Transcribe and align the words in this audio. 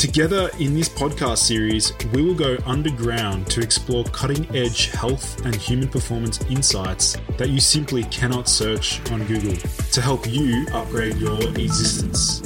Together 0.00 0.48
in 0.58 0.74
this 0.74 0.88
podcast 0.88 1.36
series, 1.36 1.92
we 2.14 2.22
will 2.22 2.34
go 2.34 2.56
underground 2.64 3.46
to 3.48 3.60
explore 3.60 4.02
cutting 4.04 4.46
edge 4.56 4.86
health 4.92 5.44
and 5.44 5.54
human 5.54 5.86
performance 5.88 6.40
insights 6.44 7.18
that 7.36 7.50
you 7.50 7.60
simply 7.60 8.04
cannot 8.04 8.48
search 8.48 8.98
on 9.10 9.22
Google 9.26 9.54
to 9.92 10.00
help 10.00 10.26
you 10.26 10.66
upgrade 10.72 11.16
your 11.16 11.38
existence. 11.50 12.40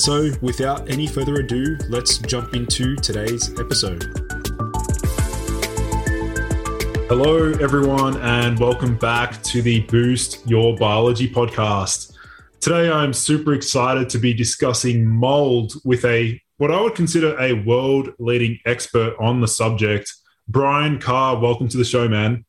So, 0.00 0.30
without 0.40 0.88
any 0.88 1.08
further 1.08 1.40
ado, 1.40 1.76
let's 1.88 2.18
jump 2.18 2.54
into 2.54 2.94
today's 2.94 3.50
episode. 3.58 4.04
Hello, 7.08 7.50
everyone, 7.60 8.18
and 8.18 8.56
welcome 8.60 8.96
back 8.96 9.42
to 9.42 9.62
the 9.62 9.80
Boost 9.80 10.48
Your 10.48 10.76
Biology 10.76 11.28
podcast. 11.28 12.12
Today, 12.60 12.90
I'm 12.90 13.12
super 13.12 13.54
excited 13.54 14.10
to 14.10 14.18
be 14.18 14.34
discussing 14.34 15.06
mold 15.06 15.74
with 15.84 16.04
a 16.04 16.40
what 16.56 16.72
I 16.72 16.80
would 16.80 16.96
consider 16.96 17.38
a 17.40 17.52
world 17.52 18.10
leading 18.18 18.58
expert 18.66 19.14
on 19.20 19.40
the 19.40 19.46
subject. 19.46 20.12
Brian 20.48 20.98
Karr, 20.98 21.38
welcome 21.38 21.68
to 21.68 21.76
the 21.76 21.84
show, 21.84 22.08
man. 22.08 22.44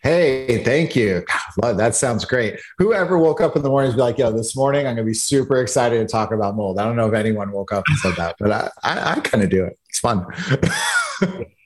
Hey, 0.00 0.62
thank 0.62 0.94
you. 0.94 1.24
God, 1.60 1.76
that 1.76 1.96
sounds 1.96 2.24
great. 2.24 2.60
Whoever 2.78 3.18
woke 3.18 3.40
up 3.40 3.56
in 3.56 3.62
the 3.62 3.68
morning 3.68 3.88
and 3.88 3.96
be 3.96 4.02
like, 4.02 4.16
yo, 4.16 4.30
this 4.30 4.54
morning 4.54 4.86
I'm 4.86 4.94
going 4.94 5.04
to 5.04 5.10
be 5.10 5.14
super 5.14 5.60
excited 5.60 5.98
to 5.98 6.06
talk 6.06 6.30
about 6.30 6.54
mold. 6.54 6.78
I 6.78 6.84
don't 6.84 6.94
know 6.94 7.08
if 7.08 7.14
anyone 7.14 7.50
woke 7.50 7.72
up 7.72 7.82
and 7.88 7.98
said 7.98 8.14
that, 8.14 8.36
but 8.38 8.52
I, 8.52 8.70
I, 8.84 9.12
I 9.14 9.20
kind 9.20 9.42
of 9.42 9.50
do 9.50 9.64
it. 9.64 9.76
It's 9.88 9.98
fun. 9.98 10.24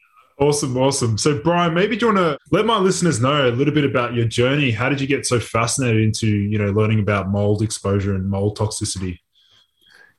Awesome, 0.42 0.76
awesome. 0.76 1.18
So, 1.18 1.38
Brian, 1.38 1.72
maybe 1.72 1.96
do 1.96 2.06
you 2.06 2.12
want 2.12 2.26
to 2.26 2.38
let 2.50 2.66
my 2.66 2.76
listeners 2.76 3.20
know 3.20 3.48
a 3.48 3.52
little 3.52 3.72
bit 3.72 3.84
about 3.84 4.14
your 4.14 4.24
journey? 4.24 4.72
How 4.72 4.88
did 4.88 5.00
you 5.00 5.06
get 5.06 5.24
so 5.24 5.38
fascinated 5.38 6.02
into, 6.02 6.26
you 6.26 6.58
know, 6.58 6.72
learning 6.72 6.98
about 6.98 7.30
mold 7.30 7.62
exposure 7.62 8.16
and 8.16 8.28
mold 8.28 8.58
toxicity? 8.58 9.20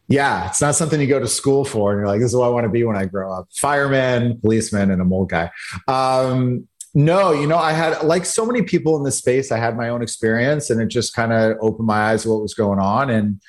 Yeah, 0.07 0.47
it's 0.47 0.61
not 0.61 0.75
something 0.75 1.01
you 1.01 1.07
go 1.07 1.19
to 1.19 1.27
school 1.27 1.65
for, 1.65 1.91
and 1.91 1.99
you're 1.99 2.07
like, 2.07 2.21
"This 2.21 2.29
is 2.29 2.37
what 2.37 2.45
I 2.45 2.49
want 2.51 2.63
to 2.63 2.69
be 2.69 2.85
when 2.85 2.95
I 2.95 3.03
grow 3.03 3.33
up: 3.33 3.49
fireman, 3.51 4.39
policeman, 4.39 4.91
and 4.91 5.01
a 5.01 5.05
mold 5.05 5.29
guy." 5.29 5.51
Um, 5.89 6.69
no, 6.93 7.33
you 7.33 7.45
know, 7.45 7.57
I 7.57 7.73
had 7.73 8.03
like 8.03 8.25
so 8.25 8.45
many 8.45 8.61
people 8.61 8.95
in 8.95 9.03
this 9.03 9.17
space. 9.17 9.51
I 9.51 9.57
had 9.57 9.75
my 9.75 9.89
own 9.89 10.01
experience, 10.01 10.69
and 10.69 10.79
it 10.79 10.87
just 10.87 11.13
kind 11.13 11.33
of 11.33 11.57
opened 11.59 11.87
my 11.87 12.11
eyes 12.11 12.23
to 12.23 12.29
what 12.29 12.41
was 12.41 12.53
going 12.53 12.79
on, 12.79 13.09
and 13.09 13.41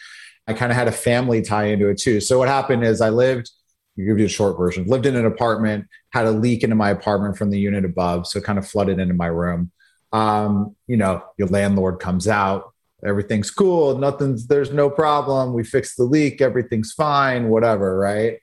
I 0.48 0.54
kind 0.54 0.72
of 0.72 0.76
had 0.76 0.88
a 0.88 0.92
family 0.92 1.40
tie 1.40 1.66
into 1.66 1.88
it 1.88 1.98
too. 1.98 2.20
So 2.20 2.36
what 2.36 2.48
happened 2.48 2.82
is 2.82 3.00
I 3.00 3.10
lived 3.10 3.48
give 3.96 4.18
you 4.18 4.26
a 4.26 4.28
short 4.28 4.56
version. 4.56 4.86
Lived 4.86 5.06
in 5.06 5.16
an 5.16 5.26
apartment, 5.26 5.86
had 6.10 6.26
a 6.26 6.30
leak 6.30 6.62
into 6.62 6.76
my 6.76 6.90
apartment 6.90 7.36
from 7.36 7.50
the 7.50 7.58
unit 7.58 7.84
above, 7.84 8.26
so 8.26 8.38
it 8.38 8.44
kind 8.44 8.58
of 8.58 8.66
flooded 8.66 8.98
into 8.98 9.14
my 9.14 9.26
room. 9.26 9.70
Um, 10.12 10.76
you 10.86 10.96
know, 10.96 11.22
your 11.38 11.48
landlord 11.48 12.00
comes 12.00 12.28
out, 12.28 12.72
everything's 13.04 13.50
cool, 13.50 13.98
nothing's 13.98 14.46
there's 14.46 14.72
no 14.72 14.90
problem. 14.90 15.52
We 15.52 15.64
fixed 15.64 15.96
the 15.96 16.04
leak, 16.04 16.40
everything's 16.40 16.92
fine, 16.92 17.48
whatever, 17.48 17.98
right? 17.98 18.40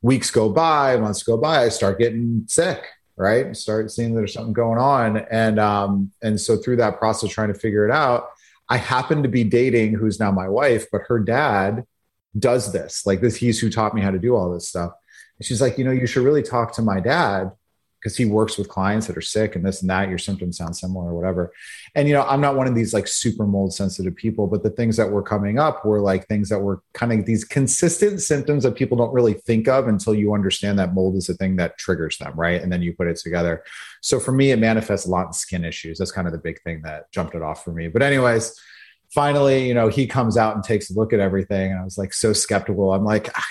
Weeks 0.00 0.30
go 0.30 0.48
by, 0.48 0.96
months 0.96 1.22
go 1.22 1.36
by, 1.36 1.64
I 1.64 1.68
start 1.68 1.98
getting 1.98 2.44
sick, 2.48 2.84
right? 3.16 3.56
Start 3.56 3.90
seeing 3.90 4.14
that 4.14 4.20
there's 4.20 4.32
something 4.32 4.52
going 4.52 4.78
on. 4.78 5.18
And 5.30 5.58
um, 5.58 6.12
and 6.22 6.40
so 6.40 6.56
through 6.56 6.76
that 6.76 6.98
process, 6.98 7.30
trying 7.30 7.52
to 7.52 7.58
figure 7.58 7.84
it 7.84 7.92
out, 7.92 8.28
I 8.68 8.76
happened 8.76 9.22
to 9.24 9.28
be 9.28 9.44
dating 9.44 9.94
who's 9.94 10.18
now 10.18 10.32
my 10.32 10.48
wife, 10.48 10.86
but 10.90 11.02
her 11.08 11.18
dad 11.18 11.84
does 12.38 12.72
this. 12.72 13.06
Like 13.06 13.20
this, 13.20 13.36
he's 13.36 13.60
who 13.60 13.70
taught 13.70 13.94
me 13.94 14.02
how 14.02 14.10
to 14.10 14.18
do 14.18 14.34
all 14.34 14.52
this 14.52 14.68
stuff. 14.68 14.92
And 15.38 15.46
she's 15.46 15.60
like, 15.60 15.78
you 15.78 15.84
know, 15.84 15.90
you 15.90 16.06
should 16.06 16.24
really 16.24 16.42
talk 16.42 16.72
to 16.74 16.82
my 16.82 17.00
dad 17.00 17.52
because 18.02 18.16
he 18.16 18.24
works 18.24 18.58
with 18.58 18.68
clients 18.68 19.06
that 19.06 19.16
are 19.16 19.22
sick 19.22 19.54
and 19.54 19.64
this 19.64 19.80
and 19.80 19.90
that. 19.90 20.08
Your 20.08 20.18
symptoms 20.18 20.58
sound 20.58 20.76
similar 20.76 21.10
or 21.10 21.14
whatever. 21.14 21.52
And 21.94 22.08
you 22.08 22.14
know, 22.14 22.22
I'm 22.22 22.40
not 22.40 22.56
one 22.56 22.66
of 22.66 22.74
these 22.74 22.92
like 22.92 23.06
super 23.06 23.46
mold 23.46 23.74
sensitive 23.74 24.16
people, 24.16 24.48
but 24.48 24.64
the 24.64 24.70
things 24.70 24.96
that 24.96 25.10
were 25.10 25.22
coming 25.22 25.60
up 25.60 25.84
were 25.84 26.00
like 26.00 26.26
things 26.26 26.48
that 26.48 26.58
were 26.58 26.82
kind 26.94 27.12
of 27.12 27.24
these 27.26 27.44
consistent 27.44 28.20
symptoms 28.20 28.64
that 28.64 28.74
people 28.74 28.96
don't 28.96 29.12
really 29.12 29.34
think 29.34 29.68
of 29.68 29.86
until 29.86 30.14
you 30.14 30.34
understand 30.34 30.80
that 30.80 30.94
mold 30.94 31.16
is 31.16 31.28
a 31.28 31.34
thing 31.34 31.54
that 31.56 31.78
triggers 31.78 32.18
them, 32.18 32.32
right? 32.34 32.60
And 32.60 32.72
then 32.72 32.82
you 32.82 32.92
put 32.92 33.06
it 33.06 33.18
together. 33.18 33.62
So 34.00 34.18
for 34.18 34.32
me, 34.32 34.50
it 34.50 34.58
manifests 34.58 35.06
a 35.06 35.10
lot 35.10 35.28
in 35.28 35.32
skin 35.32 35.64
issues. 35.64 35.98
That's 35.98 36.12
kind 36.12 36.26
of 36.26 36.32
the 36.32 36.40
big 36.40 36.60
thing 36.62 36.82
that 36.82 37.10
jumped 37.12 37.36
it 37.36 37.42
off 37.42 37.64
for 37.64 37.72
me. 37.72 37.86
But 37.86 38.02
anyways 38.02 38.60
finally, 39.14 39.66
you 39.68 39.74
know, 39.74 39.88
he 39.88 40.06
comes 40.06 40.36
out 40.36 40.54
and 40.54 40.64
takes 40.64 40.90
a 40.90 40.94
look 40.94 41.12
at 41.12 41.20
everything. 41.20 41.70
And 41.70 41.80
I 41.80 41.84
was 41.84 41.98
like 41.98 42.12
so 42.12 42.32
skeptical. 42.32 42.92
I'm 42.92 43.04
like, 43.04 43.28
ah, 43.36 43.46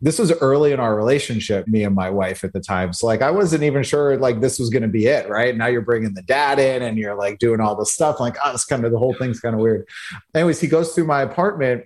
this 0.00 0.18
was 0.18 0.32
early 0.40 0.72
in 0.72 0.80
our 0.80 0.94
relationship, 0.94 1.66
me 1.66 1.82
and 1.82 1.94
my 1.94 2.08
wife 2.10 2.44
at 2.44 2.52
the 2.52 2.60
time. 2.60 2.92
So 2.92 3.06
like, 3.06 3.22
I 3.22 3.30
wasn't 3.30 3.64
even 3.64 3.82
sure 3.82 4.16
like 4.16 4.40
this 4.40 4.58
was 4.58 4.70
going 4.70 4.82
to 4.82 4.88
be 4.88 5.06
it. 5.06 5.28
Right 5.28 5.56
now, 5.56 5.66
you're 5.66 5.82
bringing 5.82 6.14
the 6.14 6.22
dad 6.22 6.58
in, 6.58 6.82
and 6.82 6.96
you're 6.96 7.16
like 7.16 7.38
doing 7.38 7.60
all 7.60 7.74
this 7.74 7.92
stuff. 7.92 8.20
Like, 8.20 8.36
oh, 8.44 8.52
it's 8.52 8.64
kind 8.64 8.84
of 8.84 8.92
the 8.92 8.98
whole 8.98 9.14
thing's 9.14 9.40
kind 9.40 9.54
of 9.54 9.60
weird. 9.60 9.88
Anyways, 10.34 10.60
he 10.60 10.68
goes 10.68 10.94
through 10.94 11.06
my 11.06 11.22
apartment. 11.22 11.84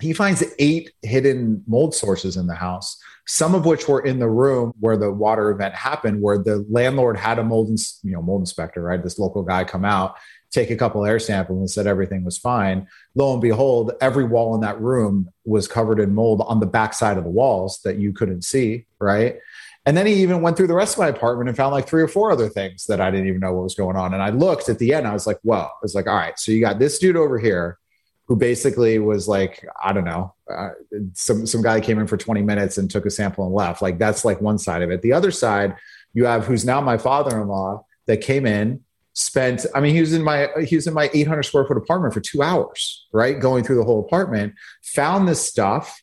He 0.00 0.12
finds 0.12 0.44
eight 0.58 0.92
hidden 1.02 1.62
mold 1.66 1.94
sources 1.94 2.36
in 2.36 2.46
the 2.46 2.54
house. 2.54 2.98
Some 3.26 3.54
of 3.54 3.66
which 3.66 3.88
were 3.88 4.00
in 4.00 4.18
the 4.18 4.28
room 4.28 4.72
where 4.78 4.96
the 4.96 5.10
water 5.10 5.50
event 5.50 5.74
happened, 5.74 6.22
where 6.22 6.38
the 6.38 6.64
landlord 6.70 7.16
had 7.16 7.38
a 7.38 7.44
mold, 7.44 7.68
you 8.02 8.12
know, 8.12 8.22
mold 8.22 8.42
inspector, 8.42 8.82
right? 8.82 9.02
This 9.02 9.18
local 9.18 9.42
guy 9.42 9.64
come 9.64 9.84
out 9.84 10.16
take 10.50 10.70
a 10.70 10.76
couple 10.76 11.04
air 11.04 11.18
samples 11.18 11.58
and 11.58 11.70
said 11.70 11.86
everything 11.86 12.24
was 12.24 12.38
fine. 12.38 12.86
Lo 13.14 13.32
and 13.32 13.42
behold, 13.42 13.92
every 14.00 14.24
wall 14.24 14.54
in 14.54 14.60
that 14.62 14.80
room 14.80 15.30
was 15.44 15.68
covered 15.68 16.00
in 16.00 16.14
mold 16.14 16.42
on 16.46 16.60
the 16.60 16.66
backside 16.66 17.18
of 17.18 17.24
the 17.24 17.30
walls 17.30 17.80
that 17.84 17.96
you 17.96 18.12
couldn't 18.12 18.42
see, 18.42 18.86
right? 18.98 19.38
And 19.86 19.96
then 19.96 20.06
he 20.06 20.14
even 20.14 20.42
went 20.42 20.56
through 20.56 20.66
the 20.66 20.74
rest 20.74 20.94
of 20.94 20.98
my 20.98 21.08
apartment 21.08 21.48
and 21.48 21.56
found 21.56 21.72
like 21.72 21.88
three 21.88 22.02
or 22.02 22.08
four 22.08 22.32
other 22.32 22.48
things 22.48 22.86
that 22.86 23.00
I 23.00 23.10
didn't 23.10 23.28
even 23.28 23.40
know 23.40 23.52
what 23.52 23.62
was 23.62 23.76
going 23.76 23.96
on. 23.96 24.14
And 24.14 24.22
I 24.22 24.30
looked 24.30 24.68
at 24.68 24.80
the 24.80 24.92
end, 24.92 25.06
I 25.06 25.12
was 25.12 25.26
like, 25.26 25.38
whoa. 25.42 25.58
I 25.58 25.70
was 25.80 25.94
like, 25.94 26.08
all 26.08 26.16
right, 26.16 26.38
so 26.38 26.50
you 26.50 26.60
got 26.60 26.80
this 26.80 26.98
dude 26.98 27.16
over 27.16 27.38
here 27.38 27.78
who 28.26 28.34
basically 28.34 28.98
was 28.98 29.28
like, 29.28 29.64
I 29.80 29.92
don't 29.92 30.04
know, 30.04 30.34
uh, 30.52 30.70
some 31.14 31.46
some 31.46 31.62
guy 31.62 31.80
came 31.80 32.00
in 32.00 32.08
for 32.08 32.16
20 32.16 32.42
minutes 32.42 32.78
and 32.78 32.90
took 32.90 33.06
a 33.06 33.10
sample 33.10 33.46
and 33.46 33.54
left. 33.54 33.80
Like 33.80 33.98
that's 33.98 34.24
like 34.24 34.40
one 34.40 34.58
side 34.58 34.82
of 34.82 34.90
it. 34.90 35.02
The 35.02 35.12
other 35.12 35.30
side, 35.30 35.76
you 36.12 36.24
have 36.24 36.44
who's 36.44 36.64
now 36.64 36.80
my 36.80 36.98
father-in-law 36.98 37.84
that 38.06 38.20
came 38.20 38.46
in, 38.46 38.82
spent 39.18 39.64
i 39.74 39.80
mean 39.80 39.94
he 39.94 40.00
was 40.00 40.12
in 40.12 40.22
my 40.22 40.46
he 40.68 40.76
was 40.76 40.86
in 40.86 40.92
my 40.92 41.08
800 41.14 41.42
square 41.42 41.64
foot 41.64 41.78
apartment 41.78 42.12
for 42.12 42.20
two 42.20 42.42
hours 42.42 43.06
right 43.14 43.40
going 43.40 43.64
through 43.64 43.76
the 43.76 43.84
whole 43.84 44.00
apartment 44.00 44.52
found 44.82 45.26
this 45.26 45.42
stuff 45.42 46.02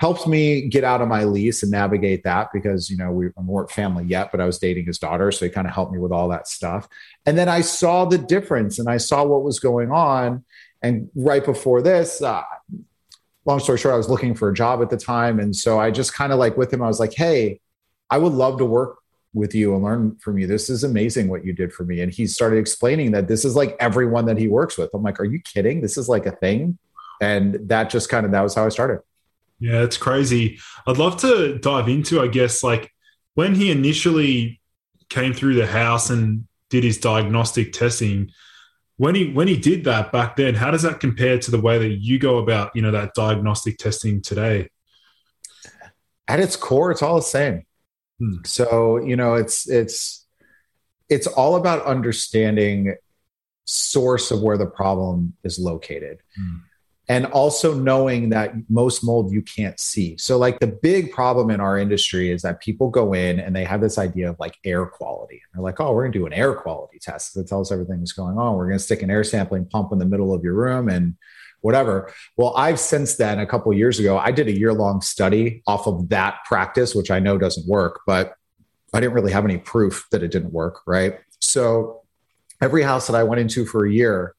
helped 0.00 0.26
me 0.26 0.66
get 0.66 0.82
out 0.82 1.00
of 1.00 1.06
my 1.06 1.22
lease 1.24 1.62
and 1.62 1.70
navigate 1.70 2.24
that 2.24 2.48
because 2.52 2.90
you 2.90 2.96
know 2.96 3.12
we 3.12 3.28
weren't 3.36 3.70
family 3.70 4.04
yet 4.04 4.32
but 4.32 4.40
i 4.40 4.44
was 4.44 4.58
dating 4.58 4.84
his 4.84 4.98
daughter 4.98 5.30
so 5.30 5.44
he 5.44 5.50
kind 5.50 5.68
of 5.68 5.72
helped 5.72 5.92
me 5.92 5.98
with 6.00 6.10
all 6.10 6.28
that 6.28 6.48
stuff. 6.48 6.88
And 7.24 7.38
then 7.38 7.48
i 7.48 7.60
saw 7.60 8.04
the 8.04 8.18
difference 8.18 8.80
and 8.80 8.88
i 8.88 8.96
saw 8.96 9.24
what 9.24 9.44
was 9.44 9.60
going 9.60 9.92
on. 9.92 10.44
And 10.82 11.08
right 11.14 11.44
before 11.44 11.82
this 11.82 12.20
uh, 12.20 12.42
long 13.44 13.60
story 13.60 13.78
short 13.78 13.94
i 13.94 13.96
was 13.96 14.08
looking 14.08 14.34
for 14.34 14.48
a 14.48 14.54
job 14.54 14.82
at 14.82 14.90
the 14.90 14.96
time. 14.96 15.38
And 15.38 15.54
so 15.54 15.78
i 15.78 15.92
just 15.92 16.14
kind 16.14 16.32
of 16.32 16.40
like 16.40 16.56
with 16.56 16.72
him 16.72 16.82
i 16.82 16.88
was 16.88 16.98
like 16.98 17.14
hey 17.14 17.60
i 18.10 18.18
would 18.18 18.32
love 18.32 18.58
to 18.58 18.64
work 18.64 18.99
with 19.32 19.54
you 19.54 19.74
and 19.74 19.84
learn 19.84 20.16
from 20.16 20.38
you. 20.38 20.46
This 20.46 20.68
is 20.68 20.84
amazing 20.84 21.28
what 21.28 21.44
you 21.44 21.52
did 21.52 21.72
for 21.72 21.84
me. 21.84 22.00
And 22.00 22.12
he 22.12 22.26
started 22.26 22.58
explaining 22.58 23.12
that 23.12 23.28
this 23.28 23.44
is 23.44 23.54
like 23.54 23.76
everyone 23.78 24.26
that 24.26 24.38
he 24.38 24.48
works 24.48 24.76
with. 24.76 24.90
I'm 24.92 25.02
like, 25.02 25.20
are 25.20 25.24
you 25.24 25.40
kidding? 25.40 25.80
This 25.80 25.96
is 25.96 26.08
like 26.08 26.26
a 26.26 26.32
thing. 26.32 26.78
And 27.20 27.68
that 27.68 27.90
just 27.90 28.08
kind 28.08 28.26
of, 28.26 28.32
that 28.32 28.40
was 28.40 28.54
how 28.54 28.66
I 28.66 28.70
started. 28.70 29.00
Yeah, 29.60 29.82
it's 29.82 29.98
crazy. 29.98 30.58
I'd 30.86 30.96
love 30.96 31.18
to 31.18 31.58
dive 31.58 31.88
into, 31.88 32.20
I 32.20 32.28
guess, 32.28 32.62
like 32.62 32.90
when 33.34 33.54
he 33.54 33.70
initially 33.70 34.60
came 35.10 35.34
through 35.34 35.54
the 35.54 35.66
house 35.66 36.10
and 36.10 36.46
did 36.70 36.82
his 36.82 36.98
diagnostic 36.98 37.72
testing, 37.72 38.30
when 38.96 39.14
he 39.14 39.32
when 39.32 39.48
he 39.48 39.56
did 39.56 39.84
that 39.84 40.12
back 40.12 40.36
then, 40.36 40.54
how 40.54 40.70
does 40.70 40.82
that 40.82 41.00
compare 41.00 41.38
to 41.38 41.50
the 41.50 41.60
way 41.60 41.78
that 41.78 41.88
you 41.88 42.18
go 42.18 42.38
about, 42.38 42.74
you 42.74 42.82
know, 42.82 42.90
that 42.90 43.14
diagnostic 43.14 43.78
testing 43.78 44.20
today? 44.20 44.68
At 46.28 46.40
its 46.40 46.54
core, 46.54 46.90
it's 46.90 47.02
all 47.02 47.16
the 47.16 47.22
same. 47.22 47.64
Hmm. 48.20 48.36
So, 48.44 48.98
you 48.98 49.16
know, 49.16 49.34
it's 49.34 49.68
it's 49.68 50.26
it's 51.08 51.26
all 51.26 51.56
about 51.56 51.84
understanding 51.84 52.94
source 53.64 54.30
of 54.30 54.42
where 54.42 54.58
the 54.58 54.66
problem 54.66 55.34
is 55.42 55.58
located. 55.58 56.18
Hmm. 56.36 56.56
And 57.08 57.26
also 57.26 57.74
knowing 57.74 58.28
that 58.28 58.54
most 58.68 59.02
mold 59.02 59.32
you 59.32 59.42
can't 59.42 59.80
see. 59.80 60.16
So, 60.16 60.38
like 60.38 60.60
the 60.60 60.68
big 60.68 61.10
problem 61.10 61.50
in 61.50 61.60
our 61.60 61.76
industry 61.76 62.30
is 62.30 62.42
that 62.42 62.60
people 62.60 62.88
go 62.88 63.14
in 63.14 63.40
and 63.40 63.56
they 63.56 63.64
have 63.64 63.80
this 63.80 63.98
idea 63.98 64.30
of 64.30 64.38
like 64.38 64.58
air 64.64 64.86
quality. 64.86 65.42
And 65.42 65.58
they're 65.58 65.64
like, 65.64 65.80
oh, 65.80 65.92
we're 65.92 66.04
gonna 66.04 66.12
do 66.12 66.26
an 66.26 66.32
air 66.32 66.54
quality 66.54 67.00
test 67.00 67.34
that 67.34 67.48
tells 67.48 67.72
everything 67.72 67.98
that's 67.98 68.12
going 68.12 68.38
on. 68.38 68.56
We're 68.56 68.68
gonna 68.68 68.78
stick 68.78 69.02
an 69.02 69.10
air 69.10 69.24
sampling 69.24 69.64
pump 69.64 69.90
in 69.92 69.98
the 69.98 70.04
middle 70.04 70.32
of 70.32 70.44
your 70.44 70.54
room 70.54 70.88
and 70.88 71.16
whatever. 71.60 72.12
Well, 72.36 72.54
I've 72.56 72.80
since 72.80 73.16
then, 73.16 73.38
a 73.38 73.46
couple 73.46 73.72
years 73.72 73.98
ago, 73.98 74.18
I 74.18 74.30
did 74.30 74.48
a 74.48 74.56
year 74.56 74.72
long 74.72 75.00
study 75.00 75.62
off 75.66 75.86
of 75.86 76.08
that 76.08 76.38
practice, 76.44 76.94
which 76.94 77.10
I 77.10 77.18
know 77.18 77.38
doesn't 77.38 77.66
work, 77.66 78.00
but 78.06 78.34
I 78.92 79.00
didn't 79.00 79.14
really 79.14 79.32
have 79.32 79.44
any 79.44 79.58
proof 79.58 80.06
that 80.10 80.22
it 80.22 80.30
didn't 80.30 80.52
work. 80.52 80.80
Right. 80.86 81.18
So 81.40 82.02
every 82.60 82.82
house 82.82 83.06
that 83.06 83.16
I 83.16 83.22
went 83.22 83.40
into 83.40 83.64
for 83.64 83.86
a 83.86 83.92
year, 83.92 84.34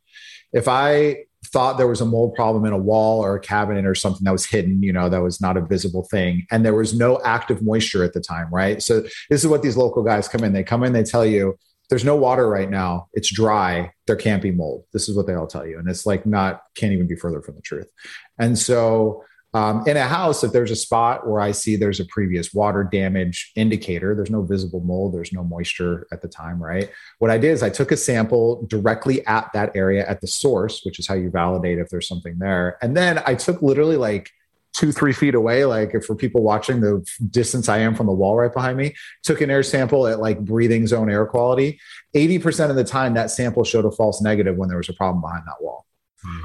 if 0.53 0.67
I 0.67 1.25
thought 1.47 1.77
there 1.77 1.87
was 1.87 2.01
a 2.01 2.05
mold 2.05 2.35
problem 2.35 2.65
in 2.65 2.73
a 2.73 2.77
wall 2.77 3.23
or 3.23 3.35
a 3.35 3.39
cabinet 3.39 3.85
or 3.85 3.95
something 3.95 4.23
that 4.23 4.31
was 4.31 4.45
hidden, 4.45 4.83
you 4.83 4.93
know, 4.93 5.09
that 5.09 5.21
was 5.21 5.41
not 5.41 5.57
a 5.57 5.61
visible 5.61 6.03
thing. 6.03 6.45
And 6.51 6.63
there 6.63 6.75
was 6.75 6.93
no 6.93 7.19
active 7.23 7.63
moisture 7.63 8.03
at 8.03 8.13
the 8.13 8.21
time, 8.21 8.47
right? 8.51 8.81
So 8.81 9.01
this 9.29 9.43
is 9.43 9.47
what 9.47 9.63
these 9.63 9.75
local 9.75 10.03
guys 10.03 10.27
come 10.27 10.43
in. 10.43 10.53
They 10.53 10.63
come 10.63 10.83
in, 10.83 10.93
they 10.93 11.03
tell 11.03 11.25
you, 11.25 11.57
there's 11.91 12.05
no 12.05 12.15
water 12.15 12.47
right 12.47 12.69
now. 12.69 13.09
It's 13.11 13.31
dry. 13.31 13.91
There 14.07 14.15
can't 14.15 14.41
be 14.41 14.49
mold. 14.49 14.85
This 14.93 15.09
is 15.09 15.15
what 15.15 15.27
they 15.27 15.33
all 15.33 15.45
tell 15.45 15.67
you. 15.67 15.77
And 15.77 15.89
it's 15.89 16.05
like 16.05 16.25
not, 16.25 16.61
can't 16.73 16.93
even 16.93 17.05
be 17.05 17.17
further 17.17 17.41
from 17.41 17.55
the 17.55 17.61
truth. 17.61 17.91
And 18.39 18.57
so 18.57 19.25
um, 19.53 19.85
in 19.85 19.97
a 19.97 20.07
house, 20.07 20.41
if 20.41 20.53
there's 20.53 20.71
a 20.71 20.75
spot 20.77 21.27
where 21.27 21.41
I 21.41 21.51
see 21.51 21.75
there's 21.75 21.99
a 21.99 22.05
previous 22.05 22.53
water 22.53 22.87
damage 22.89 23.51
indicator, 23.57 24.15
there's 24.15 24.31
no 24.31 24.41
visible 24.41 24.79
mold, 24.79 25.13
there's 25.13 25.33
no 25.33 25.43
moisture 25.43 26.07
at 26.13 26.21
the 26.21 26.29
time, 26.29 26.63
right? 26.63 26.89
What 27.19 27.29
I 27.29 27.37
did 27.37 27.51
is 27.51 27.61
I 27.61 27.69
took 27.69 27.91
a 27.91 27.97
sample 27.97 28.65
directly 28.67 29.27
at 29.27 29.51
that 29.53 29.75
area 29.75 30.07
at 30.07 30.21
the 30.21 30.27
source, 30.27 30.83
which 30.85 30.97
is 30.97 31.07
how 31.07 31.15
you 31.15 31.29
validate 31.29 31.77
if 31.77 31.89
there's 31.89 32.07
something 32.07 32.37
there. 32.39 32.77
And 32.81 32.95
then 32.95 33.21
I 33.25 33.35
took 33.35 33.61
literally 33.61 33.97
like 33.97 34.31
two, 34.73 34.91
three 34.91 35.13
feet 35.13 35.35
away, 35.35 35.65
like 35.65 35.93
if 35.93 36.05
for 36.05 36.15
people 36.15 36.43
watching 36.43 36.79
the 36.79 37.05
distance 37.29 37.67
I 37.67 37.79
am 37.79 37.95
from 37.95 38.07
the 38.07 38.13
wall 38.13 38.37
right 38.37 38.53
behind 38.53 38.77
me, 38.77 38.95
took 39.23 39.41
an 39.41 39.49
air 39.49 39.63
sample 39.63 40.07
at 40.07 40.19
like 40.19 40.39
breathing 40.39 40.87
zone 40.87 41.09
air 41.09 41.25
quality. 41.25 41.79
80% 42.15 42.69
of 42.69 42.75
the 42.75 42.83
time, 42.83 43.13
that 43.15 43.31
sample 43.31 43.63
showed 43.63 43.85
a 43.85 43.91
false 43.91 44.21
negative 44.21 44.57
when 44.57 44.69
there 44.69 44.77
was 44.77 44.89
a 44.89 44.93
problem 44.93 45.21
behind 45.21 45.43
that 45.45 45.61
wall. 45.61 45.85
Hmm. 46.23 46.41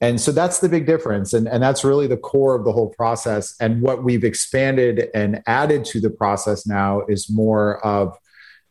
And 0.00 0.20
so 0.20 0.32
that's 0.32 0.58
the 0.58 0.68
big 0.68 0.84
difference. 0.84 1.32
And, 1.32 1.46
and 1.46 1.62
that's 1.62 1.84
really 1.84 2.08
the 2.08 2.16
core 2.16 2.56
of 2.56 2.64
the 2.64 2.72
whole 2.72 2.88
process. 2.88 3.54
And 3.60 3.80
what 3.80 4.02
we've 4.02 4.24
expanded 4.24 5.08
and 5.14 5.42
added 5.46 5.84
to 5.86 6.00
the 6.00 6.10
process 6.10 6.66
now 6.66 7.02
is 7.08 7.30
more 7.30 7.84
of 7.86 8.18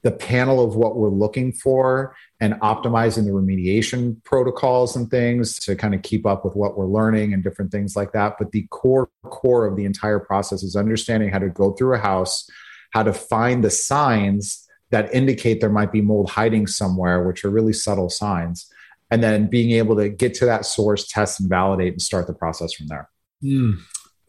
the 0.03 0.11
panel 0.11 0.63
of 0.63 0.75
what 0.75 0.95
we're 0.95 1.09
looking 1.09 1.51
for 1.51 2.15
and 2.39 2.55
optimizing 2.55 3.25
the 3.25 3.31
remediation 3.31 4.23
protocols 4.23 4.95
and 4.95 5.11
things 5.11 5.59
to 5.59 5.75
kind 5.75 5.93
of 5.93 6.01
keep 6.01 6.25
up 6.25 6.43
with 6.43 6.55
what 6.55 6.77
we're 6.77 6.87
learning 6.87 7.33
and 7.33 7.43
different 7.43 7.71
things 7.71 7.95
like 7.95 8.11
that. 8.13 8.35
But 8.39 8.51
the 8.51 8.65
core 8.69 9.09
core 9.25 9.67
of 9.67 9.75
the 9.75 9.85
entire 9.85 10.19
process 10.19 10.63
is 10.63 10.75
understanding 10.75 11.29
how 11.29 11.39
to 11.39 11.49
go 11.49 11.73
through 11.73 11.95
a 11.95 11.99
house, 11.99 12.49
how 12.91 13.03
to 13.03 13.13
find 13.13 13.63
the 13.63 13.69
signs 13.69 14.67
that 14.89 15.13
indicate 15.13 15.61
there 15.61 15.69
might 15.69 15.91
be 15.91 16.01
mold 16.01 16.29
hiding 16.29 16.67
somewhere, 16.67 17.25
which 17.25 17.45
are 17.45 17.49
really 17.49 17.73
subtle 17.73 18.09
signs 18.09 18.67
and 19.11 19.21
then 19.21 19.47
being 19.47 19.71
able 19.71 19.97
to 19.97 20.09
get 20.09 20.33
to 20.35 20.45
that 20.45 20.65
source, 20.65 21.07
test 21.07 21.41
and 21.41 21.49
validate, 21.49 21.91
and 21.91 22.01
start 22.01 22.27
the 22.27 22.33
process 22.33 22.73
from 22.73 22.87
there. 22.87 23.09
Mm, 23.43 23.79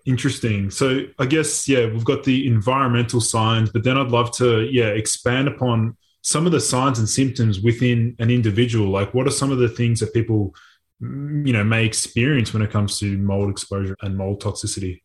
interesting. 0.06 0.70
So 0.70 1.04
I 1.18 1.26
guess 1.26 1.68
yeah, 1.68 1.86
we've 1.86 2.04
got 2.04 2.24
the 2.24 2.46
environmental 2.46 3.20
signs, 3.20 3.70
but 3.70 3.84
then 3.84 3.96
I'd 3.96 4.10
love 4.10 4.32
to 4.36 4.68
yeah 4.70 4.88
expand 4.88 5.48
upon 5.48 5.96
some 6.22 6.46
of 6.46 6.52
the 6.52 6.60
signs 6.60 6.98
and 6.98 7.08
symptoms 7.08 7.60
within 7.60 8.14
an 8.18 8.30
individual. 8.30 8.90
Like, 8.90 9.12
what 9.12 9.26
are 9.26 9.32
some 9.32 9.50
of 9.50 9.58
the 9.58 9.68
things 9.68 10.00
that 10.00 10.14
people 10.14 10.54
mm, 11.02 11.46
you 11.46 11.52
know 11.52 11.64
may 11.64 11.84
experience 11.84 12.52
when 12.52 12.62
it 12.62 12.70
comes 12.70 12.98
to 13.00 13.18
mold 13.18 13.50
exposure 13.50 13.96
and 14.02 14.16
mold 14.16 14.42
toxicity? 14.42 15.02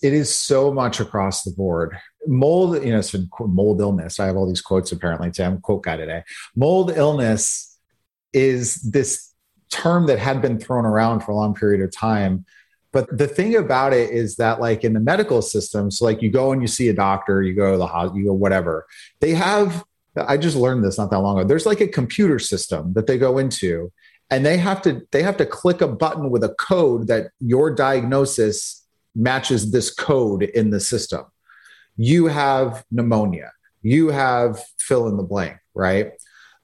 It 0.00 0.12
is 0.12 0.32
so 0.32 0.72
much 0.72 1.00
across 1.00 1.42
the 1.42 1.50
board. 1.50 1.98
Mold, 2.26 2.84
you 2.84 2.92
know, 2.92 2.98
it's 2.98 3.10
been 3.10 3.28
mold 3.40 3.80
illness. 3.80 4.20
I 4.20 4.26
have 4.26 4.36
all 4.36 4.46
these 4.46 4.60
quotes 4.60 4.92
apparently. 4.92 5.30
Today. 5.30 5.46
I'm 5.46 5.54
a 5.54 5.60
quote 5.60 5.82
guy 5.82 5.96
today. 5.96 6.22
Mold 6.54 6.92
illness 6.96 7.76
is 8.32 8.76
this 8.76 9.32
term 9.70 10.06
that 10.06 10.18
had 10.18 10.40
been 10.40 10.58
thrown 10.58 10.86
around 10.86 11.20
for 11.20 11.32
a 11.32 11.34
long 11.34 11.54
period 11.54 11.82
of 11.82 11.92
time. 11.92 12.44
But 12.92 13.16
the 13.16 13.26
thing 13.26 13.54
about 13.54 13.92
it 13.92 14.10
is 14.10 14.36
that, 14.36 14.60
like 14.60 14.82
in 14.84 14.94
the 14.94 15.00
medical 15.00 15.42
system, 15.42 15.90
so 15.90 16.04
like 16.04 16.22
you 16.22 16.30
go 16.30 16.52
and 16.52 16.62
you 16.62 16.68
see 16.68 16.88
a 16.88 16.94
doctor, 16.94 17.42
you 17.42 17.54
go 17.54 17.72
to 17.72 17.78
the 17.78 17.86
hospital, 17.86 18.18
you 18.18 18.26
go 18.26 18.32
whatever. 18.32 18.86
They 19.20 19.34
have. 19.34 19.84
I 20.16 20.36
just 20.36 20.56
learned 20.56 20.84
this 20.84 20.98
not 20.98 21.10
that 21.10 21.20
long 21.20 21.38
ago. 21.38 21.46
There's 21.46 21.66
like 21.66 21.80
a 21.80 21.86
computer 21.86 22.38
system 22.38 22.94
that 22.94 23.06
they 23.06 23.18
go 23.18 23.38
into, 23.38 23.92
and 24.30 24.44
they 24.44 24.56
have 24.56 24.82
to 24.82 25.06
they 25.12 25.22
have 25.22 25.36
to 25.36 25.46
click 25.46 25.80
a 25.80 25.88
button 25.88 26.30
with 26.30 26.42
a 26.42 26.54
code 26.54 27.06
that 27.08 27.30
your 27.40 27.70
diagnosis 27.74 28.84
matches 29.14 29.70
this 29.70 29.92
code 29.92 30.42
in 30.42 30.70
the 30.70 30.80
system. 30.80 31.24
You 31.96 32.26
have 32.26 32.84
pneumonia. 32.90 33.52
You 33.82 34.08
have 34.08 34.60
fill 34.78 35.08
in 35.08 35.16
the 35.16 35.22
blank, 35.22 35.58
right? 35.74 36.12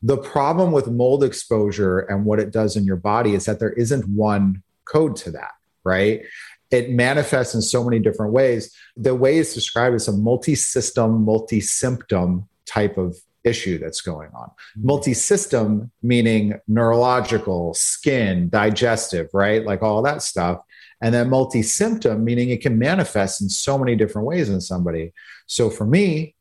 The 0.02 0.18
problem 0.18 0.72
with 0.72 0.88
mold 0.88 1.24
exposure 1.24 2.00
and 2.00 2.24
what 2.24 2.38
it 2.38 2.50
does 2.50 2.76
in 2.76 2.84
your 2.84 2.96
body 2.96 3.34
is 3.34 3.46
that 3.46 3.58
there 3.58 3.72
isn't 3.72 4.08
one 4.08 4.62
code 4.86 5.16
to 5.16 5.30
that, 5.30 5.52
right? 5.84 6.22
It 6.70 6.90
manifests 6.90 7.54
in 7.54 7.62
so 7.62 7.84
many 7.84 7.98
different 7.98 8.32
ways. 8.32 8.74
The 8.96 9.14
way 9.14 9.38
it's 9.38 9.54
described 9.54 9.94
is 9.94 10.08
a 10.08 10.12
multi 10.12 10.54
system, 10.54 11.24
multi 11.24 11.60
symptom 11.60 12.48
type 12.66 12.96
of 12.98 13.16
issue 13.44 13.78
that's 13.78 14.00
going 14.00 14.30
on. 14.34 14.48
Mm-hmm. 14.48 14.86
Multi 14.86 15.14
system 15.14 15.90
meaning 16.02 16.58
neurological, 16.66 17.74
skin, 17.74 18.48
digestive, 18.48 19.28
right? 19.32 19.64
Like 19.64 19.82
all 19.82 20.02
that 20.02 20.22
stuff. 20.22 20.62
And 21.00 21.14
then 21.14 21.28
multi 21.28 21.62
symptom 21.62 22.24
meaning 22.24 22.48
it 22.48 22.62
can 22.62 22.78
manifest 22.78 23.42
in 23.42 23.48
so 23.48 23.78
many 23.78 23.94
different 23.94 24.26
ways 24.26 24.48
in 24.48 24.60
somebody. 24.60 25.12
So 25.46 25.70
for 25.70 25.84
me, 25.84 26.34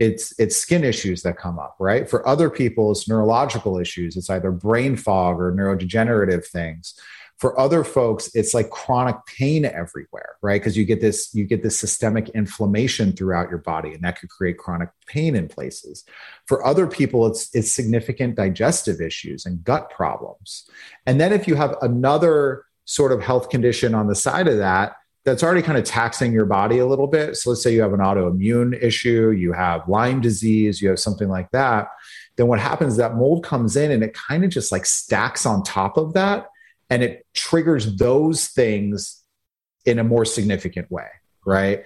it's 0.00 0.38
it's 0.40 0.56
skin 0.56 0.82
issues 0.82 1.22
that 1.22 1.36
come 1.36 1.58
up 1.58 1.76
right 1.78 2.08
for 2.08 2.26
other 2.26 2.48
people 2.48 2.90
it's 2.90 3.06
neurological 3.06 3.78
issues 3.78 4.16
it's 4.16 4.30
either 4.30 4.50
brain 4.50 4.96
fog 4.96 5.38
or 5.38 5.52
neurodegenerative 5.52 6.46
things 6.46 6.98
for 7.40 7.58
other 7.58 7.82
folks 7.82 8.30
it's 8.34 8.54
like 8.54 8.70
chronic 8.70 9.16
pain 9.26 9.64
everywhere 9.64 10.36
right 10.42 10.60
because 10.60 10.76
you 10.76 10.84
get 10.84 11.00
this 11.00 11.34
you 11.34 11.44
get 11.44 11.62
this 11.62 11.78
systemic 11.78 12.28
inflammation 12.30 13.12
throughout 13.12 13.48
your 13.48 13.58
body 13.58 13.92
and 13.94 14.04
that 14.04 14.20
could 14.20 14.28
create 14.28 14.58
chronic 14.58 14.90
pain 15.06 15.34
in 15.34 15.48
places 15.48 16.04
for 16.46 16.64
other 16.64 16.86
people 16.86 17.26
it's 17.26 17.52
it's 17.54 17.72
significant 17.72 18.36
digestive 18.36 19.00
issues 19.00 19.46
and 19.46 19.64
gut 19.64 19.90
problems 19.90 20.68
and 21.06 21.20
then 21.20 21.32
if 21.32 21.48
you 21.48 21.54
have 21.56 21.74
another 21.82 22.64
sort 22.84 23.10
of 23.10 23.22
health 23.22 23.48
condition 23.48 23.94
on 23.94 24.06
the 24.06 24.14
side 24.14 24.46
of 24.46 24.58
that 24.58 24.96
that's 25.24 25.42
already 25.42 25.62
kind 25.62 25.76
of 25.76 25.84
taxing 25.84 26.32
your 26.32 26.46
body 26.46 26.78
a 26.78 26.86
little 26.86 27.06
bit. 27.06 27.36
So 27.36 27.50
let's 27.50 27.62
say 27.62 27.74
you 27.74 27.82
have 27.82 27.92
an 27.92 28.00
autoimmune 28.00 28.82
issue, 28.82 29.30
you 29.30 29.52
have 29.52 29.86
Lyme 29.86 30.22
disease, 30.22 30.80
you 30.80 30.88
have 30.88 30.98
something 30.98 31.28
like 31.28 31.50
that. 31.50 31.88
Then 32.36 32.46
what 32.46 32.58
happens 32.58 32.94
is 32.94 32.96
that 32.96 33.16
mold 33.16 33.44
comes 33.44 33.76
in 33.76 33.90
and 33.90 34.02
it 34.02 34.14
kind 34.14 34.44
of 34.44 34.50
just 34.50 34.72
like 34.72 34.86
stacks 34.86 35.44
on 35.44 35.62
top 35.62 35.98
of 35.98 36.14
that 36.14 36.46
and 36.90 37.02
it 37.02 37.24
triggers 37.32 37.96
those 37.96 38.48
things 38.48 39.22
in 39.86 39.98
a 39.98 40.04
more 40.04 40.24
significant 40.24 40.90
way, 40.90 41.06
right? 41.46 41.84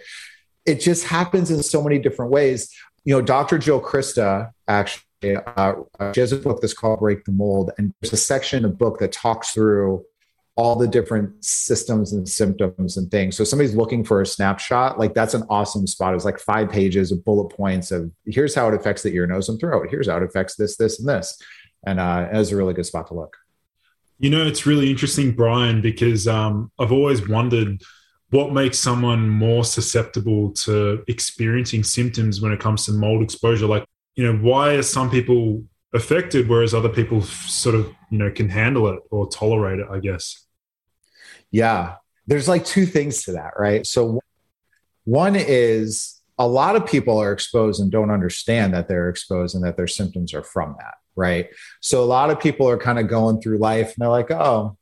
It 0.67 0.81
just 0.81 1.07
happens 1.07 1.51
in 1.51 1.63
so 1.63 1.83
many 1.83 1.99
different 1.99 2.33
ways. 2.33 2.75
You 3.05 3.15
know, 3.15 3.23
Dr. 3.23 3.59
Jill 3.59 3.81
Crista 3.81 4.51
actually, 4.67 5.03
uh, 5.23 5.75
she 6.15 6.21
has 6.21 6.33
a 6.33 6.39
book 6.39 6.61
that's 6.61 6.75
called 6.75 7.01
Break 7.01 7.25
the 7.25 7.33
Mold. 7.33 7.71
And 7.79 7.93
there's 8.01 8.15
a 8.15 8.17
section 8.17 8.59
in 8.59 8.63
the 8.63 8.75
book 8.75 8.99
that 8.99 9.13
talks 9.13 9.53
through 9.53 10.05
all 10.57 10.77
the 10.77 10.87
different 10.87 11.45
systems 11.45 12.13
and 12.13 12.29
symptoms 12.29 12.97
and 12.97 13.11
things. 13.11 13.37
So 13.37 13.43
somebody's 13.45 13.75
looking 13.75 14.05
for 14.05 14.21
a 14.21 14.27
snapshot, 14.27 14.99
like 14.99 15.13
that's 15.13 15.35
an 15.35 15.43
awesome 15.51 15.87
spot. 15.87 16.15
It's 16.15 16.25
like 16.25 16.39
five 16.39 16.71
pages 16.71 17.11
of 17.11 17.25
bullet 17.25 17.49
points 17.49 17.91
of 17.91 18.11
here's 18.25 18.55
how 18.55 18.69
it 18.69 18.75
affects 18.75 19.03
the 19.03 19.13
ear, 19.13 19.27
nose, 19.27 19.49
and 19.49 19.59
throat. 19.59 19.89
Here's 19.91 20.09
how 20.09 20.19
it 20.19 20.23
affects 20.23 20.55
this, 20.55 20.77
this, 20.77 21.01
and 21.01 21.09
this. 21.09 21.41
And 21.87 21.99
uh, 21.99 22.29
it 22.33 22.37
was 22.37 22.53
a 22.53 22.57
really 22.57 22.73
good 22.73 22.87
spot 22.87 23.09
to 23.09 23.15
look. 23.15 23.37
You 24.25 24.31
know, 24.31 24.47
it's 24.47 24.65
really 24.65 24.89
interesting, 24.89 25.33
Brian, 25.33 25.83
because 25.83 26.27
um, 26.27 26.73
I've 26.79 26.93
always 26.93 27.29
wondered 27.29 27.83
what 28.31 28.55
makes 28.55 28.79
someone 28.79 29.29
more 29.29 29.65
susceptible 29.65 30.51
to 30.53 31.05
experiencing 31.09 31.85
symptoms 31.85 32.41
when 32.41 32.51
it 32.51 32.59
comes 32.59 32.87
to 32.87 32.93
mold 32.93 33.23
exposure. 33.23 33.67
Like, 33.67 33.85
you 34.15 34.25
know, 34.25 34.39
why 34.39 34.77
are 34.77 34.83
some 34.83 35.11
people 35.11 35.63
affected, 35.93 36.49
whereas 36.49 36.73
other 36.73 36.89
people 36.89 37.21
sort 37.21 37.75
of, 37.75 37.93
you 38.09 38.17
know, 38.17 38.31
can 38.31 38.49
handle 38.49 38.89
it 38.89 39.01
or 39.11 39.29
tolerate 39.29 39.81
it, 39.81 39.89
I 39.91 39.99
guess? 39.99 40.47
Yeah. 41.51 41.97
There's 42.27 42.49
like 42.49 42.65
two 42.65 42.87
things 42.87 43.25
to 43.25 43.33
that, 43.33 43.51
right? 43.59 43.87
So, 43.87 44.21
one 45.05 45.37
is 45.37 46.19
a 46.39 46.47
lot 46.47 46.77
of 46.77 46.87
people 46.87 47.19
are 47.19 47.33
exposed 47.33 47.81
and 47.81 47.91
don't 47.91 48.11
understand 48.11 48.75
that 48.75 48.89
they're 48.89 49.09
exposed 49.09 49.55
and 49.55 49.65
that 49.65 49.77
their 49.77 49.87
symptoms 49.87 50.35
are 50.35 50.43
from 50.43 50.75
that, 50.79 50.95
right? 51.17 51.49
So, 51.81 52.03
a 52.03 52.07
lot 52.07 52.31
of 52.31 52.41
people 52.41 52.69
are 52.69 52.79
kind 52.79 52.99
of 52.99 53.09
going 53.09 53.41
through 53.41 53.59
life 53.59 53.89
and 53.89 53.97
they're 53.99 54.09
like, 54.09 54.31
oh, 54.31 54.77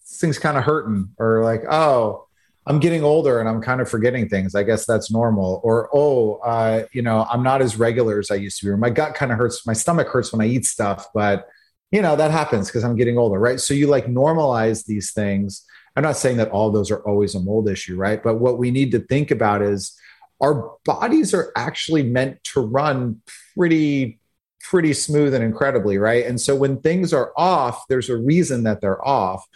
this 0.00 0.18
thing's 0.18 0.38
kind 0.38 0.56
of 0.56 0.64
hurting, 0.64 1.10
or 1.18 1.44
like, 1.44 1.62
oh, 1.70 2.26
I'm 2.66 2.78
getting 2.78 3.02
older 3.02 3.40
and 3.40 3.48
I'm 3.48 3.62
kind 3.62 3.80
of 3.80 3.88
forgetting 3.88 4.28
things. 4.28 4.54
I 4.54 4.62
guess 4.62 4.86
that's 4.86 5.10
normal. 5.10 5.60
Or, 5.64 5.88
oh, 5.92 6.36
uh, 6.36 6.84
you 6.92 7.02
know, 7.02 7.26
I'm 7.30 7.42
not 7.42 7.62
as 7.62 7.76
regular 7.76 8.18
as 8.18 8.30
I 8.30 8.36
used 8.36 8.60
to 8.60 8.66
be. 8.66 8.70
Or 8.70 8.76
my 8.76 8.90
gut 8.90 9.14
kind 9.14 9.32
of 9.32 9.38
hurts. 9.38 9.66
My 9.66 9.72
stomach 9.72 10.08
hurts 10.08 10.32
when 10.32 10.40
I 10.40 10.46
eat 10.46 10.66
stuff, 10.66 11.06
but 11.14 11.48
you 11.90 12.02
know, 12.02 12.14
that 12.14 12.30
happens 12.30 12.68
because 12.68 12.84
I'm 12.84 12.94
getting 12.94 13.18
older, 13.18 13.38
right? 13.38 13.58
So 13.58 13.74
you 13.74 13.88
like 13.88 14.06
normalize 14.06 14.84
these 14.84 15.12
things 15.12 15.66
I'm 15.96 16.02
not 16.02 16.16
saying 16.16 16.36
that 16.36 16.50
all 16.50 16.70
those 16.70 16.90
are 16.90 17.00
always 17.00 17.34
a 17.34 17.40
mold 17.40 17.68
issue, 17.68 17.96
right? 17.96 18.22
But 18.22 18.36
what 18.36 18.58
we 18.58 18.70
need 18.70 18.92
to 18.92 19.00
think 19.00 19.30
about 19.30 19.62
is 19.62 19.96
our 20.40 20.72
bodies 20.84 21.34
are 21.34 21.52
actually 21.56 22.02
meant 22.02 22.42
to 22.44 22.60
run 22.60 23.20
pretty 23.56 24.18
pretty 24.60 24.92
smooth 24.92 25.34
and 25.34 25.42
incredibly, 25.42 25.98
right? 25.98 26.26
And 26.26 26.40
so 26.40 26.54
when 26.54 26.80
things 26.80 27.12
are 27.12 27.32
off, 27.36 27.86
there's 27.88 28.10
a 28.10 28.16
reason 28.16 28.64
that 28.64 28.80
they're 28.80 29.06
off. 29.06 29.46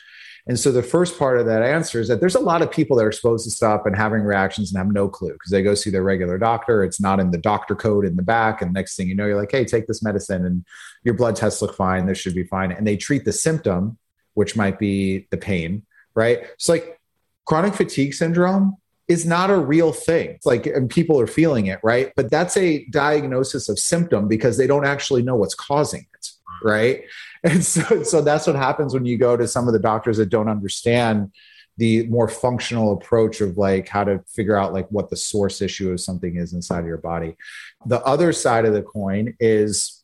And 0.47 0.59
so 0.59 0.73
the 0.73 0.83
first 0.83 1.19
part 1.19 1.39
of 1.39 1.47
that 1.47 1.63
answer 1.63 2.01
is 2.01 2.09
that 2.09 2.21
there's 2.21 2.35
a 2.35 2.41
lot 2.41 2.61
of 2.61 2.71
people 2.71 2.97
that 2.97 3.05
are 3.05 3.09
exposed 3.09 3.45
to 3.45 3.51
stuff 3.51 3.83
and 3.87 3.97
having 3.97 4.23
reactions 4.23 4.73
and 4.73 4.79
have 4.79 4.93
no 4.93 5.09
clue 5.09 5.33
because 5.33 5.51
they 5.51 5.63
go 5.63 5.75
see 5.75 5.89
their 5.89 6.03
regular 6.03 6.37
doctor. 6.37 6.85
It's 6.85 7.01
not 7.01 7.19
in 7.19 7.31
the 7.31 7.39
doctor 7.39 7.75
code 7.75 8.05
in 8.05 8.17
the 8.17 8.23
back. 8.23 8.61
And 8.61 8.73
next 8.73 8.97
thing 8.97 9.09
you 9.09 9.15
know, 9.15 9.27
you're 9.27 9.41
like, 9.41 9.53
hey, 9.53 9.65
take 9.65 9.87
this 9.87 10.03
medicine 10.03 10.45
and 10.45 10.65
your 11.03 11.15
blood 11.15 11.37
tests 11.37 11.63
look 11.63 11.75
fine. 11.75 12.05
This 12.07 12.19
should 12.19 12.35
be 12.35 12.45
fine. 12.45 12.73
And 12.73 12.87
they 12.87 12.97
treat 12.97 13.25
the 13.25 13.33
symptom, 13.33 13.97
which 14.35 14.55
might 14.55 14.79
be 14.79 15.27
the 15.31 15.39
pain, 15.39 15.87
right? 16.15 16.41
It's 16.55 16.69
like 16.69 17.01
chronic 17.47 17.75
fatigue 17.75 18.13
syndrome 18.13 18.77
is 19.07 19.27
not 19.27 19.51
a 19.51 19.59
real 19.59 19.93
thing. 19.93 20.31
It's 20.31 20.47
like, 20.47 20.67
and 20.67 20.89
people 20.89 21.21
are 21.21 21.27
feeling 21.27 21.67
it, 21.67 21.81
right? 21.83 22.13
But 22.17 22.31
that's 22.31 22.57
a 22.57 22.87
diagnosis 22.87 23.69
of 23.69 23.79
symptom 23.79 24.29
because 24.29 24.57
they 24.57 24.67
don't 24.67 24.87
actually 24.87 25.23
know 25.23 25.37
what's 25.37 25.55
causing 25.55 26.07
it, 26.15 26.29
right? 26.63 27.03
And 27.47 27.63
so, 27.63 28.03
so 28.05 28.23
that's 28.23 28.47
what 28.47 28.57
happens 28.57 28.95
when 28.95 29.05
you 29.05 29.19
go 29.19 29.37
to 29.37 29.47
some 29.47 29.67
of 29.69 29.75
the 29.75 29.79
doctors 29.79 30.17
that 30.17 30.31
don't 30.31 30.49
understand 30.49 31.31
the 31.77 32.07
more 32.07 32.27
functional 32.27 32.95
approach 32.95 33.43
of 33.43 33.59
like 33.59 33.87
how 33.87 34.03
to 34.03 34.25
figure 34.29 34.57
out 34.57 34.73
like 34.73 34.89
what 34.89 35.11
the 35.11 35.17
source 35.17 35.61
issue 35.61 35.91
of 35.91 36.01
something 36.01 36.37
is 36.37 36.55
inside 36.55 36.81
of 36.81 36.87
your 36.87 36.97
body. 36.97 37.37
The 37.85 38.03
other 38.05 38.33
side 38.33 38.65
of 38.65 38.73
the 38.73 38.81
coin 38.81 39.37
is 39.41 40.03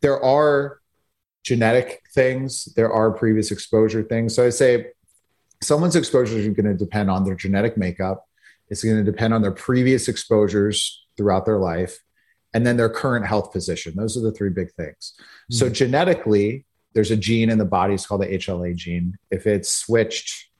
there 0.00 0.22
are 0.22 0.80
genetic 1.42 2.02
things, 2.14 2.66
there 2.76 2.92
are 2.92 3.10
previous 3.10 3.50
exposure 3.50 4.04
things. 4.04 4.36
So 4.36 4.46
I 4.46 4.50
say 4.50 4.86
someone's 5.62 5.96
exposure 5.96 6.38
is 6.38 6.46
going 6.48 6.66
to 6.66 6.74
depend 6.74 7.10
on 7.10 7.24
their 7.24 7.34
genetic 7.34 7.76
makeup 7.76 8.25
it's 8.68 8.82
going 8.82 8.96
to 8.96 9.10
depend 9.10 9.34
on 9.34 9.42
their 9.42 9.52
previous 9.52 10.08
exposures 10.08 11.06
throughout 11.16 11.46
their 11.46 11.58
life 11.58 11.98
and 12.52 12.66
then 12.66 12.76
their 12.76 12.88
current 12.88 13.26
health 13.26 13.52
position. 13.52 13.94
Those 13.96 14.16
are 14.16 14.20
the 14.20 14.32
three 14.32 14.50
big 14.50 14.72
things. 14.72 15.14
Mm-hmm. 15.16 15.54
So, 15.54 15.68
genetically, 15.68 16.64
there's 16.94 17.10
a 17.10 17.16
gene 17.16 17.50
in 17.50 17.58
the 17.58 17.64
body, 17.64 17.94
it's 17.94 18.06
called 18.06 18.22
the 18.22 18.38
HLA 18.38 18.74
gene. 18.74 19.18
If 19.30 19.46
it's 19.46 19.70
switched 19.70 20.50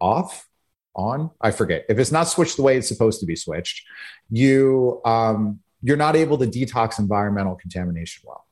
off, 0.00 0.48
on, 0.96 1.30
I 1.40 1.50
forget. 1.50 1.84
If 1.88 1.98
it's 1.98 2.12
not 2.12 2.28
switched 2.28 2.56
the 2.56 2.62
way 2.62 2.76
it's 2.76 2.88
supposed 2.88 3.20
to 3.20 3.26
be 3.26 3.36
switched, 3.36 3.86
you 4.30 5.00
um, 5.04 5.60
you're 5.82 5.96
not 5.96 6.16
able 6.16 6.38
to 6.38 6.46
detox 6.46 6.98
environmental 6.98 7.56
contamination 7.56 8.22
well, 8.26 8.46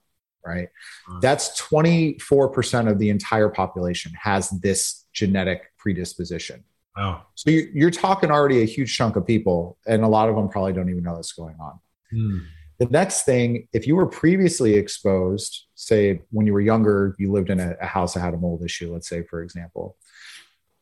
right? 0.44 0.68
Mm-hmm. 1.08 1.20
That's 1.20 1.60
24% 1.60 2.90
of 2.90 2.98
the 2.98 3.10
entire 3.10 3.48
population 3.48 4.12
has 4.20 4.50
this 4.50 5.06
genetic 5.12 5.72
predisposition. 5.78 6.64
Wow. 6.96 7.26
So 7.34 7.50
you're 7.50 7.90
talking 7.90 8.30
already 8.30 8.62
a 8.62 8.66
huge 8.66 8.94
chunk 8.96 9.16
of 9.16 9.26
people, 9.26 9.78
and 9.86 10.04
a 10.04 10.08
lot 10.08 10.28
of 10.28 10.36
them 10.36 10.48
probably 10.48 10.72
don't 10.72 10.90
even 10.90 11.02
know 11.02 11.14
what's 11.14 11.32
going 11.32 11.56
on. 11.60 11.78
Hmm. 12.10 12.38
The 12.78 12.86
next 12.86 13.24
thing, 13.24 13.68
if 13.72 13.86
you 13.86 13.96
were 13.96 14.06
previously 14.06 14.74
exposed, 14.74 15.66
say 15.74 16.20
when 16.30 16.46
you 16.46 16.52
were 16.52 16.60
younger, 16.60 17.14
you 17.18 17.30
lived 17.30 17.48
in 17.48 17.60
a, 17.60 17.76
a 17.80 17.86
house 17.86 18.14
that 18.14 18.20
had 18.20 18.34
a 18.34 18.36
mold 18.36 18.62
issue, 18.64 18.92
let's 18.92 19.08
say, 19.08 19.22
for 19.22 19.42
example. 19.42 19.96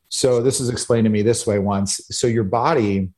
So 0.08 0.42
this 0.42 0.58
was 0.58 0.68
explained 0.68 1.04
to 1.04 1.10
me 1.10 1.22
this 1.22 1.46
way 1.46 1.58
once. 1.58 2.00
So 2.10 2.26
your 2.26 2.44
body, 2.44 3.10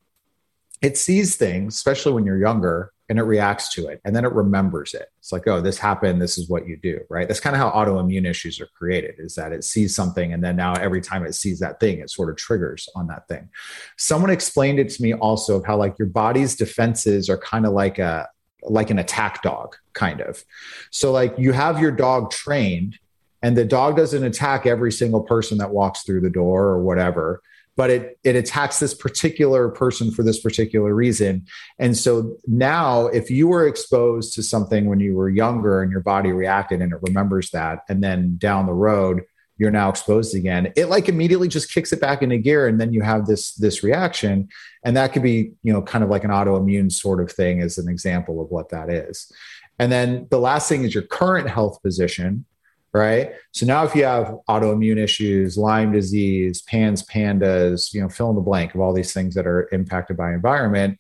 it 0.82 0.98
sees 0.98 1.36
things, 1.36 1.76
especially 1.76 2.12
when 2.12 2.26
you're 2.26 2.40
younger, 2.40 2.92
and 3.12 3.18
it 3.18 3.24
reacts 3.24 3.68
to 3.68 3.88
it 3.88 4.00
and 4.06 4.16
then 4.16 4.24
it 4.24 4.32
remembers 4.32 4.94
it. 4.94 5.06
It's 5.18 5.32
like, 5.32 5.46
oh, 5.46 5.60
this 5.60 5.76
happened. 5.76 6.18
This 6.18 6.38
is 6.38 6.48
what 6.48 6.66
you 6.66 6.78
do, 6.78 6.98
right? 7.10 7.28
That's 7.28 7.40
kind 7.40 7.54
of 7.54 7.60
how 7.60 7.70
autoimmune 7.70 8.24
issues 8.24 8.58
are 8.58 8.68
created 8.68 9.16
is 9.18 9.34
that 9.34 9.52
it 9.52 9.64
sees 9.64 9.94
something 9.94 10.32
and 10.32 10.42
then 10.42 10.56
now 10.56 10.72
every 10.72 11.02
time 11.02 11.26
it 11.26 11.34
sees 11.34 11.58
that 11.58 11.78
thing, 11.78 11.98
it 11.98 12.08
sort 12.08 12.30
of 12.30 12.38
triggers 12.38 12.88
on 12.96 13.08
that 13.08 13.28
thing. 13.28 13.50
Someone 13.98 14.30
explained 14.30 14.78
it 14.78 14.88
to 14.88 15.02
me 15.02 15.12
also 15.12 15.56
of 15.56 15.66
how 15.66 15.76
like 15.76 15.98
your 15.98 16.08
body's 16.08 16.56
defenses 16.56 17.28
are 17.28 17.36
kind 17.36 17.66
of 17.66 17.74
like 17.74 17.98
a, 17.98 18.30
like 18.62 18.88
an 18.88 18.98
attack 18.98 19.42
dog 19.42 19.76
kind 19.92 20.22
of. 20.22 20.42
So 20.90 21.12
like 21.12 21.34
you 21.36 21.52
have 21.52 21.82
your 21.82 21.92
dog 21.92 22.30
trained 22.30 22.98
and 23.42 23.58
the 23.58 23.66
dog 23.66 23.98
doesn't 23.98 24.24
attack 24.24 24.64
every 24.64 24.90
single 24.90 25.20
person 25.20 25.58
that 25.58 25.70
walks 25.70 26.04
through 26.04 26.22
the 26.22 26.30
door 26.30 26.64
or 26.64 26.82
whatever 26.82 27.42
but 27.76 27.90
it 27.90 28.18
it 28.24 28.36
attacks 28.36 28.78
this 28.78 28.94
particular 28.94 29.68
person 29.68 30.10
for 30.10 30.22
this 30.22 30.40
particular 30.40 30.94
reason. 30.94 31.46
And 31.78 31.96
so 31.96 32.36
now 32.46 33.06
if 33.06 33.30
you 33.30 33.48
were 33.48 33.66
exposed 33.66 34.34
to 34.34 34.42
something 34.42 34.86
when 34.86 35.00
you 35.00 35.14
were 35.14 35.28
younger 35.28 35.82
and 35.82 35.90
your 35.90 36.00
body 36.00 36.32
reacted 36.32 36.80
and 36.80 36.92
it 36.92 36.98
remembers 37.02 37.50
that 37.50 37.80
and 37.88 38.02
then 38.02 38.36
down 38.36 38.66
the 38.66 38.74
road 38.74 39.22
you're 39.58 39.70
now 39.70 39.90
exposed 39.90 40.34
again 40.34 40.72
it 40.76 40.86
like 40.86 41.08
immediately 41.08 41.46
just 41.46 41.72
kicks 41.72 41.92
it 41.92 42.00
back 42.00 42.22
into 42.22 42.38
gear 42.38 42.66
and 42.66 42.80
then 42.80 42.92
you 42.92 43.02
have 43.02 43.26
this 43.26 43.54
this 43.54 43.82
reaction. 43.82 44.48
And 44.84 44.96
that 44.96 45.12
could 45.12 45.22
be 45.22 45.52
you 45.62 45.72
know 45.72 45.82
kind 45.82 46.04
of 46.04 46.10
like 46.10 46.24
an 46.24 46.30
autoimmune 46.30 46.92
sort 46.92 47.20
of 47.20 47.30
thing 47.30 47.60
as 47.60 47.78
an 47.78 47.88
example 47.88 48.40
of 48.40 48.50
what 48.50 48.70
that 48.70 48.90
is. 48.90 49.30
And 49.78 49.90
then 49.90 50.26
the 50.30 50.38
last 50.38 50.68
thing 50.68 50.84
is 50.84 50.94
your 50.94 51.04
current 51.04 51.48
health 51.48 51.82
position 51.82 52.44
right? 52.94 53.32
So 53.52 53.66
now 53.66 53.84
if 53.84 53.94
you 53.94 54.04
have 54.04 54.36
autoimmune 54.48 54.98
issues, 54.98 55.56
Lyme 55.56 55.92
disease, 55.92 56.62
PANS, 56.62 57.02
PANDAS, 57.04 57.94
you 57.94 58.00
know, 58.00 58.08
fill 58.08 58.30
in 58.30 58.36
the 58.36 58.42
blank 58.42 58.74
of 58.74 58.80
all 58.80 58.92
these 58.92 59.12
things 59.12 59.34
that 59.34 59.46
are 59.46 59.68
impacted 59.72 60.16
by 60.16 60.32
environment, 60.32 60.98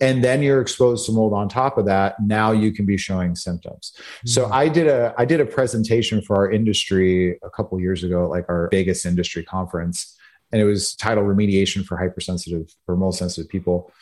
and 0.00 0.22
then 0.22 0.42
you're 0.42 0.60
exposed 0.60 1.06
to 1.06 1.12
mold 1.12 1.32
on 1.32 1.48
top 1.48 1.78
of 1.78 1.86
that, 1.86 2.16
now 2.20 2.52
you 2.52 2.72
can 2.72 2.84
be 2.84 2.96
showing 2.96 3.34
symptoms. 3.34 3.92
Mm-hmm. 3.96 4.28
So 4.28 4.50
I 4.50 4.68
did 4.68 4.86
a 4.86 5.14
I 5.16 5.24
did 5.24 5.40
a 5.40 5.46
presentation 5.46 6.20
for 6.20 6.36
our 6.36 6.50
industry 6.50 7.38
a 7.42 7.50
couple 7.50 7.80
years 7.80 8.04
ago, 8.04 8.28
like 8.28 8.44
our 8.48 8.68
biggest 8.70 9.06
industry 9.06 9.44
conference, 9.44 10.16
and 10.52 10.60
it 10.60 10.64
was 10.64 10.94
titled 10.94 11.26
Remediation 11.26 11.84
for 11.84 11.96
Hypersensitive 11.96 12.74
or 12.86 12.96
Mold 12.96 13.16
Sensitive 13.16 13.48
People 13.48 13.92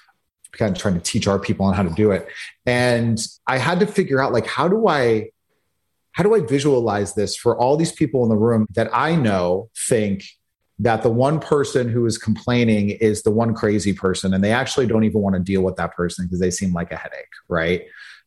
kind 0.52 0.74
of 0.74 0.80
trying 0.80 0.94
to 0.94 1.00
teach 1.00 1.26
our 1.26 1.38
people 1.38 1.64
on 1.64 1.74
how 1.74 1.82
to 1.82 1.90
do 1.90 2.10
it. 2.10 2.28
And 2.66 3.18
I 3.46 3.58
had 3.58 3.80
to 3.80 3.86
figure 3.86 4.20
out 4.20 4.32
like 4.32 4.46
how 4.46 4.68
do 4.68 4.86
I 4.86 5.30
how 6.12 6.22
do 6.22 6.34
I 6.34 6.40
visualize 6.40 7.14
this 7.14 7.36
for 7.36 7.58
all 7.58 7.76
these 7.76 7.92
people 7.92 8.22
in 8.22 8.28
the 8.28 8.36
room 8.36 8.66
that 8.74 8.90
I 8.92 9.16
know 9.16 9.70
think 9.76 10.24
that 10.78 11.02
the 11.02 11.10
one 11.10 11.38
person 11.38 11.88
who 11.88 12.06
is 12.06 12.18
complaining 12.18 12.90
is 12.90 13.22
the 13.22 13.30
one 13.30 13.54
crazy 13.54 13.92
person 13.92 14.34
and 14.34 14.42
they 14.42 14.52
actually 14.52 14.86
don't 14.86 15.04
even 15.04 15.20
want 15.20 15.34
to 15.34 15.40
deal 15.40 15.62
with 15.62 15.76
that 15.76 15.94
person 15.94 16.26
because 16.26 16.40
they 16.40 16.50
seem 16.50 16.72
like 16.72 16.90
a 16.92 16.96
headache, 16.96 17.26
right? 17.48 17.82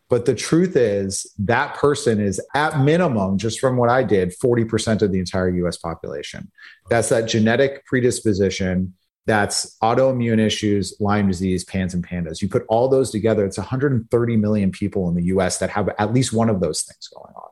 But 0.10 0.26
the 0.26 0.36
truth 0.36 0.76
is, 0.76 1.26
that 1.40 1.76
person 1.76 2.20
is 2.20 2.40
at 2.54 2.80
minimum, 2.80 3.38
just 3.38 3.60
from 3.60 3.76
what 3.76 3.90
I 3.90 4.04
did, 4.04 4.34
40% 4.44 5.02
of 5.02 5.12
the 5.12 5.20
entire 5.20 5.50
US 5.66 5.78
population. 5.78 6.52
That's 6.90 7.10
that 7.10 7.28
genetic 7.28 7.86
predisposition. 7.86 8.94
That's 9.26 9.76
autoimmune 9.82 10.40
issues, 10.40 10.96
Lyme 11.00 11.28
disease, 11.28 11.66
PANS 11.66 11.96
and 11.96 12.04
PANDAS. 12.04 12.42
You 12.42 12.48
put 12.48 12.66
all 12.70 12.88
those 12.88 13.10
together, 13.10 13.44
it's 13.44 13.58
130 13.58 14.38
million 14.38 14.72
people 14.72 15.10
in 15.10 15.16
the 15.16 15.24
US 15.24 15.58
that 15.58 15.72
have 15.72 15.90
at 15.98 16.14
least 16.14 16.32
one 16.32 16.50
of 16.50 16.60
those 16.60 16.84
things 16.84 17.08
going 17.08 17.34
on. 17.36 17.50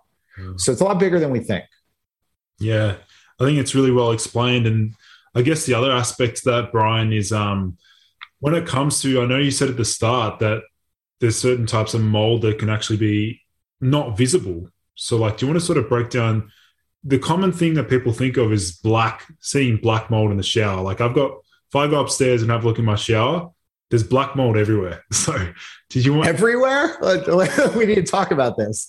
So 0.57 0.71
it's 0.71 0.81
a 0.81 0.85
lot 0.85 0.99
bigger 0.99 1.19
than 1.19 1.31
we 1.31 1.39
think. 1.39 1.65
Yeah, 2.59 2.95
I 3.39 3.45
think 3.45 3.59
it's 3.59 3.75
really 3.75 3.91
well 3.91 4.11
explained. 4.11 4.67
And 4.67 4.95
I 5.35 5.41
guess 5.41 5.65
the 5.65 5.73
other 5.73 5.91
aspect 5.91 6.37
to 6.37 6.51
that, 6.51 6.71
Brian, 6.71 7.11
is 7.11 7.31
um, 7.31 7.77
when 8.39 8.55
it 8.55 8.67
comes 8.67 9.01
to, 9.01 9.21
I 9.21 9.25
know 9.25 9.37
you 9.37 9.51
said 9.51 9.69
at 9.69 9.77
the 9.77 9.85
start 9.85 10.39
that 10.39 10.63
there's 11.19 11.37
certain 11.37 11.65
types 11.65 11.93
of 11.93 12.01
mold 12.01 12.41
that 12.41 12.59
can 12.59 12.69
actually 12.69 12.97
be 12.97 13.41
not 13.79 14.17
visible. 14.17 14.69
So, 14.95 15.17
like, 15.17 15.37
do 15.37 15.45
you 15.45 15.51
want 15.51 15.59
to 15.59 15.65
sort 15.65 15.77
of 15.77 15.89
break 15.89 16.09
down 16.09 16.51
the 17.03 17.19
common 17.19 17.51
thing 17.51 17.73
that 17.75 17.89
people 17.89 18.13
think 18.13 18.37
of 18.37 18.51
is 18.51 18.73
black, 18.73 19.25
seeing 19.39 19.77
black 19.77 20.09
mold 20.09 20.31
in 20.31 20.37
the 20.37 20.43
shower? 20.43 20.81
Like, 20.81 21.01
I've 21.01 21.15
got, 21.15 21.31
if 21.69 21.75
I 21.75 21.87
go 21.87 21.99
upstairs 21.99 22.41
and 22.41 22.51
have 22.51 22.63
a 22.63 22.67
look 22.67 22.79
in 22.79 22.85
my 22.85 22.95
shower, 22.95 23.49
there's 23.89 24.03
black 24.03 24.35
mold 24.35 24.57
everywhere. 24.57 25.03
So, 25.13 25.33
did 25.89 26.05
you 26.05 26.13
want 26.13 26.27
everywhere? 26.27 26.97
we 27.75 27.85
need 27.85 27.95
to 27.95 28.03
talk 28.03 28.31
about 28.31 28.57
this. 28.57 28.87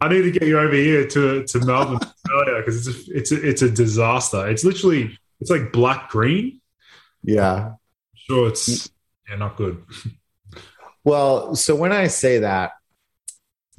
I 0.00 0.08
need 0.08 0.22
to 0.22 0.30
get 0.30 0.46
you 0.46 0.58
over 0.58 0.74
here 0.74 1.06
to 1.08 1.44
to 1.44 1.58
Melbourne, 1.60 1.96
Australia, 1.96 2.58
because 2.58 2.86
it's 2.86 3.08
a, 3.08 3.16
it's 3.16 3.32
a, 3.32 3.48
it's 3.48 3.62
a 3.62 3.70
disaster. 3.70 4.48
It's 4.48 4.64
literally 4.64 5.18
it's 5.40 5.50
like 5.50 5.72
black 5.72 6.10
green. 6.10 6.60
Yeah, 7.22 7.72
sure. 8.14 8.48
It's 8.48 8.90
yeah, 9.28 9.36
not 9.36 9.56
good. 9.56 9.82
Well, 11.04 11.54
so 11.54 11.74
when 11.74 11.92
I 11.92 12.08
say 12.08 12.38
that, 12.38 12.72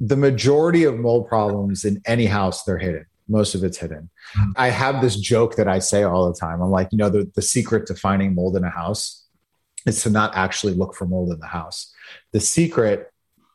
the 0.00 0.16
majority 0.16 0.84
of 0.84 0.96
mold 0.96 1.28
problems 1.28 1.84
in 1.84 2.00
any 2.06 2.26
house 2.26 2.64
they're 2.64 2.78
hidden. 2.78 3.06
Most 3.28 3.54
of 3.54 3.64
it's 3.64 3.78
hidden. 3.78 4.10
Mm-hmm. 4.36 4.50
I 4.56 4.68
have 4.68 5.00
this 5.00 5.16
joke 5.16 5.56
that 5.56 5.66
I 5.66 5.80
say 5.80 6.04
all 6.04 6.30
the 6.30 6.38
time. 6.38 6.62
I'm 6.62 6.70
like, 6.70 6.88
you 6.92 6.98
know, 6.98 7.08
the, 7.08 7.30
the 7.34 7.42
secret 7.42 7.86
to 7.88 7.94
finding 7.94 8.34
mold 8.34 8.56
in 8.56 8.64
a 8.64 8.70
house 8.70 9.24
is 9.84 10.02
to 10.02 10.10
not 10.10 10.36
actually 10.36 10.74
look 10.74 10.94
for 10.94 11.06
mold 11.06 11.32
in 11.32 11.40
the 11.40 11.46
house. 11.46 11.92
The 12.32 12.40
secret 12.40 13.12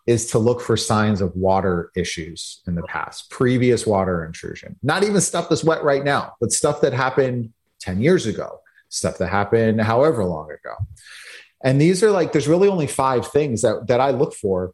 is 0.07 0.31
to 0.31 0.39
look 0.39 0.61
for 0.61 0.75
signs 0.75 1.21
of 1.21 1.35
water 1.35 1.91
issues 1.95 2.61
in 2.67 2.75
the 2.75 2.83
past, 2.83 3.29
previous 3.29 3.85
water 3.85 4.25
intrusion, 4.25 4.75
not 4.81 5.03
even 5.03 5.21
stuff 5.21 5.49
that's 5.49 5.63
wet 5.63 5.83
right 5.83 6.03
now, 6.03 6.33
but 6.39 6.51
stuff 6.51 6.81
that 6.81 6.93
happened 6.93 7.53
10 7.81 8.01
years 8.01 8.25
ago, 8.25 8.61
stuff 8.89 9.17
that 9.19 9.27
happened 9.27 9.81
however 9.81 10.25
long 10.25 10.51
ago. 10.51 10.75
And 11.63 11.79
these 11.79 12.03
are 12.03 12.11
like, 12.11 12.31
there's 12.31 12.47
really 12.47 12.67
only 12.67 12.87
five 12.87 13.27
things 13.27 13.61
that, 13.61 13.87
that 13.87 13.99
I 13.99 14.11
look 14.11 14.33
for 14.33 14.73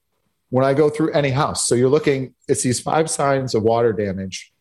when 0.49 0.65
I 0.65 0.73
go 0.73 0.89
through 0.89 1.11
any 1.11 1.29
house. 1.29 1.67
So 1.67 1.75
you're 1.75 1.89
looking, 1.89 2.33
it's 2.47 2.63
these 2.63 2.79
five 2.79 3.09
signs 3.09 3.53
of 3.53 3.63
water 3.63 3.91
damage. 3.91 4.53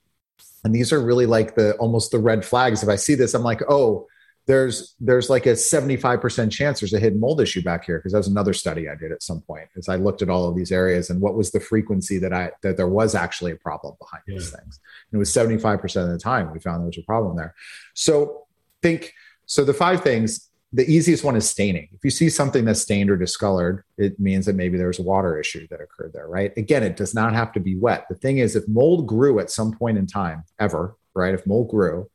And 0.65 0.75
these 0.75 0.93
are 0.93 1.01
really 1.01 1.27
like 1.27 1.55
the 1.55 1.77
almost 1.77 2.11
the 2.11 2.19
red 2.19 2.45
flags. 2.45 2.83
If 2.83 2.89
I 2.89 2.97
see 2.97 3.15
this, 3.15 3.35
I'm 3.35 3.45
like, 3.45 3.63
oh, 3.69 4.09
there's 4.47 4.95
there's 5.01 5.29
like 5.29 5.47
a 5.47 5.53
75% 5.53 6.53
chance 6.53 6.81
there's 6.81 6.95
a 6.95 7.01
hidden 7.01 7.19
mold 7.19 7.41
issue 7.41 7.63
back 7.63 7.85
here 7.85 7.99
because 7.99 8.13
that 8.13 8.19
was 8.19 8.29
another 8.29 8.53
study 8.53 8.89
I 8.89 8.95
did 8.95 9.11
at 9.11 9.23
some 9.23 9.41
point 9.41 9.69
as 9.77 9.89
I 9.89 9.97
looked 9.97 10.23
at 10.23 10.31
all 10.31 10.49
of 10.49 10.57
these 10.57 10.71
areas 10.71 11.11
and 11.11 11.21
what 11.21 11.35
was 11.35 11.51
the 11.51 11.61
frequency 11.61 12.19
that 12.19 12.33
I 12.33 12.53
that 12.63 12.77
there 12.77 12.89
was 12.89 13.15
actually 13.15 13.53
a 13.53 13.57
problem 13.57 13.97
behind 13.99 14.23
yeah. 14.27 14.39
these 14.39 14.51
things. 14.51 14.81
And 15.11 15.17
it 15.17 15.19
was 15.19 15.31
75% 15.31 16.05
of 16.05 16.11
the 16.11 16.19
time 16.19 16.53
we 16.53 16.61
found 16.61 16.81
there 16.81 16.87
was 16.87 16.99
a 16.99 17.03
problem 17.03 17.37
there. 17.37 17.55
So 17.95 18.47
think 18.83 19.13
so 19.47 19.65
the 19.65 19.75
five 19.75 20.03
things 20.03 20.49
the 20.73 20.85
easiest 20.93 21.25
one 21.25 21.37
is 21.37 21.49
staining. 21.49 21.89
If 21.93 22.05
you 22.05 22.11
see 22.11 22.29
something 22.29 22.65
that's 22.65 22.83
stained 22.83 23.09
or 23.09 23.17
discolored, 23.17 23.85
it 23.97 24.19
means 24.21 24.47
that 24.47 24.57
maybe 24.57 24.77
there's 24.77 24.99
a 24.99 25.03
water 25.03 25.39
issue 25.39 25.67
that 25.71 25.81
occurred 25.81 26.13
there, 26.13 26.29
right? 26.29 26.53
Again, 26.57 26.83
it 26.83 26.97
does 26.97 27.15
not 27.15 27.33
have 27.33 27.53
to 27.53 27.61
be 27.61 27.77
wet. 27.77 28.07
The 28.09 28.17
thing 28.17 28.39
is, 28.39 28.57
if 28.57 28.67
mold 28.69 29.07
grew 29.07 29.39
at 29.39 29.51
some 29.51 29.73
point 29.73 29.97
in 29.97 30.07
time, 30.07 30.45
ever, 30.59 30.97
right? 31.15 31.33
If 31.33 31.47
mold 31.47 31.71
grew, 31.71 32.11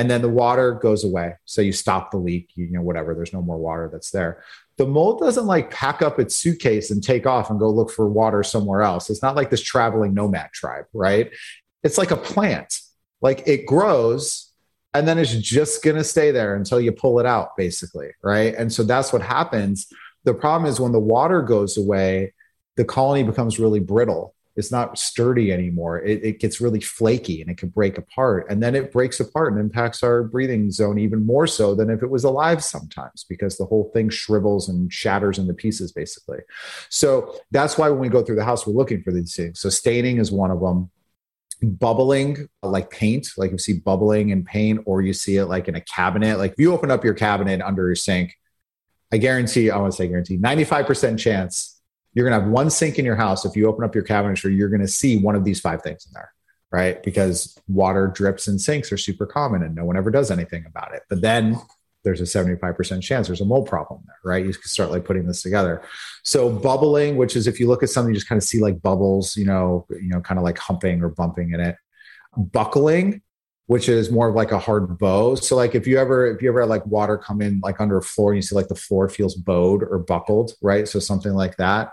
and 0.00 0.10
then 0.10 0.22
the 0.22 0.30
water 0.30 0.72
goes 0.72 1.04
away, 1.04 1.34
so 1.44 1.60
you 1.60 1.72
stop 1.74 2.10
the 2.10 2.16
leak, 2.16 2.48
you 2.54 2.70
know, 2.70 2.80
whatever, 2.80 3.14
there's 3.14 3.34
no 3.34 3.42
more 3.42 3.58
water 3.58 3.90
that's 3.92 4.10
there. 4.10 4.42
The 4.78 4.86
mold 4.86 5.20
doesn't 5.20 5.44
like 5.44 5.70
pack 5.70 6.00
up 6.00 6.18
its 6.18 6.34
suitcase 6.34 6.90
and 6.90 7.04
take 7.04 7.26
off 7.26 7.50
and 7.50 7.60
go 7.60 7.68
look 7.68 7.90
for 7.90 8.08
water 8.08 8.42
somewhere 8.42 8.80
else. 8.80 9.10
It's 9.10 9.20
not 9.20 9.36
like 9.36 9.50
this 9.50 9.60
traveling 9.60 10.14
nomad 10.14 10.52
tribe, 10.54 10.86
right? 10.94 11.30
It's 11.82 11.98
like 11.98 12.12
a 12.12 12.16
plant. 12.16 12.80
Like 13.20 13.46
it 13.46 13.66
grows 13.66 14.50
and 14.94 15.06
then 15.06 15.18
it's 15.18 15.34
just 15.34 15.84
going 15.84 15.96
to 15.96 16.02
stay 16.02 16.30
there 16.30 16.56
until 16.56 16.80
you 16.80 16.92
pull 16.92 17.20
it 17.20 17.26
out 17.26 17.56
basically 17.56 18.08
right 18.22 18.54
and 18.56 18.72
so 18.72 18.82
that's 18.82 19.12
what 19.12 19.22
happens 19.22 19.86
the 20.24 20.34
problem 20.34 20.68
is 20.68 20.80
when 20.80 20.92
the 20.92 20.98
water 20.98 21.42
goes 21.42 21.76
away 21.76 22.32
the 22.76 22.84
colony 22.84 23.22
becomes 23.22 23.60
really 23.60 23.78
brittle 23.78 24.34
it's 24.56 24.72
not 24.72 24.98
sturdy 24.98 25.52
anymore. 25.52 26.00
It, 26.00 26.24
it, 26.24 26.40
gets 26.40 26.60
really 26.60 26.80
flaky 26.80 27.40
and 27.40 27.50
it 27.50 27.58
can 27.58 27.68
break 27.68 27.98
apart 27.98 28.46
and 28.50 28.62
then 28.62 28.74
it 28.74 28.92
breaks 28.92 29.20
apart 29.20 29.52
and 29.52 29.60
impacts 29.60 30.02
our 30.02 30.22
breathing 30.22 30.70
zone 30.70 30.98
even 30.98 31.24
more 31.24 31.46
so 31.46 31.74
than 31.74 31.90
if 31.90 32.02
it 32.02 32.10
was 32.10 32.24
alive 32.24 32.64
sometimes 32.64 33.24
because 33.28 33.56
the 33.56 33.64
whole 33.64 33.90
thing 33.92 34.08
shrivels 34.08 34.68
and 34.68 34.92
shatters 34.92 35.38
into 35.38 35.54
pieces 35.54 35.92
basically. 35.92 36.38
So 36.88 37.38
that's 37.50 37.78
why 37.78 37.90
when 37.90 38.00
we 38.00 38.08
go 38.08 38.22
through 38.22 38.36
the 38.36 38.44
house 38.44 38.66
we're 38.66 38.72
looking 38.72 39.02
for 39.02 39.12
these 39.12 39.36
things. 39.36 39.60
So 39.60 39.68
staining 39.68 40.18
is 40.18 40.32
one 40.32 40.50
of 40.50 40.60
them. 40.60 40.90
Bubbling 41.62 42.48
like 42.62 42.90
paint, 42.90 43.28
like 43.36 43.50
you 43.50 43.58
see 43.58 43.74
bubbling 43.74 44.30
in 44.30 44.44
paint, 44.44 44.80
or 44.86 45.02
you 45.02 45.12
see 45.12 45.36
it 45.36 45.44
like 45.44 45.68
in 45.68 45.74
a 45.74 45.80
cabinet. 45.82 46.38
Like 46.38 46.52
if 46.52 46.58
you 46.58 46.72
open 46.72 46.90
up 46.90 47.04
your 47.04 47.12
cabinet 47.12 47.60
under 47.60 47.86
your 47.86 47.96
sink, 47.96 48.34
I 49.12 49.18
guarantee, 49.18 49.70
I 49.70 49.76
want 49.76 49.92
to 49.92 49.96
say 49.96 50.08
guarantee, 50.08 50.38
95% 50.38 51.18
chance 51.18 51.79
you're 52.14 52.28
going 52.28 52.38
to 52.38 52.44
have 52.44 52.52
one 52.52 52.70
sink 52.70 52.98
in 52.98 53.04
your 53.04 53.16
house. 53.16 53.44
If 53.44 53.56
you 53.56 53.66
open 53.66 53.84
up 53.84 53.94
your 53.94 54.04
cabinetry, 54.04 54.56
you're 54.56 54.68
going 54.68 54.80
to 54.80 54.88
see 54.88 55.18
one 55.18 55.36
of 55.36 55.44
these 55.44 55.60
five 55.60 55.82
things 55.82 56.06
in 56.06 56.12
there, 56.12 56.32
right? 56.72 57.02
Because 57.02 57.56
water 57.68 58.08
drips 58.08 58.48
in 58.48 58.58
sinks 58.58 58.90
are 58.92 58.96
super 58.96 59.26
common 59.26 59.62
and 59.62 59.74
no 59.74 59.84
one 59.84 59.96
ever 59.96 60.10
does 60.10 60.30
anything 60.30 60.64
about 60.66 60.94
it. 60.94 61.02
But 61.08 61.20
then 61.20 61.56
there's 62.02 62.20
a 62.20 62.24
75% 62.24 63.02
chance 63.02 63.26
there's 63.26 63.40
a 63.40 63.44
mold 63.44 63.68
problem 63.68 64.02
there, 64.06 64.16
right? 64.24 64.44
You 64.44 64.52
can 64.52 64.62
start 64.62 64.90
like 64.90 65.04
putting 65.04 65.26
this 65.26 65.42
together. 65.42 65.82
So 66.24 66.50
bubbling, 66.50 67.16
which 67.16 67.36
is 67.36 67.46
if 67.46 67.60
you 67.60 67.68
look 67.68 67.82
at 67.82 67.90
something, 67.90 68.12
you 68.12 68.18
just 68.18 68.28
kind 68.28 68.38
of 68.38 68.44
see 68.44 68.60
like 68.60 68.80
bubbles, 68.80 69.36
you 69.36 69.44
know, 69.44 69.86
you 69.90 70.08
know, 70.08 70.20
kind 70.20 70.38
of 70.38 70.44
like 70.44 70.58
humping 70.58 71.02
or 71.02 71.10
bumping 71.10 71.52
in 71.52 71.60
it. 71.60 71.76
Buckling, 72.36 73.22
which 73.66 73.88
is 73.88 74.10
more 74.10 74.28
of 74.28 74.34
like 74.34 74.52
a 74.52 74.58
hard 74.58 74.98
bow. 74.98 75.34
So 75.34 75.56
like 75.56 75.74
if 75.74 75.86
you 75.86 75.98
ever 75.98 76.26
if 76.26 76.42
you 76.42 76.48
ever 76.48 76.60
had 76.60 76.70
like 76.70 76.86
water 76.86 77.18
come 77.18 77.40
in 77.42 77.60
like 77.62 77.80
under 77.80 77.98
a 77.98 78.02
floor 78.02 78.32
and 78.32 78.38
you 78.38 78.42
see 78.42 78.54
like 78.54 78.68
the 78.68 78.74
floor 78.74 79.08
feels 79.08 79.34
bowed 79.34 79.82
or 79.82 79.98
buckled, 79.98 80.54
right? 80.62 80.88
So 80.88 80.98
something 80.98 81.34
like 81.34 81.56
that. 81.56 81.92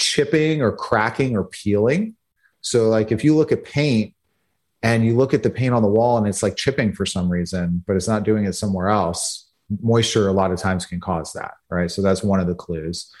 Chipping 0.00 0.62
or 0.62 0.72
cracking 0.72 1.36
or 1.36 1.44
peeling. 1.44 2.16
So 2.62 2.88
like 2.88 3.12
if 3.12 3.22
you 3.22 3.36
look 3.36 3.52
at 3.52 3.64
paint, 3.64 4.14
and 4.82 5.04
you 5.04 5.14
look 5.16 5.34
at 5.34 5.42
the 5.42 5.50
paint 5.50 5.74
on 5.74 5.82
the 5.82 5.88
wall 5.88 6.16
and 6.16 6.26
it's 6.26 6.42
like 6.42 6.56
chipping 6.56 6.92
for 6.92 7.04
some 7.04 7.28
reason, 7.28 7.84
but 7.86 7.96
it's 7.96 8.08
not 8.08 8.22
doing 8.22 8.46
it 8.46 8.54
somewhere 8.54 8.88
else, 8.88 9.50
moisture 9.82 10.28
a 10.28 10.32
lot 10.32 10.50
of 10.50 10.58
times 10.58 10.86
can 10.86 11.00
cause 11.00 11.32
that, 11.34 11.52
right? 11.68 11.90
So 11.90 12.02
that's 12.02 12.22
one 12.22 12.40
of 12.40 12.46
the 12.46 12.54
clues. 12.54 13.12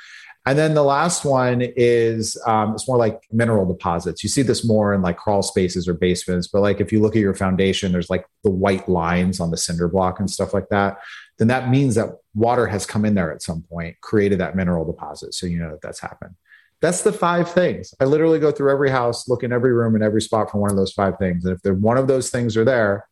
And 0.46 0.58
then 0.58 0.72
the 0.72 0.82
last 0.82 1.26
one 1.26 1.60
is 1.60 2.40
um, 2.46 2.72
it's 2.72 2.88
more 2.88 2.96
like 2.96 3.20
mineral 3.30 3.66
deposits. 3.66 4.22
You 4.22 4.30
see 4.30 4.40
this 4.40 4.64
more 4.66 4.94
in 4.94 5.02
like 5.02 5.18
crawl 5.18 5.42
spaces 5.42 5.86
or 5.86 5.92
basements, 5.92 6.48
but 6.48 6.62
like 6.62 6.80
if 6.80 6.92
you 6.92 7.00
look 7.00 7.14
at 7.14 7.20
your 7.20 7.34
foundation, 7.34 7.92
there's 7.92 8.08
like 8.08 8.24
the 8.42 8.50
white 8.50 8.88
lines 8.88 9.38
on 9.38 9.50
the 9.50 9.58
cinder 9.58 9.86
block 9.86 10.18
and 10.18 10.30
stuff 10.30 10.54
like 10.54 10.70
that. 10.70 10.98
Then 11.38 11.48
that 11.48 11.68
means 11.68 11.94
that 11.96 12.16
water 12.34 12.66
has 12.66 12.86
come 12.86 13.04
in 13.04 13.14
there 13.14 13.30
at 13.32 13.42
some 13.42 13.62
point, 13.62 14.00
created 14.00 14.40
that 14.40 14.56
mineral 14.56 14.86
deposit. 14.86 15.34
So 15.34 15.44
you 15.44 15.58
know 15.58 15.72
that 15.72 15.82
that's 15.82 16.00
happened. 16.00 16.34
That's 16.80 17.02
the 17.02 17.12
five 17.12 17.50
things. 17.50 17.94
I 18.00 18.04
literally 18.04 18.38
go 18.38 18.50
through 18.50 18.72
every 18.72 18.90
house, 18.90 19.28
look 19.28 19.42
in 19.42 19.52
every 19.52 19.72
room 19.72 19.94
and 19.94 20.02
every 20.02 20.22
spot 20.22 20.50
for 20.50 20.58
one 20.58 20.70
of 20.70 20.76
those 20.76 20.92
five 20.92 21.18
things. 21.18 21.44
And 21.44 21.58
if 21.62 21.72
one 21.74 21.98
of 21.98 22.06
those 22.06 22.30
things 22.30 22.56
are 22.56 22.64
there, 22.64 23.06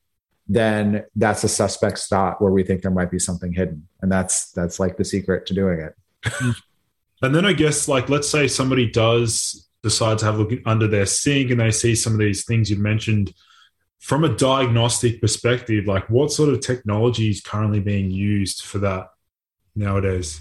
then 0.47 1.05
that's 1.15 1.45
a 1.45 1.49
suspect 1.49 1.99
spot 1.99 2.41
where 2.41 2.51
we 2.51 2.63
think 2.63 2.81
there 2.81 2.91
might 2.91 3.11
be 3.11 3.19
something 3.19 3.53
hidden. 3.53 3.87
And 4.01 4.11
that's 4.11 4.51
that's 4.53 4.81
like 4.81 4.97
the 4.97 5.05
secret 5.05 5.45
to 5.47 5.55
doing 5.55 5.81
it. 5.81 5.95
and 7.23 7.35
then 7.35 7.45
I 7.45 7.53
guess 7.53 7.89
like 7.89 8.09
let's 8.09 8.29
say 8.29 8.49
somebody 8.49 8.91
does 8.91 9.69
decide 9.83 10.19
to 10.19 10.25
have 10.25 10.37
a 10.37 10.39
look 10.39 10.61
under 10.65 10.89
their 10.89 11.07
sink 11.07 11.51
and 11.51 11.61
they 11.61 11.71
see 11.71 11.95
some 11.95 12.15
of 12.15 12.19
these 12.19 12.45
things 12.45 12.71
you've 12.71 12.79
mentioned 12.79 13.35
from 14.01 14.25
a 14.25 14.35
diagnostic 14.35 15.21
perspective, 15.21 15.87
like 15.87 16.09
what 16.09 16.33
sort 16.33 16.49
of 16.49 16.61
technology 16.61 17.31
is 17.31 17.41
currently 17.41 17.81
being 17.81 18.11
used 18.11 18.63
for 18.63 18.79
that 18.79 19.09
nowadays? 19.77 20.41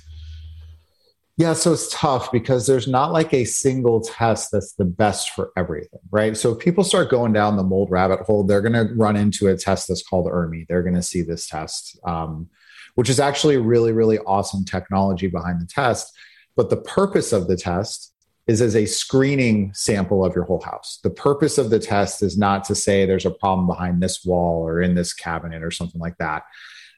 Yeah, 1.40 1.54
so 1.54 1.72
it's 1.74 1.94
tough 1.94 2.32
because 2.32 2.66
there's 2.66 2.88
not 2.88 3.14
like 3.14 3.32
a 3.32 3.46
single 3.46 4.02
test 4.02 4.50
that's 4.52 4.74
the 4.74 4.86
best 4.86 5.30
for 5.36 5.52
everything, 5.56 6.00
right? 6.10 6.36
So 6.36 6.54
if 6.54 6.60
people 6.60 6.84
start 6.84 7.12
going 7.12 7.32
down 7.32 7.58
the 7.58 7.64
mold 7.64 7.92
rabbit 7.92 8.22
hole, 8.22 8.44
they're 8.44 8.62
going 8.62 8.74
to 8.74 8.92
run 8.96 9.16
into 9.16 9.48
a 9.48 9.56
test 9.56 9.88
that's 9.88 10.02
called 10.02 10.26
ERMI. 10.26 10.66
They're 10.68 10.82
going 10.82 10.96
to 10.96 11.04
see 11.04 11.22
this 11.22 11.48
test, 11.48 12.00
um, 12.06 12.50
which 12.96 13.08
is 13.08 13.20
actually 13.20 13.58
really, 13.58 13.92
really 13.92 14.18
awesome 14.20 14.66
technology 14.66 15.28
behind 15.28 15.62
the 15.62 15.68
test. 15.68 16.12
But 16.56 16.72
the 16.72 16.78
purpose 16.78 17.32
of 17.32 17.48
the 17.48 17.56
test 17.56 18.16
is 18.48 18.60
as 18.60 18.76
a 18.76 18.88
screening 18.88 19.72
sample 19.76 20.26
of 20.26 20.34
your 20.34 20.46
whole 20.46 20.62
house. 20.62 21.00
The 21.04 21.12
purpose 21.12 21.60
of 21.60 21.70
the 21.70 21.80
test 21.80 22.24
is 22.24 22.36
not 22.36 22.64
to 22.64 22.74
say 22.74 23.06
there's 23.06 23.28
a 23.28 23.32
problem 23.32 23.68
behind 23.68 24.02
this 24.02 24.26
wall 24.26 24.64
or 24.66 24.82
in 24.82 24.96
this 24.96 25.14
cabinet 25.14 25.62
or 25.62 25.70
something 25.70 26.02
like 26.02 26.18
that. 26.18 26.46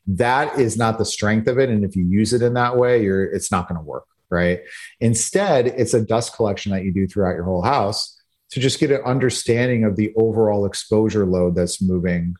That 0.08 0.58
is 0.58 0.78
not 0.78 0.97
the 0.97 1.04
strength 1.04 1.49
of 1.49 1.60
it. 1.60 1.69
And 1.69 1.84
if 1.84 1.93
you 1.97 2.06
use 2.06 2.32
it 2.32 2.41
in 2.41 2.54
that 2.54 2.78
way, 2.78 3.04
you're, 3.04 3.25
it's 3.25 3.52
not 3.52 3.67
going 3.67 3.78
to 3.78 3.84
work 3.84 4.06
right? 4.30 4.62
Instead, 5.00 5.68
it's 5.68 5.94
a 5.94 6.02
dust 6.02 6.36
collection 6.36 6.72
that 6.72 6.84
you 6.84 6.94
do 6.94 7.08
throughout 7.08 7.36
your 7.36 7.46
whole 7.46 7.62
house 7.63 8.20
to 8.52 8.60
just 8.60 8.80
get 8.80 8.92
an 8.92 9.02
understanding 9.06 9.84
of 9.84 9.96
the 9.96 10.13
overall 10.15 10.65
exposure 10.65 11.26
load 11.26 11.56
that's 11.56 11.82
moving 11.82 12.36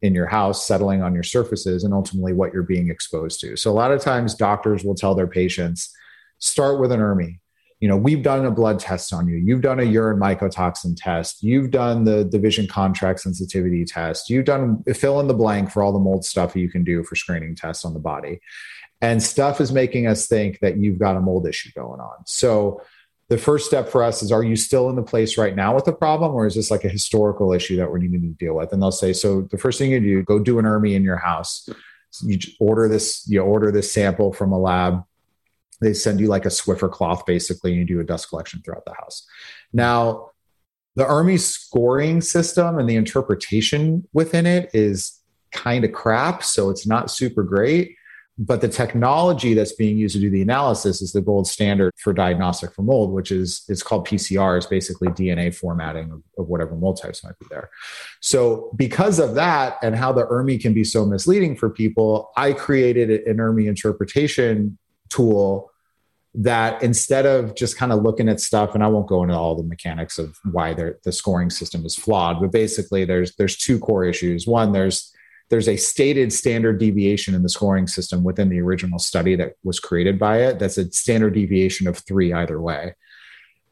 in 0.00 0.14
your 0.14 0.26
house, 0.26 0.66
settling 0.66 1.02
on 1.02 1.14
your 1.14 1.22
surfaces, 1.22 1.84
and 1.84 1.94
ultimately 1.94 2.32
what 2.32 2.52
you're 2.52 2.62
being 2.62 2.90
exposed 2.90 3.40
to. 3.40 3.56
So, 3.56 3.70
a 3.70 3.72
lot 3.72 3.92
of 3.92 4.00
times, 4.00 4.34
doctors 4.34 4.84
will 4.84 4.94
tell 4.94 5.14
their 5.14 5.28
patients, 5.28 5.94
start 6.38 6.80
with 6.80 6.90
an 6.90 7.00
ERMI. 7.00 7.38
You 7.78 7.88
know, 7.88 7.96
we've 7.96 8.22
done 8.22 8.44
a 8.44 8.50
blood 8.50 8.78
test 8.78 9.12
on 9.12 9.26
you. 9.26 9.36
You've 9.36 9.60
done 9.60 9.80
a 9.80 9.84
urine 9.84 10.20
mycotoxin 10.20 10.96
test. 10.96 11.42
You've 11.42 11.72
done 11.72 12.04
the 12.04 12.28
visual 12.32 12.68
contrast 12.68 13.24
sensitivity 13.24 13.84
test. 13.84 14.30
You've 14.30 14.44
done 14.44 14.84
fill 14.94 15.18
in 15.18 15.26
the 15.26 15.34
blank 15.34 15.70
for 15.70 15.82
all 15.82 15.92
the 15.92 15.98
mold 15.98 16.24
stuff 16.24 16.54
you 16.54 16.68
can 16.68 16.84
do 16.84 17.02
for 17.02 17.16
screening 17.16 17.56
tests 17.56 17.84
on 17.84 17.92
the 17.92 17.98
body. 17.98 18.40
And 19.02 19.20
stuff 19.20 19.60
is 19.60 19.72
making 19.72 20.06
us 20.06 20.28
think 20.28 20.60
that 20.60 20.76
you've 20.76 20.98
got 21.00 21.16
a 21.16 21.20
mold 21.20 21.46
issue 21.48 21.70
going 21.74 22.00
on. 22.00 22.24
So 22.24 22.80
the 23.28 23.36
first 23.36 23.66
step 23.66 23.88
for 23.88 24.02
us 24.04 24.22
is 24.22 24.30
are 24.30 24.44
you 24.44 24.54
still 24.54 24.88
in 24.90 24.96
the 24.96 25.02
place 25.02 25.36
right 25.36 25.56
now 25.56 25.74
with 25.74 25.84
the 25.84 25.92
problem 25.92 26.32
or 26.34 26.46
is 26.46 26.54
this 26.54 26.70
like 26.70 26.84
a 26.84 26.88
historical 26.88 27.52
issue 27.52 27.76
that 27.76 27.90
we're 27.90 27.98
needing 27.98 28.20
to 28.20 28.28
deal 28.28 28.54
with? 28.54 28.72
And 28.72 28.80
they'll 28.80 28.92
say 28.92 29.12
so 29.12 29.42
the 29.42 29.58
first 29.58 29.78
thing 29.78 29.90
you 29.90 30.00
do 30.00 30.22
go 30.22 30.38
do 30.38 30.58
an 30.60 30.64
ERMI 30.64 30.94
in 30.94 31.02
your 31.02 31.16
house. 31.16 31.68
You 32.22 32.38
order 32.60 32.88
this 32.88 33.26
you 33.28 33.40
order 33.40 33.72
this 33.72 33.90
sample 33.90 34.32
from 34.32 34.52
a 34.52 34.58
lab. 34.58 35.02
They 35.80 35.94
send 35.94 36.20
you 36.20 36.28
like 36.28 36.44
a 36.44 36.50
swiffer 36.50 36.90
cloth 36.90 37.26
basically 37.26 37.72
and 37.72 37.80
you 37.80 37.96
do 37.96 38.00
a 38.00 38.04
dust 38.04 38.28
collection 38.28 38.62
throughout 38.62 38.84
the 38.84 38.94
house. 38.94 39.26
Now 39.72 40.30
the 40.94 41.04
ERMI 41.04 41.40
scoring 41.40 42.20
system 42.20 42.78
and 42.78 42.88
the 42.88 42.96
interpretation 42.96 44.06
within 44.12 44.46
it 44.46 44.70
is 44.74 45.18
kind 45.50 45.84
of 45.84 45.92
crap 45.92 46.44
so 46.44 46.70
it's 46.70 46.86
not 46.86 47.10
super 47.10 47.42
great 47.42 47.96
but 48.38 48.62
the 48.62 48.68
technology 48.68 49.52
that's 49.52 49.72
being 49.72 49.98
used 49.98 50.14
to 50.14 50.20
do 50.20 50.30
the 50.30 50.40
analysis 50.40 51.02
is 51.02 51.12
the 51.12 51.20
gold 51.20 51.46
standard 51.46 51.92
for 51.98 52.12
diagnostic 52.14 52.72
for 52.72 52.82
mold, 52.82 53.12
which 53.12 53.30
is 53.30 53.62
it's 53.68 53.82
called 53.82 54.06
PCR, 54.06 54.58
is 54.58 54.66
basically 54.66 55.08
DNA 55.08 55.54
formatting 55.54 56.10
of, 56.10 56.22
of, 56.38 56.48
whatever 56.48 56.74
mold 56.74 56.98
types 57.00 57.22
might 57.22 57.38
be 57.38 57.46
there. 57.50 57.68
So 58.20 58.72
because 58.74 59.18
of 59.18 59.34
that 59.34 59.76
and 59.82 59.94
how 59.94 60.12
the 60.12 60.26
ERMI 60.26 60.60
can 60.60 60.72
be 60.72 60.82
so 60.82 61.04
misleading 61.04 61.56
for 61.56 61.68
people, 61.68 62.30
I 62.36 62.54
created 62.54 63.10
an 63.10 63.36
ERMI 63.36 63.66
interpretation 63.66 64.78
tool 65.10 65.70
that 66.34 66.82
instead 66.82 67.26
of 67.26 67.54
just 67.54 67.76
kind 67.76 67.92
of 67.92 68.02
looking 68.02 68.26
at 68.26 68.40
stuff 68.40 68.74
and 68.74 68.82
i 68.82 68.86
won't 68.86 69.06
go 69.06 69.22
into 69.22 69.34
all 69.34 69.54
the 69.54 69.62
mechanics 69.62 70.18
of 70.18 70.38
why 70.50 70.72
the 70.72 71.12
scoring 71.12 71.50
system 71.50 71.84
is 71.84 71.94
flawed 71.94 72.40
but 72.40 72.50
basically 72.50 73.04
there's 73.04 73.34
there's 73.36 73.54
two 73.54 73.78
core 73.78 74.02
issues 74.06 74.46
one 74.46 74.72
there's 74.72 75.12
there's 75.50 75.68
a 75.68 75.76
stated 75.76 76.32
standard 76.32 76.78
deviation 76.78 77.34
in 77.34 77.42
the 77.42 77.48
scoring 77.48 77.86
system 77.86 78.24
within 78.24 78.48
the 78.48 78.60
original 78.60 78.98
study 78.98 79.36
that 79.36 79.54
was 79.64 79.80
created 79.80 80.18
by 80.18 80.38
it. 80.38 80.58
That's 80.58 80.78
a 80.78 80.90
standard 80.92 81.34
deviation 81.34 81.86
of 81.86 81.98
three 81.98 82.32
either 82.32 82.60
way, 82.60 82.94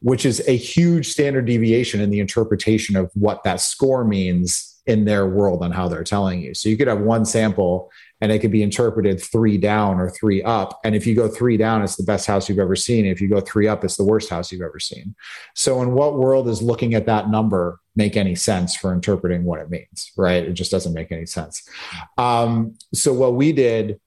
which 0.01 0.25
is 0.25 0.47
a 0.47 0.55
huge 0.55 1.07
standard 1.07 1.45
deviation 1.45 2.01
in 2.01 2.09
the 2.09 2.19
interpretation 2.19 2.95
of 2.95 3.09
what 3.13 3.43
that 3.43 3.61
score 3.61 4.03
means 4.03 4.79
in 4.85 5.05
their 5.05 5.27
world 5.27 5.63
on 5.63 5.71
how 5.71 5.87
they're 5.87 6.03
telling 6.03 6.41
you. 6.41 6.53
So 6.53 6.69
you 6.69 6.77
could 6.77 6.87
have 6.87 7.01
one 7.01 7.25
sample 7.25 7.91
and 8.21 8.31
it 8.31 8.39
could 8.39 8.51
be 8.51 8.61
interpreted 8.61 9.21
three 9.21 9.57
down 9.57 9.99
or 9.99 10.09
three 10.09 10.43
up. 10.43 10.79
And 10.83 10.95
if 10.95 11.07
you 11.07 11.15
go 11.15 11.27
three 11.27 11.57
down, 11.57 11.81
it's 11.81 11.95
the 11.95 12.03
best 12.03 12.27
house 12.27 12.47
you've 12.47 12.59
ever 12.59 12.75
seen. 12.75 13.05
If 13.05 13.19
you 13.19 13.27
go 13.27 13.41
three 13.41 13.67
up, 13.67 13.83
it's 13.83 13.97
the 13.97 14.03
worst 14.03 14.29
house 14.29 14.51
you've 14.51 14.61
ever 14.61 14.79
seen. 14.79 15.15
So, 15.55 15.81
in 15.81 15.93
what 15.93 16.19
world 16.19 16.47
is 16.47 16.61
looking 16.61 16.93
at 16.93 17.07
that 17.07 17.29
number 17.29 17.79
make 17.95 18.15
any 18.15 18.35
sense 18.35 18.75
for 18.75 18.93
interpreting 18.93 19.43
what 19.43 19.59
it 19.59 19.69
means? 19.69 20.11
Right? 20.15 20.43
It 20.43 20.53
just 20.53 20.71
doesn't 20.71 20.93
make 20.93 21.11
any 21.11 21.25
sense. 21.25 21.67
Um, 22.17 22.77
so, 22.93 23.11
what 23.11 23.33
we 23.33 23.51
did, 23.51 23.99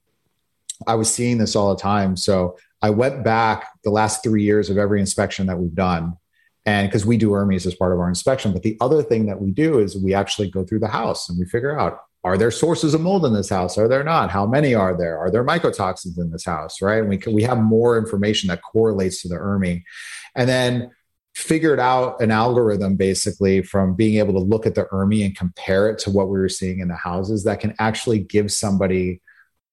I 0.86 0.94
was 0.94 1.12
seeing 1.12 1.38
this 1.38 1.56
all 1.56 1.74
the 1.74 1.82
time. 1.82 2.16
So, 2.16 2.56
I 2.80 2.90
went 2.90 3.24
back 3.24 3.68
the 3.82 3.90
last 3.90 4.22
three 4.22 4.44
years 4.44 4.70
of 4.70 4.78
every 4.78 5.00
inspection 5.00 5.46
that 5.46 5.58
we've 5.58 5.74
done 5.74 6.16
and 6.66 6.88
because 6.88 7.04
we 7.04 7.16
do 7.16 7.30
ERMIs 7.30 7.66
as 7.66 7.74
part 7.74 7.92
of 7.92 7.98
our 7.98 8.08
inspection. 8.08 8.52
But 8.52 8.62
the 8.62 8.76
other 8.80 9.02
thing 9.02 9.26
that 9.26 9.40
we 9.40 9.50
do 9.50 9.78
is 9.80 9.96
we 9.96 10.14
actually 10.14 10.50
go 10.50 10.64
through 10.64 10.80
the 10.80 10.88
house 10.88 11.28
and 11.28 11.38
we 11.38 11.46
figure 11.46 11.78
out 11.78 12.00
are 12.24 12.38
there 12.38 12.50
sources 12.50 12.94
of 12.94 13.02
mold 13.02 13.26
in 13.26 13.34
this 13.34 13.50
house? 13.50 13.76
Are 13.76 13.86
there 13.86 14.02
not? 14.02 14.30
How 14.30 14.46
many 14.46 14.74
are 14.74 14.96
there? 14.96 15.18
Are 15.18 15.30
there 15.30 15.44
mycotoxins 15.44 16.18
in 16.18 16.30
this 16.30 16.46
house? 16.46 16.80
Right. 16.80 17.00
And 17.00 17.08
we 17.08 17.18
can, 17.18 17.34
we 17.34 17.42
have 17.42 17.58
more 17.58 17.98
information 17.98 18.48
that 18.48 18.62
correlates 18.62 19.20
to 19.22 19.28
the 19.28 19.36
ERMI. 19.36 19.82
And 20.34 20.48
then 20.48 20.90
figured 21.34 21.80
out 21.80 22.20
an 22.22 22.30
algorithm 22.30 22.96
basically 22.96 23.60
from 23.62 23.94
being 23.94 24.18
able 24.18 24.32
to 24.32 24.38
look 24.38 24.66
at 24.66 24.74
the 24.74 24.86
ERMI 24.86 25.26
and 25.26 25.36
compare 25.36 25.90
it 25.90 25.98
to 25.98 26.10
what 26.10 26.28
we 26.28 26.38
were 26.38 26.48
seeing 26.48 26.78
in 26.78 26.88
the 26.88 26.96
houses 26.96 27.44
that 27.44 27.60
can 27.60 27.74
actually 27.78 28.20
give 28.20 28.50
somebody 28.50 29.20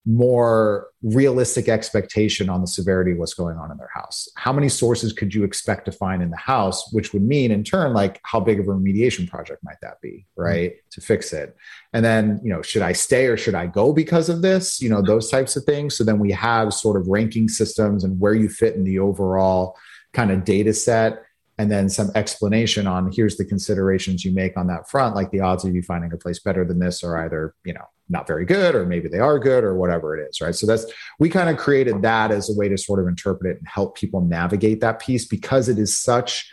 more 0.06 0.88
realistic 1.04 1.70
expectation 1.70 2.50
on 2.50 2.62
the 2.62 2.68
severity 2.68 3.12
of 3.12 3.20
what's 3.20 3.36
going 3.36 3.58
on 3.58 3.72
in 3.72 3.78
their 3.78 3.90
house. 3.94 4.28
How 4.36 4.52
many 4.52 4.68
sources 4.68 5.14
could 5.14 5.34
you 5.34 5.44
expect 5.44 5.86
to 5.86 5.92
find 5.92 6.24
in 6.24 6.32
the 6.32 6.38
house, 6.38 6.92
which 6.92 7.14
would 7.14 7.22
mean 7.22 7.52
in 7.52 7.64
turn, 7.64 7.94
like 7.94 8.20
how 8.24 8.40
big 8.40 8.60
of 8.60 8.68
a 8.68 8.72
remediation 8.72 9.30
project 9.30 9.64
might 9.64 9.80
that 9.82 10.02
be, 10.02 10.26
right? 10.36 10.72
Mm-hmm. 10.72 10.90
To 10.92 11.02
fix 11.02 11.34
it. 11.34 11.56
And 11.94 12.04
then, 12.04 12.40
you 12.44 12.52
know, 12.52 12.62
should 12.62 12.82
I 12.82 12.94
stay 12.94 13.28
or 13.28 13.38
should 13.38 13.56
I 13.56 13.68
go 13.68 13.94
because 13.94 14.28
of 14.28 14.42
this? 14.42 14.82
You 14.82 14.90
know, 14.90 15.02
those 15.02 15.30
types 15.30 15.56
of 15.56 15.66
things. 15.66 15.96
So 15.96 16.04
then 16.04 16.20
we 16.20 16.32
have 16.32 16.74
sort 16.74 17.00
of 17.00 17.08
ranking 17.08 17.48
systems 17.48 18.04
and 18.04 18.20
where 18.20 18.34
you 18.34 18.50
fit 18.50 18.76
in 18.76 18.84
the 18.84 19.00
overall 19.00 19.78
kind 20.14 20.32
of 20.32 20.44
data 20.44 20.74
set 20.74 21.24
and 21.62 21.72
then 21.72 21.88
some 21.90 22.10
explanation 22.16 22.88
on 22.88 23.12
here's 23.12 23.38
the 23.38 23.46
considerations 23.46 24.26
you 24.26 24.32
make 24.34 24.58
on 24.58 24.66
that 24.66 24.90
front 24.90 25.16
like 25.16 25.30
the 25.30 25.40
odds 25.40 25.64
of 25.64 25.76
you 25.76 25.84
finding 25.84 26.12
a 26.12 26.18
place 26.18 26.40
better 26.40 26.66
than 26.66 26.80
this 26.80 27.04
are 27.04 27.24
either 27.24 27.54
you 27.64 27.74
know 27.74 27.86
not 28.10 28.26
very 28.26 28.46
good 28.46 28.74
or 28.74 28.84
maybe 28.84 29.08
they 29.08 29.20
are 29.20 29.38
good 29.38 29.64
or 29.64 29.76
whatever 29.76 30.18
it 30.18 30.28
is 30.28 30.42
right? 30.42 30.56
So 30.56 30.66
that's 30.66 30.86
we 31.20 31.30
kind 31.30 31.50
of 31.50 31.58
created 31.58 32.02
that 32.02 32.32
as 32.32 32.50
a 32.50 32.58
way 32.58 32.68
to 32.68 32.78
sort 32.78 33.00
of 33.00 33.08
interpret 33.08 33.52
it 33.52 33.60
and 33.60 33.68
help 33.68 33.96
people 33.96 34.22
navigate 34.22 34.82
that 34.82 35.00
piece 35.00 35.26
because 35.26 35.70
it 35.70 35.78
is 35.78 35.96
such 35.96 36.52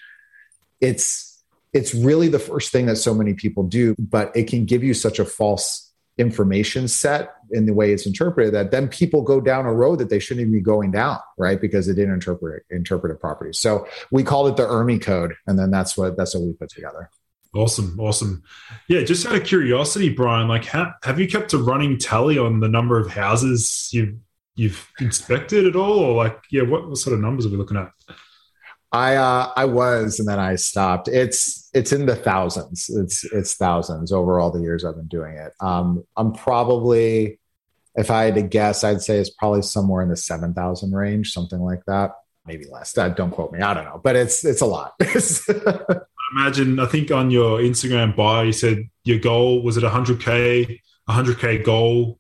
it's 0.83 1.43
it's 1.73 1.95
really 1.95 2.29
the 2.29 2.39
first 2.39 2.71
thing 2.71 2.87
that 2.87 2.97
so 2.97 3.15
many 3.15 3.33
people 3.33 3.65
do 3.65 3.95
but 3.99 4.31
it 4.37 4.47
can 4.47 4.67
give 4.67 4.85
you 4.85 4.93
such 4.93 5.19
a 5.19 5.25
false 5.25 5.88
information 6.19 6.89
set 6.89 7.31
in 7.53 7.65
the 7.65 7.73
way 7.73 7.93
it's 7.93 8.07
interpreted 8.07 8.53
that 8.53 8.71
then 8.71 8.89
people 8.89 9.23
go 9.23 9.41
down 9.41 9.65
a 9.65 9.73
road 9.73 9.99
that 9.99 10.11
they 10.11 10.19
shouldn't 10.19 10.43
even 10.43 10.53
be 10.53 10.61
going 10.61 10.91
down 10.91 11.19
right 11.39 11.61
because 11.61 11.87
they 11.87 11.95
didn't 11.95 12.13
interpret 12.13 12.63
it, 12.71 12.75
interpret 12.75 13.13
it 13.13 13.21
properly 13.21 13.53
so 13.53 13.87
we 14.11 14.23
called 14.23 14.49
it 14.49 14.57
the 14.57 14.67
ermi 14.67 15.01
code 15.01 15.35
and 15.47 15.59
then 15.59 15.71
that's 15.71 15.97
what 15.97 16.17
that's 16.17 16.35
what 16.35 16.45
we 16.45 16.53
put 16.53 16.69
together 16.69 17.11
Awesome, 17.55 17.99
awesome. 17.99 18.43
Yeah, 18.89 19.03
just 19.05 19.27
out 19.27 19.35
of 19.35 19.45
curiosity, 19.45 20.11
Brian, 20.11 20.49
like, 20.49 20.67
have 20.67 21.19
you 21.19 21.27
kept 21.27 21.55
a 21.55 21.59
running 21.59 21.97
tally 21.99 22.37
on 22.37 22.61
the 22.61 22.69
number 22.69 22.99
of 22.99 23.11
houses 23.11 23.89
you've 23.91 24.17
you've 24.55 24.91
inspected 25.01 25.67
at 25.67 25.75
all, 25.75 25.99
or 25.99 26.15
like, 26.15 26.39
yeah, 26.51 26.63
what, 26.63 26.89
what 26.89 26.99
sort 26.99 27.15
of 27.15 27.21
numbers 27.21 27.47
are 27.47 27.49
we 27.49 27.57
looking 27.57 27.79
at? 27.79 27.91
I 28.93 29.17
uh, 29.17 29.53
I 29.57 29.65
was, 29.65 30.19
and 30.19 30.29
then 30.29 30.39
I 30.39 30.57
stopped. 30.57 31.09
It's 31.09 31.68
it's 31.79 31.93
in 31.93 32.07
the 32.07 32.17
thousands. 32.17 32.91
It's 32.91 33.25
it's 33.25 33.55
thousands 33.55 34.13
over 34.13 34.41
all 34.41 34.51
the 34.51 34.61
years 34.61 34.85
I've 34.85 34.97
been 34.97 35.09
doing 35.09 35.37
it. 35.37 35.53
Um, 35.61 36.05
I'm 36.17 36.33
probably, 36.33 37.39
if 37.95 38.11
I 38.11 38.25
had 38.25 38.35
to 38.35 38.43
guess, 38.43 38.85
I'd 38.85 39.03
say 39.03 39.19
it's 39.19 39.31
probably 39.31 39.63
somewhere 39.63 40.03
in 40.03 40.09
the 40.09 40.17
seven 40.17 40.55
thousand 40.55 40.93
range, 40.93 41.33
something 41.33 41.61
like 41.61 41.85
that. 41.87 42.13
Maybe 42.47 42.65
less. 42.71 42.93
don't 42.93 43.31
quote 43.31 43.53
me. 43.53 43.61
I 43.61 43.75
don't 43.75 43.85
know, 43.85 44.01
but 44.03 44.17
it's 44.17 44.45
it's 44.45 44.61
a 44.61 44.67
lot. 44.67 44.95
imagine, 46.33 46.79
I 46.79 46.87
think 46.87 47.11
on 47.11 47.31
your 47.31 47.59
Instagram 47.59 48.15
bio, 48.15 48.43
you 48.43 48.53
said 48.53 48.89
your 49.05 49.19
goal 49.19 49.63
was 49.63 49.77
it 49.77 49.85
100K, 49.85 50.81
100K 51.09 51.65
goal? 51.65 52.19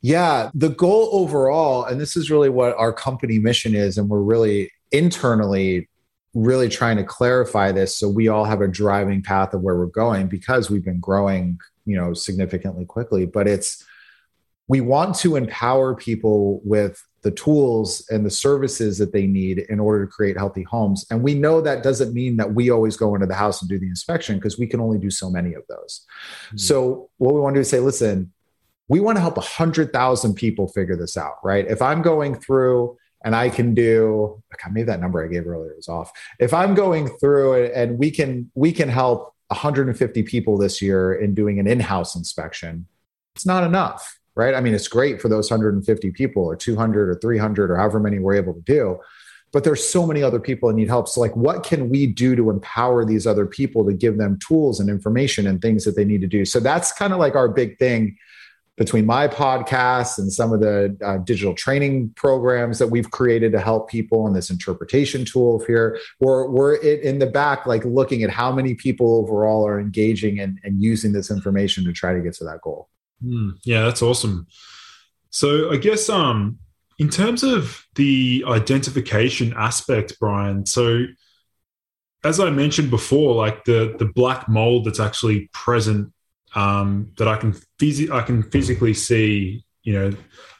Yeah, 0.00 0.50
the 0.54 0.68
goal 0.68 1.08
overall, 1.12 1.84
and 1.84 2.00
this 2.00 2.16
is 2.16 2.30
really 2.30 2.48
what 2.48 2.76
our 2.76 2.92
company 2.92 3.38
mission 3.38 3.74
is, 3.74 3.98
and 3.98 4.08
we're 4.08 4.20
really 4.20 4.70
internally 4.92 5.88
really 6.36 6.68
trying 6.68 6.98
to 6.98 7.04
clarify 7.04 7.72
this 7.72 7.96
so 7.96 8.06
we 8.06 8.28
all 8.28 8.44
have 8.44 8.60
a 8.60 8.68
driving 8.68 9.22
path 9.22 9.54
of 9.54 9.62
where 9.62 9.76
we're 9.76 9.86
going 9.86 10.26
because 10.26 10.68
we've 10.70 10.84
been 10.84 11.00
growing, 11.00 11.58
you 11.86 11.96
know, 11.96 12.12
significantly 12.12 12.84
quickly. 12.84 13.24
But 13.24 13.48
it's 13.48 13.82
we 14.68 14.82
want 14.82 15.16
to 15.16 15.36
empower 15.36 15.94
people 15.94 16.60
with 16.62 17.02
the 17.22 17.30
tools 17.30 18.06
and 18.10 18.24
the 18.24 18.30
services 18.30 18.98
that 18.98 19.12
they 19.12 19.26
need 19.26 19.60
in 19.70 19.80
order 19.80 20.04
to 20.04 20.12
create 20.12 20.36
healthy 20.36 20.62
homes. 20.62 21.06
And 21.10 21.22
we 21.22 21.34
know 21.34 21.62
that 21.62 21.82
doesn't 21.82 22.12
mean 22.12 22.36
that 22.36 22.52
we 22.52 22.70
always 22.70 22.96
go 22.96 23.14
into 23.14 23.26
the 23.26 23.34
house 23.34 23.62
and 23.62 23.68
do 23.68 23.78
the 23.78 23.88
inspection 23.88 24.36
because 24.36 24.58
we 24.58 24.66
can 24.66 24.80
only 24.80 24.98
do 24.98 25.10
so 25.10 25.30
many 25.30 25.54
of 25.54 25.62
those. 25.68 26.04
Mm-hmm. 26.48 26.58
So, 26.58 27.08
what 27.16 27.34
we 27.34 27.40
want 27.40 27.54
to 27.54 27.58
do 27.58 27.62
is 27.62 27.70
say, 27.70 27.80
listen, 27.80 28.32
we 28.88 29.00
want 29.00 29.16
to 29.16 29.22
help 29.22 29.36
100,000 29.36 30.34
people 30.34 30.68
figure 30.68 30.96
this 30.96 31.16
out, 31.16 31.36
right? 31.42 31.66
If 31.66 31.80
I'm 31.80 32.02
going 32.02 32.34
through 32.34 32.98
and 33.26 33.36
I 33.36 33.50
can 33.50 33.74
do, 33.74 34.42
God, 34.62 34.72
maybe 34.72 34.84
that 34.84 35.00
number 35.00 35.22
I 35.22 35.28
gave 35.28 35.46
earlier 35.46 35.74
was 35.76 35.88
off. 35.88 36.10
If 36.38 36.54
I'm 36.54 36.74
going 36.74 37.08
through 37.18 37.66
and 37.66 37.98
we 37.98 38.10
can, 38.10 38.50
we 38.54 38.72
can 38.72 38.88
help 38.88 39.34
150 39.48 40.22
people 40.22 40.56
this 40.56 40.80
year 40.80 41.12
in 41.12 41.34
doing 41.34 41.58
an 41.58 41.66
in-house 41.66 42.14
inspection, 42.14 42.86
it's 43.34 43.44
not 43.44 43.64
enough 43.64 44.16
right? 44.36 44.54
I 44.54 44.60
mean, 44.60 44.74
it's 44.74 44.86
great 44.86 45.20
for 45.20 45.28
those 45.28 45.50
150 45.50 46.10
people 46.12 46.44
or 46.44 46.54
200 46.54 47.08
or 47.08 47.14
300 47.14 47.70
or 47.70 47.76
however 47.76 47.98
many 47.98 48.18
we're 48.18 48.34
able 48.34 48.52
to 48.52 48.60
do. 48.60 49.00
But 49.52 49.64
there's 49.64 49.84
so 49.84 50.06
many 50.06 50.22
other 50.22 50.38
people 50.38 50.68
that 50.68 50.74
need 50.74 50.88
help. 50.88 51.08
So, 51.08 51.20
like, 51.20 51.34
what 51.34 51.62
can 51.62 51.88
we 51.88 52.06
do 52.06 52.36
to 52.36 52.50
empower 52.50 53.04
these 53.04 53.26
other 53.26 53.46
people 53.46 53.86
to 53.86 53.94
give 53.94 54.18
them 54.18 54.38
tools 54.38 54.78
and 54.78 54.90
information 54.90 55.46
and 55.46 55.62
things 55.62 55.84
that 55.84 55.96
they 55.96 56.04
need 56.04 56.20
to 56.20 56.26
do? 56.26 56.44
So, 56.44 56.60
that's 56.60 56.92
kind 56.92 57.12
of 57.12 57.18
like 57.18 57.34
our 57.34 57.48
big 57.48 57.78
thing 57.78 58.18
between 58.76 59.06
my 59.06 59.26
podcast 59.26 60.18
and 60.18 60.32
some 60.32 60.52
of 60.52 60.60
the 60.60 60.96
uh, 61.04 61.18
digital 61.18 61.54
training 61.54 62.10
programs 62.16 62.78
that 62.78 62.88
we've 62.88 63.10
created 63.10 63.52
to 63.52 63.60
help 63.60 63.88
people 63.88 64.26
and 64.26 64.36
this 64.36 64.50
interpretation 64.50 65.24
tool 65.24 65.64
here 65.66 65.98
we're, 66.20 66.48
we're 66.48 66.74
in 66.76 67.18
the 67.18 67.26
back 67.26 67.66
like 67.66 67.84
looking 67.84 68.22
at 68.22 68.30
how 68.30 68.52
many 68.52 68.74
people 68.74 69.16
overall 69.16 69.66
are 69.66 69.80
engaging 69.80 70.40
and, 70.40 70.58
and 70.62 70.82
using 70.82 71.12
this 71.12 71.30
information 71.30 71.84
to 71.84 71.92
try 71.92 72.12
to 72.12 72.20
get 72.20 72.34
to 72.34 72.44
that 72.44 72.60
goal 72.60 72.88
Mm, 73.24 73.58
yeah, 73.64 73.82
that's 73.84 74.02
awesome. 74.02 74.46
So 75.30 75.70
I 75.70 75.76
guess 75.76 76.08
um 76.08 76.58
in 76.98 77.08
terms 77.08 77.42
of 77.42 77.86
the 77.94 78.44
identification 78.46 79.52
aspect, 79.56 80.18
Brian, 80.18 80.64
so 80.66 81.04
as 82.24 82.40
I 82.40 82.50
mentioned 82.50 82.90
before, 82.90 83.34
like 83.34 83.64
the 83.64 83.94
the 83.98 84.06
black 84.06 84.48
mold 84.48 84.86
that's 84.86 85.00
actually 85.00 85.48
present 85.52 86.12
um, 86.56 87.12
that 87.18 87.28
I 87.28 87.36
can 87.36 87.52
phys- 87.78 88.10
I 88.10 88.22
can 88.22 88.42
physically 88.42 88.94
see, 88.94 89.64
you 89.82 89.92
know, 89.92 90.12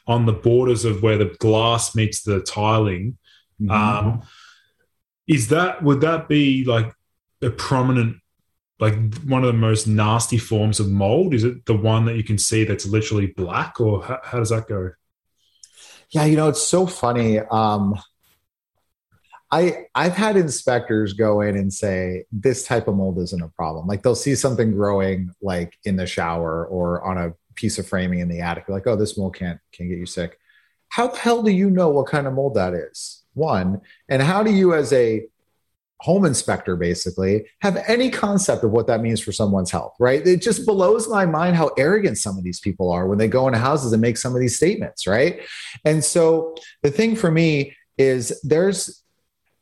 on 0.05 0.25
the 0.25 0.33
borders 0.33 0.85
of 0.85 1.01
where 1.03 1.17
the 1.17 1.35
glass 1.39 1.95
meets 1.95 2.21
the 2.21 2.39
tiling. 2.39 3.17
Mm-hmm. 3.59 3.71
Um, 3.71 4.21
is 5.27 5.49
that 5.49 5.83
would 5.83 6.01
that 6.01 6.29
be 6.29 6.63
like 6.63 6.93
a 7.41 7.49
prominent 7.49 8.17
like 8.79 8.93
one 9.23 9.43
of 9.43 9.47
the 9.47 9.59
most 9.59 9.87
nasty 9.87 10.37
forms 10.37 10.79
of 10.79 10.87
mold? 10.87 11.33
Is 11.33 11.43
it 11.43 11.65
the 11.65 11.75
one 11.75 12.05
that 12.05 12.15
you 12.15 12.23
can 12.23 12.37
see 12.37 12.63
that's 12.63 12.85
literally 12.85 13.27
black, 13.27 13.81
or 13.81 14.03
how, 14.03 14.19
how 14.23 14.37
does 14.37 14.49
that 14.49 14.67
go? 14.67 14.91
Yeah, 16.11 16.25
you 16.25 16.37
know, 16.37 16.47
it's 16.47 16.63
so 16.63 16.85
funny. 16.85 17.39
Um, 17.39 17.99
I 19.51 19.85
I've 19.95 20.15
had 20.15 20.35
inspectors 20.35 21.13
go 21.13 21.41
in 21.41 21.55
and 21.55 21.71
say 21.71 22.25
this 22.31 22.65
type 22.65 22.87
of 22.87 22.95
mold 22.95 23.17
isn't 23.19 23.41
a 23.41 23.47
problem. 23.49 23.87
Like 23.87 24.03
they'll 24.03 24.15
see 24.15 24.35
something 24.35 24.71
growing 24.71 25.31
like 25.41 25.77
in 25.85 25.95
the 25.95 26.07
shower 26.07 26.65
or 26.65 27.03
on 27.03 27.17
a 27.17 27.33
piece 27.55 27.77
of 27.77 27.87
framing 27.87 28.19
in 28.19 28.29
the 28.29 28.41
attic. 28.41 28.69
Like, 28.69 28.87
oh, 28.87 28.95
this 28.95 29.17
mold 29.17 29.35
can't 29.35 29.59
can 29.71 29.87
get 29.87 29.97
you 29.97 30.05
sick. 30.05 30.37
How 30.89 31.07
the 31.07 31.17
hell 31.17 31.43
do 31.43 31.51
you 31.51 31.69
know 31.69 31.89
what 31.89 32.07
kind 32.07 32.27
of 32.27 32.33
mold 32.33 32.55
that 32.55 32.73
is? 32.73 33.23
One, 33.33 33.81
and 34.09 34.21
how 34.21 34.43
do 34.43 34.51
you 34.51 34.73
as 34.73 34.91
a 34.93 35.27
home 36.01 36.25
inspector 36.25 36.75
basically 36.75 37.45
have 37.61 37.83
any 37.87 38.09
concept 38.09 38.63
of 38.63 38.71
what 38.71 38.85
that 38.85 39.01
means 39.01 39.19
for 39.19 39.31
someone's 39.31 39.71
health 39.71 39.95
right 39.99 40.27
it 40.27 40.43
just 40.43 40.63
blows 40.63 41.09
my 41.09 41.25
mind 41.25 41.55
how 41.55 41.71
arrogant 41.75 42.19
some 42.19 42.37
of 42.37 42.43
these 42.43 42.59
people 42.59 42.91
are 42.91 43.07
when 43.07 43.17
they 43.17 43.27
go 43.27 43.47
into 43.47 43.57
houses 43.57 43.91
and 43.91 43.99
make 43.99 44.15
some 44.15 44.35
of 44.35 44.39
these 44.39 44.55
statements 44.55 45.07
right 45.07 45.41
and 45.85 46.03
so 46.03 46.53
the 46.83 46.91
thing 46.91 47.15
for 47.15 47.31
me 47.31 47.75
is 47.97 48.39
there's 48.43 49.01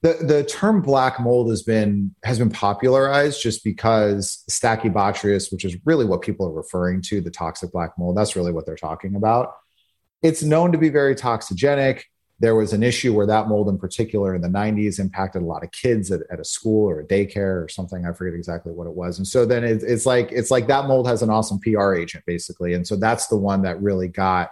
the, 0.06 0.24
the 0.24 0.44
term 0.44 0.84
black 0.84 1.20
mold 1.20 1.50
has 1.50 1.63
been 1.63 2.13
has 2.24 2.38
been 2.38 2.52
popularized 2.52 3.41
just 3.41 3.63
because 3.63 4.44
stachybotrys 4.50 5.52
which 5.52 5.65
is 5.65 5.76
really 5.84 6.06
what 6.06 6.22
people 6.22 6.46
are 6.46 6.52
referring 6.52 7.02
to 7.02 7.22
the 7.22 7.32
toxic 7.32 7.72
black 7.72 7.98
mold 7.98 8.15
that's 8.15 8.36
really 8.36 8.52
what 8.52 8.68
they're 8.68 8.76
talking 8.76 9.15
about. 9.15 9.56
It's 10.22 10.44
known 10.44 10.72
to 10.74 10.78
be 10.78 10.89
very 10.89 11.15
toxigenic. 11.15 12.04
There 12.39 12.56
was 12.56 12.72
an 12.72 12.84
issue 12.84 13.15
where 13.15 13.26
that 13.26 13.48
mold 13.48 13.68
in 13.68 13.80
particular 13.80 14.36
in 14.36 14.41
the 14.41 14.48
90s 14.48 15.00
impacted 15.00 15.41
a 15.41 15.46
lot 15.46 15.63
of 15.63 15.72
kids 15.72 16.12
at, 16.12 16.22
at 16.30 16.39
a 16.39 16.44
school 16.44 16.88
or 16.88 17.00
a 17.00 17.06
daycare 17.08 17.63
or 17.63 17.68
something. 17.68 18.06
I 18.06 18.13
forget 18.13 18.36
exactly 18.36 18.74
what 18.74 18.86
it 18.86 18.94
was. 18.94 19.18
And 19.18 19.28
so 19.28 19.44
then 19.44 19.63
it, 19.63 19.82
it's 19.82 20.06
like 20.06 20.32
it's 20.32 20.52
like 20.52 20.68
that 20.68 20.86
mold 20.86 21.08
has 21.08 21.24
an 21.24 21.32
awesome 21.32 21.60
pr 21.60 21.96
agent 21.96 22.26
basically. 22.28 22.74
And 22.74 22.86
so 22.86 22.96
that's 22.96 23.26
the 23.26 23.38
one 23.38 23.63
that 23.63 23.82
really 23.82 24.08
got 24.08 24.52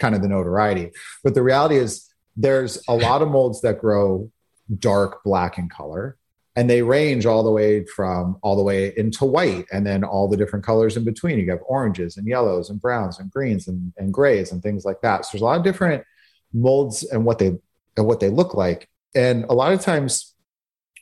kind 0.00 0.16
of 0.16 0.22
the 0.22 0.28
notoriety. 0.28 0.90
But 1.22 1.34
the 1.34 1.42
reality 1.42 1.76
is 1.76 2.12
there's 2.36 2.82
a 2.88 2.96
lot 2.96 3.22
of 3.22 3.28
molds 3.28 3.60
that 3.60 3.80
grow 3.80 4.30
dark 4.78 5.22
black 5.24 5.58
in 5.58 5.68
color 5.68 6.16
and 6.56 6.68
they 6.68 6.82
range 6.82 7.24
all 7.24 7.44
the 7.44 7.50
way 7.50 7.84
from 7.84 8.36
all 8.42 8.56
the 8.56 8.62
way 8.62 8.92
into 8.96 9.24
white 9.24 9.66
and 9.72 9.86
then 9.86 10.02
all 10.04 10.28
the 10.28 10.36
different 10.36 10.64
colors 10.64 10.96
in 10.96 11.04
between 11.04 11.38
you 11.38 11.50
have 11.50 11.60
oranges 11.66 12.16
and 12.16 12.26
yellows 12.26 12.70
and 12.70 12.80
browns 12.80 13.18
and 13.18 13.30
greens 13.30 13.68
and, 13.68 13.92
and 13.96 14.12
grays 14.12 14.52
and 14.52 14.62
things 14.62 14.84
like 14.84 15.00
that 15.00 15.24
so 15.24 15.30
there's 15.32 15.42
a 15.42 15.44
lot 15.44 15.58
of 15.58 15.64
different 15.64 16.04
molds 16.52 17.04
and 17.04 17.24
what 17.24 17.38
they 17.38 17.56
and 17.98 18.06
what 18.06 18.20
they 18.20 18.30
look 18.30 18.54
like. 18.54 18.88
And 19.14 19.44
a 19.48 19.54
lot 19.54 19.72
of 19.72 19.80
times 19.80 20.34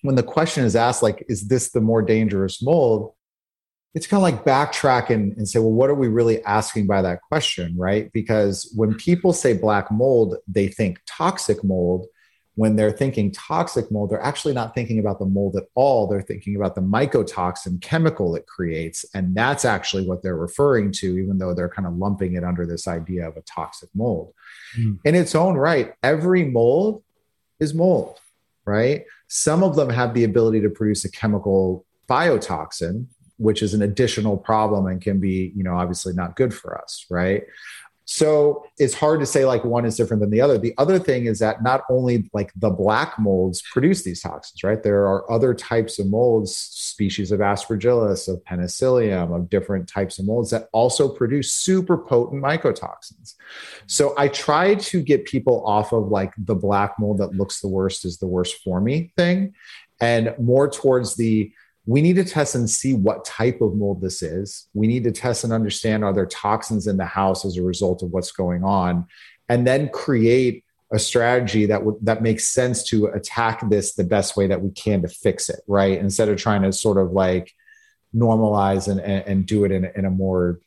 when 0.02 0.16
the 0.16 0.22
question 0.22 0.64
is 0.64 0.74
asked, 0.74 1.02
like, 1.02 1.24
is 1.28 1.48
this 1.48 1.70
the 1.70 1.80
more 1.80 2.02
dangerous 2.02 2.62
mold? 2.62 3.12
It's 3.94 4.06
kind 4.06 4.18
of 4.18 4.22
like 4.22 4.44
backtrack 4.44 5.10
and, 5.10 5.36
and 5.36 5.48
say, 5.48 5.58
well, 5.58 5.72
what 5.72 5.90
are 5.90 5.94
we 5.94 6.08
really 6.08 6.42
asking 6.44 6.86
by 6.86 7.02
that 7.02 7.20
question, 7.22 7.74
right? 7.78 8.12
Because 8.12 8.72
when 8.76 8.94
people 8.94 9.32
say 9.32 9.54
black 9.54 9.90
mold, 9.90 10.36
they 10.46 10.68
think 10.68 11.00
toxic 11.06 11.64
mold 11.64 12.06
when 12.56 12.74
they're 12.74 12.90
thinking 12.90 13.30
toxic 13.30 13.90
mold, 13.90 14.10
they're 14.10 14.22
actually 14.22 14.54
not 14.54 14.74
thinking 14.74 14.98
about 14.98 15.18
the 15.18 15.26
mold 15.26 15.56
at 15.56 15.68
all. 15.74 16.06
They're 16.06 16.22
thinking 16.22 16.56
about 16.56 16.74
the 16.74 16.80
mycotoxin 16.80 17.82
chemical 17.82 18.34
it 18.34 18.46
creates. 18.46 19.04
And 19.14 19.34
that's 19.34 19.66
actually 19.66 20.06
what 20.06 20.22
they're 20.22 20.36
referring 20.36 20.90
to, 20.92 21.18
even 21.18 21.36
though 21.36 21.52
they're 21.52 21.68
kind 21.68 21.86
of 21.86 21.96
lumping 21.96 22.34
it 22.34 22.44
under 22.44 22.66
this 22.66 22.88
idea 22.88 23.28
of 23.28 23.36
a 23.36 23.42
toxic 23.42 23.90
mold. 23.94 24.32
Mm. 24.78 24.98
In 25.04 25.14
its 25.14 25.34
own 25.34 25.56
right, 25.56 25.92
every 26.02 26.44
mold 26.44 27.02
is 27.60 27.74
mold, 27.74 28.18
right? 28.64 29.04
Some 29.28 29.62
of 29.62 29.76
them 29.76 29.90
have 29.90 30.14
the 30.14 30.24
ability 30.24 30.62
to 30.62 30.70
produce 30.70 31.04
a 31.04 31.10
chemical 31.10 31.84
biotoxin, 32.08 33.06
which 33.36 33.62
is 33.62 33.74
an 33.74 33.82
additional 33.82 34.38
problem 34.38 34.86
and 34.86 35.02
can 35.02 35.20
be, 35.20 35.52
you 35.54 35.62
know, 35.62 35.76
obviously 35.76 36.14
not 36.14 36.36
good 36.36 36.54
for 36.54 36.80
us, 36.80 37.04
right? 37.10 37.44
So 38.08 38.64
it's 38.78 38.94
hard 38.94 39.18
to 39.18 39.26
say 39.26 39.44
like 39.44 39.64
one 39.64 39.84
is 39.84 39.96
different 39.96 40.20
than 40.20 40.30
the 40.30 40.40
other. 40.40 40.58
The 40.58 40.74
other 40.78 40.98
thing 40.98 41.26
is 41.26 41.40
that 41.40 41.62
not 41.64 41.82
only 41.90 42.30
like 42.32 42.52
the 42.54 42.70
black 42.70 43.18
molds 43.18 43.62
produce 43.62 44.04
these 44.04 44.22
toxins, 44.22 44.62
right? 44.62 44.80
There 44.80 45.08
are 45.08 45.28
other 45.30 45.52
types 45.54 45.98
of 45.98 46.06
molds, 46.06 46.56
species 46.56 47.32
of 47.32 47.40
aspergillus, 47.40 48.28
of 48.28 48.44
penicillium, 48.44 49.32
of 49.32 49.50
different 49.50 49.88
types 49.88 50.20
of 50.20 50.24
molds 50.24 50.50
that 50.50 50.68
also 50.72 51.08
produce 51.08 51.52
super 51.52 51.98
potent 51.98 52.42
mycotoxins. 52.42 53.34
So 53.86 54.14
I 54.16 54.28
try 54.28 54.76
to 54.76 55.02
get 55.02 55.26
people 55.26 55.66
off 55.66 55.92
of 55.92 56.06
like 56.06 56.32
the 56.38 56.54
black 56.54 57.00
mold 57.00 57.18
that 57.18 57.34
looks 57.34 57.60
the 57.60 57.68
worst 57.68 58.04
is 58.04 58.18
the 58.18 58.28
worst 58.28 58.62
for 58.62 58.80
me 58.80 59.12
thing 59.16 59.54
and 60.00 60.32
more 60.38 60.70
towards 60.70 61.16
the 61.16 61.52
we 61.86 62.02
need 62.02 62.16
to 62.16 62.24
test 62.24 62.56
and 62.56 62.68
see 62.68 62.94
what 62.94 63.24
type 63.24 63.60
of 63.60 63.76
mold 63.76 64.00
this 64.00 64.20
is. 64.20 64.68
We 64.74 64.88
need 64.88 65.04
to 65.04 65.12
test 65.12 65.44
and 65.44 65.52
understand 65.52 66.04
are 66.04 66.12
there 66.12 66.26
toxins 66.26 66.88
in 66.88 66.96
the 66.96 67.06
house 67.06 67.44
as 67.44 67.56
a 67.56 67.62
result 67.62 68.02
of 68.02 68.10
what's 68.10 68.32
going 68.32 68.64
on, 68.64 69.06
and 69.48 69.66
then 69.66 69.88
create 69.90 70.64
a 70.92 70.98
strategy 70.98 71.66
that 71.66 71.84
would 71.84 71.96
that 72.02 72.22
makes 72.22 72.46
sense 72.48 72.84
to 72.84 73.06
attack 73.06 73.68
this 73.68 73.94
the 73.94 74.04
best 74.04 74.36
way 74.36 74.46
that 74.46 74.60
we 74.60 74.70
can 74.70 75.02
to 75.02 75.08
fix 75.08 75.48
it, 75.48 75.60
right? 75.66 75.98
Instead 75.98 76.28
of 76.28 76.36
trying 76.36 76.62
to 76.62 76.72
sort 76.72 76.98
of 76.98 77.12
like 77.12 77.52
normalize 78.14 78.88
and, 78.88 79.00
and, 79.00 79.24
and 79.26 79.46
do 79.46 79.64
it 79.64 79.72
in, 79.72 79.84
in 79.96 80.04
a 80.04 80.10
more, 80.10 80.60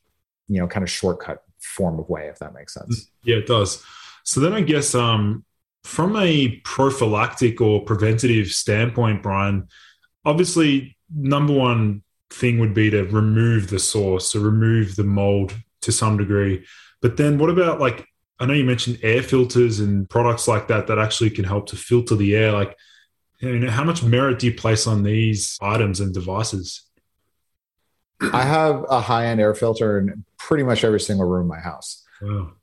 you 0.48 0.60
know, 0.60 0.68
kind 0.68 0.84
of 0.84 0.90
shortcut 0.90 1.44
form 1.60 2.00
of 2.00 2.10
way, 2.10 2.28
if 2.28 2.40
that 2.40 2.54
makes 2.54 2.74
sense. 2.74 3.10
Yeah, 3.24 3.38
it 3.38 3.48
does. 3.48 3.84
So 4.24 4.40
then 4.40 4.54
I 4.54 4.62
guess 4.62 4.94
um, 4.94 5.44
from 5.84 6.16
a 6.16 6.58
prophylactic 6.64 7.60
or 7.62 7.84
preventative 7.84 8.48
standpoint, 8.48 9.24
Brian, 9.24 9.68
obviously 10.26 10.98
number 11.14 11.54
one 11.54 12.04
thing 12.30 12.60
would 12.60 12.74
be 12.74 12.90
to 12.90 13.04
remove 13.04 13.70
the 13.70 13.80
source, 13.80 14.32
to 14.32 14.40
remove 14.40 14.96
the 14.96 15.04
mold 15.04 15.56
to 15.82 15.92
some 15.92 16.18
degree. 16.18 16.66
But 17.02 17.18
then 17.18 17.38
what 17.38 17.50
about 17.50 17.80
like 17.80 18.06
I 18.40 18.46
know 18.46 18.54
you 18.54 18.64
mentioned 18.64 19.00
air 19.04 19.22
filters 19.22 19.80
and 19.80 20.10
products 20.10 20.48
like 20.48 20.70
that 20.70 20.88
that 20.88 20.98
actually 20.98 21.30
can 21.30 21.44
help 21.44 21.68
to 21.68 21.76
filter 21.76 22.16
the 22.16 22.36
air. 22.36 22.54
Like, 22.54 22.78
you 23.40 23.60
know, 23.60 23.70
how 23.70 23.84
much 23.84 24.02
merit 24.02 24.40
do 24.40 24.48
you 24.48 24.54
place 24.54 24.88
on 24.88 25.04
these 25.04 25.58
items 25.62 26.00
and 26.00 26.14
devices? 26.14 26.84
I 28.34 28.44
have 28.44 28.86
a 28.90 29.02
high 29.02 29.26
end 29.28 29.42
air 29.42 29.54
filter 29.54 30.00
in 30.00 30.24
pretty 30.38 30.64
much 30.64 30.84
every 30.86 31.02
single 31.02 31.26
room 31.26 31.44
in 31.44 31.48
my 31.48 31.60
house. 31.60 32.06
Wow. 32.22 32.54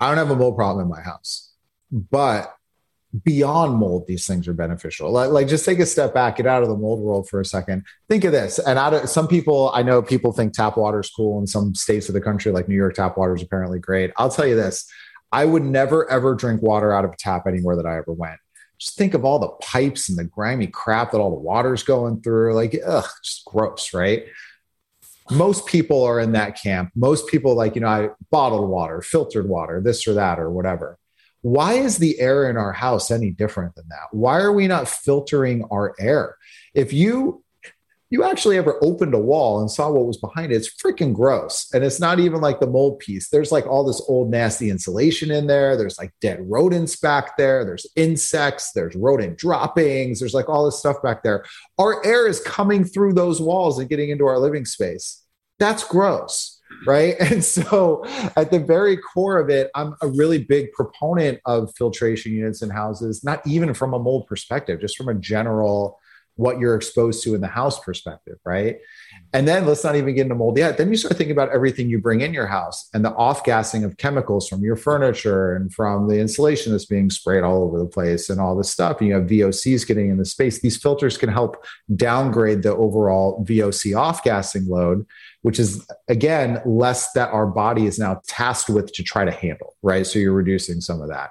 I 0.00 0.08
don't 0.08 0.18
have 0.18 0.30
a 0.30 0.36
mold 0.36 0.56
problem 0.56 0.84
in 0.84 0.90
my 0.90 1.02
house, 1.02 1.52
but 1.90 2.54
beyond 3.24 3.76
mold 3.76 4.06
these 4.06 4.26
things 4.26 4.48
are 4.48 4.52
beneficial. 4.52 5.10
Like, 5.10 5.30
like 5.30 5.48
just 5.48 5.64
take 5.64 5.78
a 5.78 5.86
step 5.86 6.12
back 6.12 6.36
get 6.36 6.46
out 6.46 6.62
of 6.62 6.68
the 6.68 6.76
mold 6.76 7.00
world 7.00 7.28
for 7.28 7.40
a 7.40 7.44
second. 7.44 7.84
Think 8.08 8.24
of 8.24 8.32
this 8.32 8.58
and 8.58 8.78
out 8.78 8.94
of 8.94 9.08
some 9.08 9.28
people 9.28 9.70
i 9.74 9.82
know 9.82 10.02
people 10.02 10.32
think 10.32 10.52
tap 10.52 10.76
water 10.76 11.00
is 11.00 11.10
cool 11.10 11.38
in 11.38 11.46
some 11.46 11.74
states 11.74 12.08
of 12.08 12.14
the 12.14 12.20
country 12.20 12.52
like 12.52 12.68
new 12.68 12.74
york 12.74 12.94
tap 12.94 13.16
water 13.16 13.34
is 13.34 13.42
apparently 13.42 13.78
great. 13.78 14.12
I'll 14.16 14.30
tell 14.30 14.46
you 14.46 14.56
this 14.56 14.90
i 15.32 15.44
would 15.44 15.62
never 15.62 16.10
ever 16.10 16.34
drink 16.34 16.62
water 16.62 16.92
out 16.92 17.04
of 17.04 17.12
a 17.12 17.16
tap 17.16 17.46
anywhere 17.46 17.76
that 17.76 17.86
i 17.86 17.96
ever 17.96 18.12
went. 18.12 18.38
Just 18.78 18.98
think 18.98 19.14
of 19.14 19.24
all 19.24 19.38
the 19.38 19.48
pipes 19.48 20.08
and 20.08 20.18
the 20.18 20.24
grimy 20.24 20.66
crap 20.66 21.12
that 21.12 21.18
all 21.18 21.30
the 21.30 21.36
water's 21.36 21.82
going 21.82 22.20
through 22.20 22.54
like 22.54 22.78
ugh 22.86 23.08
just 23.24 23.44
gross 23.44 23.94
right? 23.94 24.26
Most 25.28 25.66
people 25.66 26.04
are 26.04 26.20
in 26.20 26.32
that 26.32 26.60
camp. 26.62 26.92
Most 26.94 27.26
people 27.26 27.54
like 27.54 27.74
you 27.74 27.80
know 27.80 27.88
i 27.88 28.10
bottled 28.30 28.68
water 28.68 29.00
filtered 29.00 29.48
water 29.48 29.80
this 29.80 30.06
or 30.06 30.14
that 30.14 30.38
or 30.38 30.50
whatever 30.50 30.98
why 31.42 31.74
is 31.74 31.98
the 31.98 32.18
air 32.18 32.50
in 32.50 32.56
our 32.56 32.72
house 32.72 33.10
any 33.10 33.30
different 33.30 33.74
than 33.74 33.88
that? 33.88 34.08
Why 34.10 34.40
are 34.40 34.52
we 34.52 34.66
not 34.66 34.88
filtering 34.88 35.64
our 35.70 35.94
air? 35.98 36.36
If 36.74 36.92
you 36.92 37.44
you 38.08 38.22
actually 38.22 38.56
ever 38.56 38.78
opened 38.82 39.14
a 39.14 39.18
wall 39.18 39.60
and 39.60 39.68
saw 39.68 39.90
what 39.90 40.06
was 40.06 40.16
behind 40.16 40.52
it, 40.52 40.56
it's 40.56 40.70
freaking 40.80 41.12
gross. 41.12 41.68
And 41.74 41.82
it's 41.82 41.98
not 41.98 42.20
even 42.20 42.40
like 42.40 42.60
the 42.60 42.68
mold 42.68 43.00
piece. 43.00 43.28
There's 43.28 43.50
like 43.50 43.66
all 43.66 43.84
this 43.84 44.00
old 44.06 44.30
nasty 44.30 44.70
insulation 44.70 45.32
in 45.32 45.48
there. 45.48 45.76
There's 45.76 45.98
like 45.98 46.12
dead 46.20 46.38
rodents 46.48 46.94
back 46.94 47.36
there. 47.36 47.64
There's 47.64 47.86
insects. 47.96 48.70
There's 48.72 48.94
rodent 48.94 49.38
droppings. 49.38 50.20
There's 50.20 50.34
like 50.34 50.48
all 50.48 50.66
this 50.66 50.78
stuff 50.78 51.02
back 51.02 51.24
there. 51.24 51.44
Our 51.78 52.04
air 52.06 52.28
is 52.28 52.40
coming 52.40 52.84
through 52.84 53.14
those 53.14 53.40
walls 53.40 53.80
and 53.80 53.88
getting 53.88 54.10
into 54.10 54.26
our 54.26 54.38
living 54.38 54.66
space. 54.66 55.24
That's 55.58 55.82
gross 55.82 56.55
right? 56.86 57.16
And 57.26 57.44
so, 57.44 58.04
at 58.36 58.50
the 58.50 58.58
very 58.58 58.96
core 58.96 59.38
of 59.38 59.50
it, 59.50 59.70
I'm 59.74 59.94
a 60.00 60.08
really 60.08 60.42
big 60.44 60.72
proponent 60.72 61.40
of 61.44 61.74
filtration 61.76 62.32
units 62.32 62.62
in 62.62 62.70
houses, 62.70 63.24
not 63.24 63.44
even 63.46 63.74
from 63.74 63.94
a 63.94 63.98
mold 63.98 64.26
perspective, 64.26 64.80
just 64.80 64.96
from 64.96 65.08
a 65.08 65.14
general 65.14 65.98
what 66.36 66.58
you're 66.58 66.76
exposed 66.76 67.22
to 67.24 67.34
in 67.34 67.40
the 67.40 67.46
house 67.46 67.80
perspective, 67.80 68.36
right? 68.44 68.76
And 69.32 69.48
then 69.48 69.66
let's 69.66 69.82
not 69.82 69.96
even 69.96 70.14
get 70.14 70.22
into 70.22 70.34
mold 70.34 70.58
yet. 70.58 70.76
Then 70.76 70.90
you 70.90 70.96
start 70.96 71.16
thinking 71.16 71.32
about 71.32 71.50
everything 71.50 71.88
you 71.88 71.98
bring 71.98 72.20
in 72.20 72.34
your 72.34 72.46
house 72.46 72.88
and 72.92 73.04
the 73.04 73.14
off 73.14 73.42
gassing 73.42 73.84
of 73.84 73.96
chemicals 73.96 74.46
from 74.46 74.62
your 74.62 74.76
furniture 74.76 75.54
and 75.54 75.72
from 75.72 76.08
the 76.08 76.18
insulation 76.18 76.72
that's 76.72 76.84
being 76.84 77.08
sprayed 77.08 77.42
all 77.42 77.62
over 77.62 77.78
the 77.78 77.86
place 77.86 78.28
and 78.28 78.38
all 78.38 78.54
this 78.54 78.70
stuff. 78.70 79.00
And 79.00 79.08
you 79.08 79.14
have 79.14 79.24
VOCs 79.24 79.86
getting 79.86 80.10
in 80.10 80.18
the 80.18 80.26
space. 80.26 80.60
These 80.60 80.76
filters 80.76 81.16
can 81.16 81.30
help 81.30 81.64
downgrade 81.94 82.62
the 82.62 82.76
overall 82.76 83.42
VOC 83.44 83.96
off 83.96 84.22
gassing 84.22 84.68
load 84.68 85.06
which 85.46 85.60
is 85.60 85.86
again 86.08 86.60
less 86.66 87.12
that 87.12 87.30
our 87.30 87.46
body 87.46 87.86
is 87.86 88.00
now 88.00 88.20
tasked 88.26 88.68
with 88.68 88.92
to 88.92 89.04
try 89.04 89.24
to 89.24 89.30
handle 89.30 89.76
right? 89.80 90.04
So 90.04 90.18
you're 90.18 90.32
reducing 90.32 90.80
some 90.80 91.00
of 91.00 91.08
that. 91.08 91.30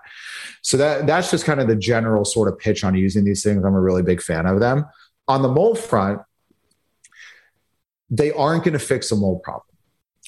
So 0.61 0.77
that 0.77 1.05
that's 1.05 1.29
just 1.31 1.43
kind 1.43 1.59
of 1.59 1.67
the 1.67 1.75
general 1.75 2.23
sort 2.23 2.47
of 2.47 2.57
pitch 2.57 2.85
on 2.85 2.95
using 2.95 3.25
these 3.25 3.43
things. 3.43 3.65
I'm 3.65 3.75
a 3.75 3.81
really 3.81 4.03
big 4.03 4.21
fan 4.21 4.45
of 4.45 4.61
them. 4.61 4.85
On 5.27 5.41
the 5.41 5.49
mold 5.49 5.77
front 5.77 6.21
they 8.09 8.31
aren't 8.31 8.63
going 8.63 8.71
to 8.71 8.79
fix 8.79 9.11
a 9.11 9.17
mold 9.17 9.43
problem 9.43 9.63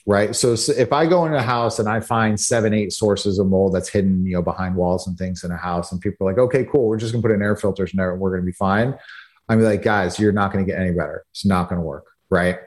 right? 0.05 0.35
So, 0.35 0.55
so, 0.55 0.73
if 0.73 0.91
i 0.91 1.05
go 1.05 1.25
in 1.25 1.33
a 1.33 1.41
house 1.41 1.79
and 1.79 1.87
i 1.87 2.01
find 2.01 2.37
seven 2.37 2.73
eight 2.73 2.91
sources 2.91 3.39
of 3.39 3.47
mold 3.47 3.73
that's 3.73 3.87
hidden 3.87 4.25
you 4.25 4.33
know 4.33 4.41
behind 4.41 4.75
walls 4.75 5.07
and 5.07 5.17
things 5.17 5.45
in 5.45 5.51
a 5.51 5.57
house 5.57 5.93
and 5.93 6.01
people 6.01 6.27
are 6.27 6.31
like 6.31 6.39
okay 6.39 6.65
cool 6.65 6.87
we're 6.89 6.97
just 6.97 7.13
going 7.13 7.21
to 7.21 7.27
put 7.27 7.33
in 7.33 7.41
air 7.41 7.55
filters 7.55 7.93
and 7.93 8.19
we're 8.19 8.31
going 8.31 8.41
to 8.41 8.45
be 8.45 8.51
fine 8.51 8.97
i'm 9.47 9.61
like 9.61 9.81
guys 9.81 10.19
you're 10.19 10.33
not 10.33 10.51
going 10.51 10.65
to 10.65 10.69
get 10.69 10.81
any 10.81 10.91
better. 10.91 11.23
It's 11.31 11.45
not 11.45 11.69
going 11.69 11.79
to 11.79 11.85
work 11.85 12.05
right 12.29 12.57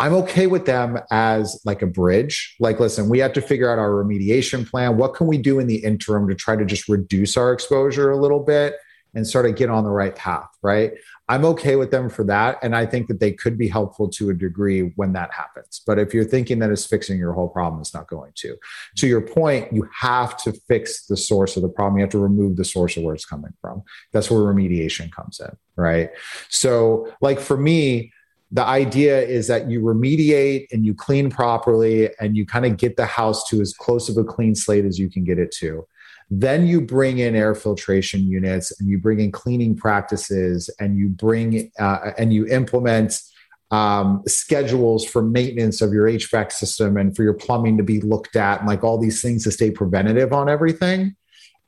I'm 0.00 0.14
okay 0.14 0.46
with 0.46 0.66
them 0.66 0.98
as 1.10 1.60
like 1.64 1.82
a 1.82 1.86
bridge. 1.86 2.56
Like, 2.58 2.80
listen, 2.80 3.08
we 3.08 3.20
have 3.20 3.32
to 3.34 3.40
figure 3.40 3.70
out 3.70 3.78
our 3.78 3.90
remediation 3.90 4.68
plan. 4.68 4.96
What 4.96 5.14
can 5.14 5.26
we 5.26 5.38
do 5.38 5.60
in 5.60 5.66
the 5.66 5.76
interim 5.76 6.28
to 6.28 6.34
try 6.34 6.56
to 6.56 6.64
just 6.64 6.88
reduce 6.88 7.36
our 7.36 7.52
exposure 7.52 8.10
a 8.10 8.16
little 8.16 8.40
bit 8.40 8.74
and 9.14 9.26
sort 9.26 9.46
of 9.46 9.54
get 9.54 9.70
on 9.70 9.84
the 9.84 9.90
right 9.90 10.14
path, 10.16 10.48
right? 10.62 10.92
I'm 11.28 11.44
okay 11.44 11.76
with 11.76 11.90
them 11.90 12.10
for 12.10 12.24
that. 12.24 12.58
And 12.62 12.74
I 12.74 12.84
think 12.84 13.06
that 13.08 13.20
they 13.20 13.32
could 13.32 13.56
be 13.56 13.68
helpful 13.68 14.08
to 14.10 14.30
a 14.30 14.34
degree 14.34 14.92
when 14.96 15.12
that 15.14 15.32
happens. 15.32 15.80
But 15.86 15.98
if 15.98 16.12
you're 16.12 16.24
thinking 16.24 16.58
that 16.58 16.70
it's 16.70 16.84
fixing 16.84 17.18
your 17.18 17.32
whole 17.32 17.48
problem, 17.48 17.80
it's 17.80 17.94
not 17.94 18.08
going 18.08 18.32
to. 18.36 18.56
To 18.96 19.06
your 19.06 19.20
point, 19.20 19.72
you 19.72 19.88
have 19.98 20.36
to 20.38 20.52
fix 20.68 21.06
the 21.06 21.16
source 21.16 21.56
of 21.56 21.62
the 21.62 21.68
problem. 21.68 21.98
You 21.98 22.02
have 22.02 22.10
to 22.10 22.18
remove 22.18 22.56
the 22.56 22.64
source 22.64 22.96
of 22.96 23.04
where 23.04 23.14
it's 23.14 23.24
coming 23.24 23.52
from. 23.60 23.82
That's 24.12 24.30
where 24.30 24.40
remediation 24.40 25.10
comes 25.12 25.40
in, 25.40 25.56
right? 25.76 26.10
So, 26.48 27.12
like 27.20 27.40
for 27.40 27.56
me, 27.56 28.12
the 28.54 28.64
idea 28.64 29.20
is 29.20 29.48
that 29.48 29.68
you 29.68 29.80
remediate 29.80 30.68
and 30.70 30.86
you 30.86 30.94
clean 30.94 31.28
properly 31.28 32.08
and 32.20 32.36
you 32.36 32.46
kind 32.46 32.64
of 32.64 32.76
get 32.76 32.96
the 32.96 33.04
house 33.04 33.48
to 33.48 33.60
as 33.60 33.74
close 33.74 34.08
of 34.08 34.16
a 34.16 34.22
clean 34.22 34.54
slate 34.54 34.84
as 34.84 34.96
you 34.96 35.10
can 35.10 35.24
get 35.24 35.40
it 35.40 35.50
to. 35.50 35.84
Then 36.30 36.68
you 36.68 36.80
bring 36.80 37.18
in 37.18 37.34
air 37.34 37.56
filtration 37.56 38.22
units 38.28 38.72
and 38.78 38.88
you 38.88 38.98
bring 38.98 39.18
in 39.18 39.32
cleaning 39.32 39.74
practices 39.74 40.70
and 40.78 40.96
you 40.96 41.08
bring 41.08 41.72
uh, 41.80 42.12
and 42.16 42.32
you 42.32 42.46
implement 42.46 43.20
um, 43.72 44.22
schedules 44.28 45.04
for 45.04 45.20
maintenance 45.20 45.82
of 45.82 45.92
your 45.92 46.06
HVAC 46.06 46.52
system 46.52 46.96
and 46.96 47.16
for 47.16 47.24
your 47.24 47.34
plumbing 47.34 47.76
to 47.78 47.82
be 47.82 48.00
looked 48.02 48.36
at 48.36 48.60
and 48.60 48.68
like 48.68 48.84
all 48.84 48.98
these 48.98 49.20
things 49.20 49.42
to 49.44 49.50
stay 49.50 49.72
preventative 49.72 50.32
on 50.32 50.48
everything. 50.48 51.16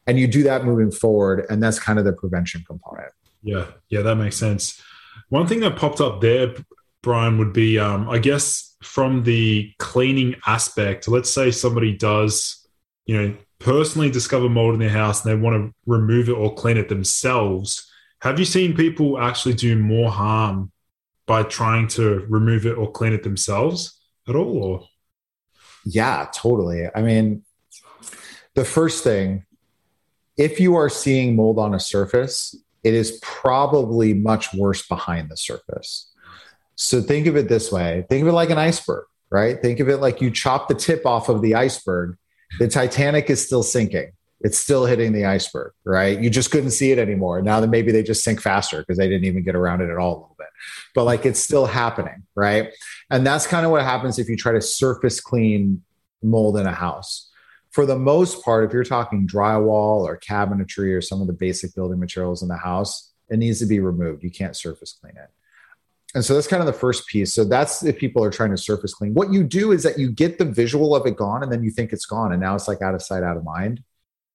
And 0.07 0.20
you 0.20 0.29
do 0.29 0.44
that 0.44 0.64
moving 0.64 0.92
forward. 0.92 1.46
And 1.51 1.61
that's 1.61 1.81
kind 1.81 1.99
of 1.99 2.05
the 2.05 2.12
prevention 2.12 2.62
component. 2.64 3.12
Yeah. 3.42 3.66
Yeah. 3.88 4.03
That 4.03 4.14
makes 4.14 4.37
sense. 4.37 4.81
One 5.31 5.49
thing 5.49 5.61
that 5.61 5.75
popped 5.75 6.01
up 6.01 6.20
there, 6.20 6.55
Brian, 7.07 7.38
would 7.38 7.53
be, 7.53 7.79
um, 7.79 8.11
I 8.11 8.19
guess, 8.19 8.75
from 8.83 9.23
the 9.23 9.73
cleaning 9.79 10.35
aspect. 10.45 11.07
Let's 11.07 11.31
say 11.31 11.53
somebody 11.53 11.97
does, 11.97 12.66
you 13.05 13.16
know, 13.16 13.37
personally 13.61 14.11
discover 14.11 14.49
mold 14.49 14.75
in 14.75 14.81
their 14.81 14.88
house 14.88 15.25
and 15.25 15.31
they 15.31 15.40
want 15.40 15.55
to 15.55 15.75
remove 15.87 16.29
it 16.29 16.33
or 16.33 16.53
clean 16.53 16.77
it 16.77 16.88
themselves. 16.88 17.88
Have 18.23 18.40
you 18.40 18.45
seen 18.45 18.75
people 18.75 19.21
actually 19.21 19.55
do 19.55 19.79
more 19.79 20.11
harm 20.11 20.73
by 21.27 21.45
trying 21.45 21.87
to 21.90 22.27
remove 22.29 22.66
it 22.66 22.77
or 22.77 22.90
clean 22.90 23.12
it 23.12 23.23
themselves 23.23 24.01
at 24.29 24.35
all? 24.35 24.64
Or 24.64 24.88
yeah, 25.85 26.27
totally. 26.35 26.88
I 26.92 27.03
mean, 27.03 27.45
the 28.55 28.64
first 28.64 29.05
thing, 29.05 29.47
if 30.37 30.59
you 30.59 30.75
are 30.75 30.88
seeing 30.88 31.37
mold 31.37 31.61
on 31.61 31.73
a 31.73 31.79
surface, 31.79 32.57
it 32.83 32.95
is 32.95 33.21
probably 33.23 34.12
much 34.12 34.53
worse 34.53 34.85
behind 34.88 35.31
the 35.31 35.37
surface. 35.37 36.12
So 36.77 37.01
think 37.01 37.27
of 37.27 37.37
it 37.37 37.49
this 37.49 37.73
way 37.73 38.05
think 38.09 38.23
of 38.23 38.29
it 38.29 38.33
like 38.33 38.51
an 38.51 38.59
iceberg, 38.59 39.07
right? 39.31 39.61
Think 39.61 39.81
of 39.81 39.89
it 39.89 39.97
like 39.99 40.21
you 40.21 40.31
chop 40.31 40.69
the 40.69 40.75
tip 40.75 41.05
off 41.05 41.29
of 41.29 41.43
the 41.43 41.55
iceberg. 41.55 42.17
The 42.59 42.69
Titanic 42.69 43.29
is 43.29 43.45
still 43.45 43.62
sinking. 43.62 44.12
It's 44.41 44.59
still 44.59 44.85
hitting 44.85 45.12
the 45.12 45.25
iceberg, 45.25 45.73
right? 45.85 46.21
You 46.21 46.29
just 46.29 46.51
couldn't 46.51 46.71
see 46.71 46.93
it 46.93 46.99
anymore. 46.99 47.41
Now 47.41 47.61
that 47.61 47.69
maybe 47.69 47.91
they 47.91 48.03
just 48.03 48.23
sink 48.23 48.41
faster 48.41 48.79
because 48.79 48.99
they 48.99 49.09
didn't 49.09 49.25
even 49.25 49.43
get 49.43 49.57
around 49.57 49.81
it 49.81 49.91
at 49.91 49.97
all 49.97 50.12
a 50.12 50.19
little 50.21 50.37
bit. 50.39 50.49
But 50.95 51.05
like 51.05 51.25
it's 51.25 51.41
still 51.41 51.67
happening, 51.67 52.25
right? 52.35 52.73
And 53.11 53.27
that's 53.27 53.47
kind 53.47 53.65
of 53.65 53.73
what 53.73 53.83
happens 53.83 54.19
if 54.19 54.29
you 54.29 54.37
try 54.37 54.53
to 54.53 54.61
surface 54.61 55.21
clean 55.21 55.83
mold 56.23 56.59
in 56.59 56.67
a 56.67 56.73
house. 56.73 57.31
For 57.71 57.87
the 57.87 57.99
most 57.99 58.45
part, 58.45 58.65
if 58.65 58.73
you're 58.73 58.85
talking 58.85 59.27
drywall 59.27 60.03
or 60.03 60.19
cabinetry 60.19 60.97
or 60.97 61.01
some 61.01 61.21
of 61.21 61.27
the 61.27 61.33
basic 61.33 61.75
building 61.75 61.99
materials 61.99 62.43
in 62.43 62.49
the 62.49 62.57
house, 62.57 63.12
it 63.29 63.39
needs 63.39 63.59
to 63.61 63.67
be 63.67 63.81
removed. 63.81 64.23
You 64.23 64.31
can't 64.31 64.57
surface 64.57 64.97
clean 64.99 65.15
it. 65.17 65.31
And 66.16 66.24
so 66.24 66.33
that's 66.33 66.46
kind 66.46 66.62
of 66.62 66.66
the 66.66 66.72
first 66.72 67.07
piece. 67.09 67.35
So 67.35 67.44
that's 67.44 67.85
if 67.85 67.98
people 67.98 68.24
are 68.24 68.31
trying 68.31 68.50
to 68.50 68.57
surface 68.57 68.94
clean. 68.94 69.12
What 69.12 69.35
you 69.35 69.44
do 69.44 69.72
is 69.72 69.83
that 69.83 69.98
you 69.98 70.11
get 70.11 70.38
the 70.38 70.46
visual 70.46 70.96
of 70.96 71.05
it 71.05 71.14
gone 71.14 71.42
and 71.42 71.52
then 71.52 71.62
you 71.62 71.70
think 71.70 71.92
it's 71.92 72.07
gone. 72.07 72.33
And 72.33 72.40
now 72.40 72.55
it's 72.55 72.66
like 72.66 72.81
out 72.81 72.94
of 72.94 73.02
sight, 73.02 73.22
out 73.22 73.37
of 73.37 73.44
mind. 73.44 73.85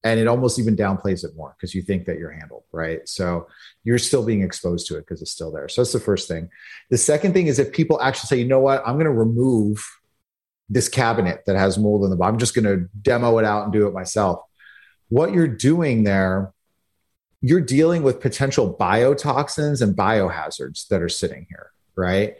And 0.03 0.19
it 0.19 0.27
almost 0.27 0.59
even 0.59 0.75
downplays 0.75 1.23
it 1.23 1.35
more 1.35 1.55
because 1.57 1.73
you 1.73 1.81
think 1.81 2.05
that 2.05 2.19
you're 2.19 2.29
handled, 2.29 2.65
right? 2.71 2.99
So 3.09 3.47
you're 3.83 3.97
still 3.97 4.23
being 4.23 4.43
exposed 4.43 4.85
to 4.89 4.97
it 4.97 5.07
because 5.07 5.23
it's 5.23 5.31
still 5.31 5.51
there. 5.51 5.67
So 5.69 5.81
that's 5.81 5.91
the 5.91 5.99
first 5.99 6.27
thing. 6.27 6.51
The 6.91 6.99
second 6.99 7.33
thing 7.33 7.47
is 7.47 7.57
if 7.57 7.71
people 7.71 7.99
actually 7.99 8.27
say, 8.27 8.37
you 8.37 8.47
know 8.47 8.59
what, 8.59 8.83
I'm 8.85 8.93
going 8.93 9.05
to 9.05 9.11
remove 9.11 9.83
this 10.69 10.87
cabinet 10.87 11.41
that 11.47 11.55
has 11.55 11.79
mold 11.79 12.03
in 12.03 12.11
the 12.11 12.15
bottom, 12.15 12.35
I'm 12.35 12.39
just 12.39 12.53
going 12.53 12.65
to 12.65 12.87
demo 13.01 13.39
it 13.39 13.45
out 13.45 13.63
and 13.63 13.73
do 13.73 13.87
it 13.87 13.93
myself. 13.95 14.43
What 15.09 15.33
you're 15.33 15.47
doing 15.47 16.03
there 16.03 16.53
you're 17.41 17.61
dealing 17.61 18.03
with 18.03 18.21
potential 18.21 18.73
biotoxins 18.79 19.81
and 19.81 19.95
biohazards 19.95 20.87
that 20.89 21.01
are 21.01 21.09
sitting 21.09 21.47
here, 21.49 21.71
right? 21.95 22.35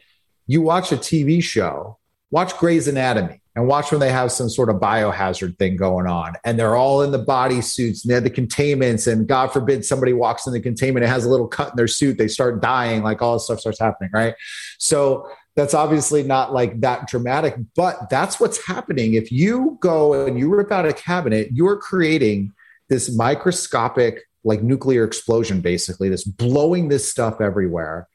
You 0.47 0.61
watch 0.61 0.91
a 0.91 0.97
TV 0.97 1.43
show, 1.43 1.97
watch 2.29 2.55
Grey's 2.57 2.87
Anatomy, 2.87 3.41
and 3.55 3.67
watch 3.67 3.91
when 3.91 3.99
they 3.99 4.11
have 4.11 4.31
some 4.31 4.49
sort 4.49 4.69
of 4.69 4.77
biohazard 4.77 5.57
thing 5.57 5.75
going 5.75 6.07
on, 6.07 6.35
and 6.45 6.57
they're 6.57 6.75
all 6.75 7.01
in 7.01 7.11
the 7.11 7.17
body 7.19 7.61
suits 7.61 8.03
and 8.03 8.09
they 8.09 8.15
have 8.15 8.23
the 8.23 8.29
containments, 8.29 9.07
and 9.07 9.27
God 9.27 9.51
forbid 9.51 9.83
somebody 9.83 10.13
walks 10.13 10.47
in 10.47 10.53
the 10.53 10.61
containment 10.61 11.03
and 11.03 11.11
has 11.11 11.25
a 11.25 11.29
little 11.29 11.47
cut 11.47 11.71
in 11.71 11.75
their 11.75 11.87
suit, 11.87 12.17
they 12.17 12.27
start 12.27 12.61
dying, 12.61 13.03
like 13.03 13.21
all 13.21 13.33
this 13.33 13.45
stuff 13.45 13.59
starts 13.59 13.79
happening, 13.79 14.11
right? 14.13 14.35
So 14.77 15.27
that's 15.55 15.73
obviously 15.73 16.23
not 16.23 16.53
like 16.53 16.79
that 16.79 17.07
dramatic, 17.07 17.55
but 17.75 18.09
that's 18.09 18.39
what's 18.39 18.65
happening. 18.65 19.15
If 19.15 19.31
you 19.31 19.77
go 19.81 20.25
and 20.25 20.39
you 20.39 20.47
rip 20.47 20.71
out 20.71 20.85
a 20.85 20.93
cabinet, 20.93 21.49
you're 21.51 21.77
creating 21.77 22.53
this 22.87 23.13
microscopic 23.13 24.21
like 24.43 24.63
nuclear 24.63 25.03
explosion, 25.03 25.61
basically, 25.61 26.09
that's 26.09 26.23
blowing 26.23 26.87
this 26.87 27.09
stuff 27.09 27.41
everywhere. 27.41 28.07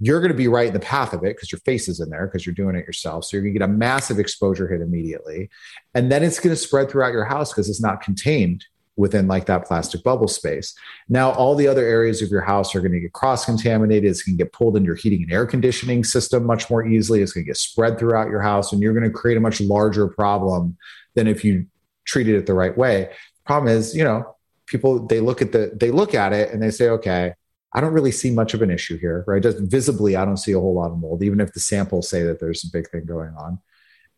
You're 0.00 0.20
going 0.20 0.32
to 0.32 0.36
be 0.36 0.48
right 0.48 0.68
in 0.68 0.72
the 0.72 0.80
path 0.80 1.12
of 1.12 1.20
it 1.20 1.36
because 1.36 1.52
your 1.52 1.60
face 1.60 1.86
is 1.88 2.00
in 2.00 2.08
there 2.08 2.26
because 2.26 2.46
you're 2.46 2.54
doing 2.54 2.74
it 2.74 2.86
yourself. 2.86 3.24
So 3.24 3.36
you're 3.36 3.42
going 3.42 3.52
to 3.52 3.58
get 3.60 3.68
a 3.68 3.72
massive 3.72 4.18
exposure 4.18 4.66
hit 4.66 4.80
immediately. 4.80 5.50
And 5.94 6.10
then 6.10 6.22
it's 6.22 6.40
going 6.40 6.54
to 6.54 6.56
spread 6.56 6.90
throughout 6.90 7.12
your 7.12 7.26
house 7.26 7.52
because 7.52 7.68
it's 7.68 7.82
not 7.82 8.00
contained 8.00 8.64
within 8.96 9.26
like 9.26 9.46
that 9.46 9.64
plastic 9.66 10.02
bubble 10.02 10.28
space. 10.28 10.74
Now, 11.08 11.32
all 11.32 11.54
the 11.54 11.66
other 11.66 11.84
areas 11.84 12.22
of 12.22 12.28
your 12.28 12.42
house 12.42 12.74
are 12.74 12.80
going 12.80 12.92
to 12.92 13.00
get 13.00 13.12
cross 13.12 13.44
contaminated. 13.44 14.08
It's 14.08 14.22
going 14.22 14.36
to 14.36 14.44
get 14.44 14.52
pulled 14.52 14.76
into 14.76 14.86
your 14.86 14.96
heating 14.96 15.22
and 15.22 15.32
air 15.32 15.46
conditioning 15.46 16.04
system 16.04 16.44
much 16.44 16.68
more 16.70 16.86
easily. 16.86 17.22
It's 17.22 17.32
going 17.32 17.44
to 17.44 17.48
get 17.48 17.56
spread 17.56 17.98
throughout 17.98 18.28
your 18.28 18.42
house, 18.42 18.72
and 18.72 18.82
you're 18.82 18.92
going 18.92 19.10
to 19.10 19.10
create 19.10 19.38
a 19.38 19.40
much 19.40 19.60
larger 19.60 20.06
problem 20.06 20.76
than 21.14 21.26
if 21.26 21.44
you 21.44 21.66
treated 22.04 22.36
it 22.36 22.46
the 22.46 22.54
right 22.54 22.76
way. 22.76 23.10
Problem 23.46 23.74
is, 23.74 23.96
you 23.96 24.04
know, 24.04 24.36
people 24.70 25.06
they 25.06 25.20
look 25.20 25.42
at 25.42 25.52
the 25.52 25.72
they 25.74 25.90
look 25.90 26.14
at 26.14 26.32
it 26.32 26.52
and 26.52 26.62
they 26.62 26.70
say, 26.70 26.88
okay, 26.88 27.34
I 27.72 27.80
don't 27.80 27.92
really 27.92 28.12
see 28.12 28.30
much 28.30 28.54
of 28.54 28.62
an 28.62 28.70
issue 28.70 28.98
here, 28.98 29.24
right? 29.26 29.42
Just 29.42 29.58
visibly, 29.58 30.16
I 30.16 30.24
don't 30.24 30.36
see 30.36 30.52
a 30.52 30.60
whole 30.60 30.74
lot 30.74 30.90
of 30.90 30.98
mold, 30.98 31.22
even 31.22 31.40
if 31.40 31.52
the 31.52 31.60
samples 31.60 32.08
say 32.08 32.22
that 32.22 32.40
there's 32.40 32.64
a 32.64 32.70
big 32.72 32.88
thing 32.88 33.04
going 33.04 33.34
on. 33.36 33.58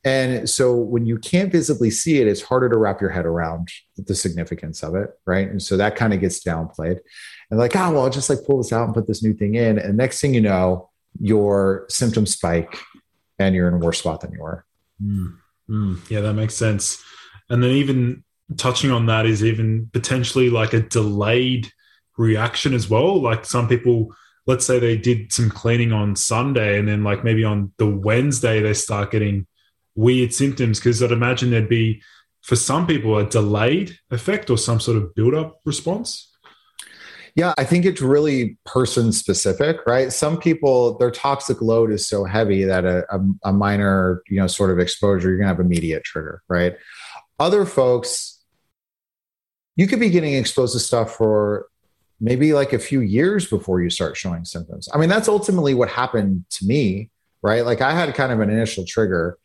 And 0.05 0.51
so 0.51 0.75
when 0.75 1.07
you 1.07 1.17
can't 1.19 1.53
visibly 1.53 1.91
see 1.91 2.21
it, 2.21 2.27
it's 2.27 2.43
harder 2.43 2.69
to 2.69 2.77
wrap 2.77 3.01
your 3.01 3.11
head 3.11 3.25
around 3.25 3.69
the 3.97 4.15
significance 4.15 4.83
of 4.83 4.97
it, 4.97 5.11
right? 5.27 5.49
And 5.49 5.63
so 5.63 5.77
that 5.77 5.95
kind 5.97 6.13
of 6.13 6.21
gets 6.21 6.43
downplayed. 6.43 6.99
And 7.51 7.61
like, 7.61 7.77
oh, 7.77 7.93
well, 7.93 8.03
I'll 8.05 8.11
just 8.11 8.29
like 8.29 8.45
pull 8.45 8.59
this 8.59 8.73
out 8.73 8.85
and 8.85 8.95
put 8.95 9.07
this 9.07 9.23
new 9.23 9.33
thing 9.33 9.55
in. 9.55 9.79
And 9.79 9.97
next 9.97 10.21
thing 10.21 10.35
you 10.35 10.41
know, 10.41 10.91
your 11.21 11.87
symptoms 11.89 12.33
spike 12.33 12.79
and 13.39 13.55
you're 13.55 13.69
in 13.69 13.75
a 13.75 13.79
worse 13.79 13.99
spot 14.01 14.23
than 14.23 14.33
you 14.33 14.41
were. 14.41 14.65
Mm, 15.01 15.37
mm, 15.71 16.11
yeah, 16.11 16.21
that 16.21 16.35
makes 16.35 16.55
sense. 16.55 17.03
And 17.49 17.63
then 17.63 17.71
even 17.71 18.25
touching 18.57 18.91
on 18.91 19.07
that 19.07 19.27
is 19.27 19.45
even 19.45 19.91
potentially 19.93 20.51
like 20.51 20.73
a 20.73 20.81
delayed 20.81 21.71
reaction 22.17 22.75
as 22.75 22.89
well. 22.89 23.21
Like 23.21 23.45
some 23.45 23.69
people, 23.69 24.15
let's 24.47 24.67
say 24.67 24.79
they 24.79 24.97
did 24.97 25.33
some 25.33 25.51
cleaning 25.51 25.93
on 25.93 26.17
Sunday 26.17 26.79
and 26.79 26.89
then 26.89 27.05
like 27.05 27.25
maybe 27.25 27.45
on 27.45 27.73
the 27.79 27.87
Wednesday 27.87 28.61
they 28.61 28.75
start 28.75 29.11
getting 29.11 29.47
weird 29.95 30.33
symptoms 30.33 30.79
because 30.79 31.03
I'd 31.03 31.13
imagine 31.13 31.51
there'd 31.51 31.69
be 31.69 32.03
for 32.43 32.57
some 32.57 32.87
people 32.87 33.19
a 33.19 33.29
delayed 33.29 33.99
effect 34.11 34.51
or 34.51 34.59
some 34.59 34.81
sort 34.81 34.97
of 34.97 35.15
build 35.15 35.35
up 35.35 35.61
response. 35.65 36.29
Yeah, 37.35 37.55
I 37.57 37.65
think 37.65 37.87
it's 37.87 38.03
really 38.03 38.59
person 38.67 39.11
specific, 39.11 39.79
right? 39.87 40.13
Some 40.13 40.39
people, 40.39 40.99
their 40.99 41.11
toxic 41.11 41.63
load 41.63 41.91
is 41.91 42.07
so 42.07 42.25
heavy 42.25 42.65
that 42.65 42.85
a, 42.85 43.07
a, 43.15 43.21
a 43.45 43.53
minor, 43.55 44.23
you 44.29 44.37
know, 44.37 44.47
sort 44.47 44.71
of 44.71 44.79
exposure, 44.79 45.31
you're 45.31 45.39
gonna 45.39 45.49
have 45.49 45.61
immediate 45.61 46.05
trigger, 46.05 46.43
right? 46.49 46.77
Other 47.39 47.65
folks, 47.65 48.42
you 49.77 49.87
could 49.87 50.01
be 50.01 50.11
getting 50.11 50.35
exposed 50.35 50.75
to 50.75 50.81
stuff 50.81 51.17
for 51.17 51.67
maybe 52.21 52.53
like 52.53 52.73
a 52.73 52.79
few 52.79 53.01
years 53.01 53.49
before 53.49 53.83
you 53.83 53.91
start 53.91 54.17
showing 54.17 54.45
symptoms. 54.45 54.89
I 54.95 54.99
mean, 54.99 55.09
that's 55.09 55.29
ultimately 55.29 55.75
what 55.75 55.89
happened 55.89 56.45
to 56.51 56.67
me, 56.67 57.11
right? 57.43 57.65
Like 57.65 57.81
I 57.81 57.93
had 57.93 58.15
kind 58.15 58.33
of 58.33 58.41
an 58.41 58.49
initial 58.51 58.85
trigger 58.87 59.39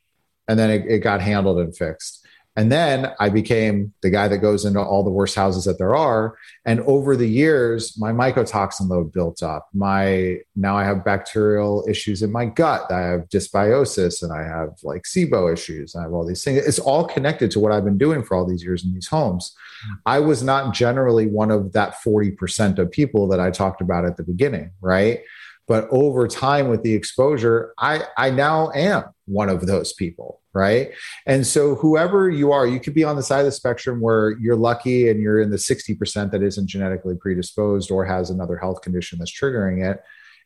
and 0.47 0.59
then 0.59 0.69
it, 0.69 0.85
it 0.87 0.99
got 0.99 1.21
handled 1.21 1.59
and 1.59 1.75
fixed. 1.75 2.26
And 2.57 2.71
then 2.71 3.13
I 3.19 3.29
became 3.29 3.93
the 4.01 4.09
guy 4.09 4.27
that 4.27 4.39
goes 4.39 4.65
into 4.65 4.81
all 4.81 5.03
the 5.03 5.11
worst 5.11 5.35
houses 5.35 5.65
that 5.65 5.77
there 5.77 5.95
are. 5.95 6.35
And 6.65 6.79
over 6.81 7.15
the 7.15 7.29
years, 7.29 7.95
my 7.99 8.11
mycotoxin 8.11 8.89
load 8.89 9.13
built 9.13 9.43
up. 9.43 9.69
My 9.75 10.39
now 10.55 10.75
I 10.75 10.83
have 10.83 11.05
bacterial 11.05 11.85
issues 11.87 12.23
in 12.23 12.31
my 12.31 12.47
gut. 12.47 12.91
I 12.91 13.01
have 13.01 13.29
dysbiosis 13.29 14.23
and 14.23 14.33
I 14.33 14.41
have 14.41 14.69
like 14.83 15.03
SIBO 15.03 15.53
issues. 15.53 15.95
I 15.95 16.01
have 16.01 16.13
all 16.13 16.25
these 16.25 16.43
things. 16.43 16.65
It's 16.65 16.79
all 16.79 17.05
connected 17.05 17.51
to 17.51 17.59
what 17.59 17.71
I've 17.71 17.85
been 17.85 17.99
doing 17.99 18.23
for 18.23 18.35
all 18.35 18.47
these 18.47 18.63
years 18.63 18.83
in 18.83 18.91
these 18.91 19.07
homes. 19.07 19.55
Mm-hmm. 19.85 19.93
I 20.07 20.19
was 20.19 20.41
not 20.41 20.73
generally 20.73 21.27
one 21.27 21.51
of 21.51 21.73
that 21.73 21.97
40% 22.03 22.79
of 22.79 22.89
people 22.89 23.27
that 23.27 23.39
I 23.39 23.51
talked 23.51 23.81
about 23.81 24.03
at 24.03 24.17
the 24.17 24.23
beginning, 24.23 24.71
right? 24.81 25.19
But 25.67 25.87
over 25.91 26.27
time 26.27 26.69
with 26.69 26.81
the 26.81 26.95
exposure, 26.95 27.73
I, 27.77 28.05
I 28.17 28.31
now 28.31 28.71
am 28.71 29.03
one 29.27 29.49
of 29.49 29.67
those 29.67 29.93
people, 29.93 30.41
right? 30.53 30.91
And 31.25 31.45
so 31.45 31.75
whoever 31.75 32.29
you 32.29 32.51
are, 32.51 32.65
you 32.65 32.79
could 32.79 32.93
be 32.93 33.03
on 33.03 33.15
the 33.15 33.23
side 33.23 33.41
of 33.41 33.45
the 33.45 33.51
spectrum 33.51 34.01
where 34.01 34.37
you're 34.39 34.55
lucky 34.55 35.09
and 35.09 35.21
you're 35.21 35.41
in 35.41 35.51
the 35.51 35.57
60% 35.57 36.31
that 36.31 36.41
isn't 36.41 36.67
genetically 36.67 37.15
predisposed 37.15 37.91
or 37.91 38.05
has 38.05 38.29
another 38.29 38.57
health 38.57 38.81
condition 38.81 39.19
that's 39.19 39.37
triggering 39.37 39.85
it. 39.89 40.01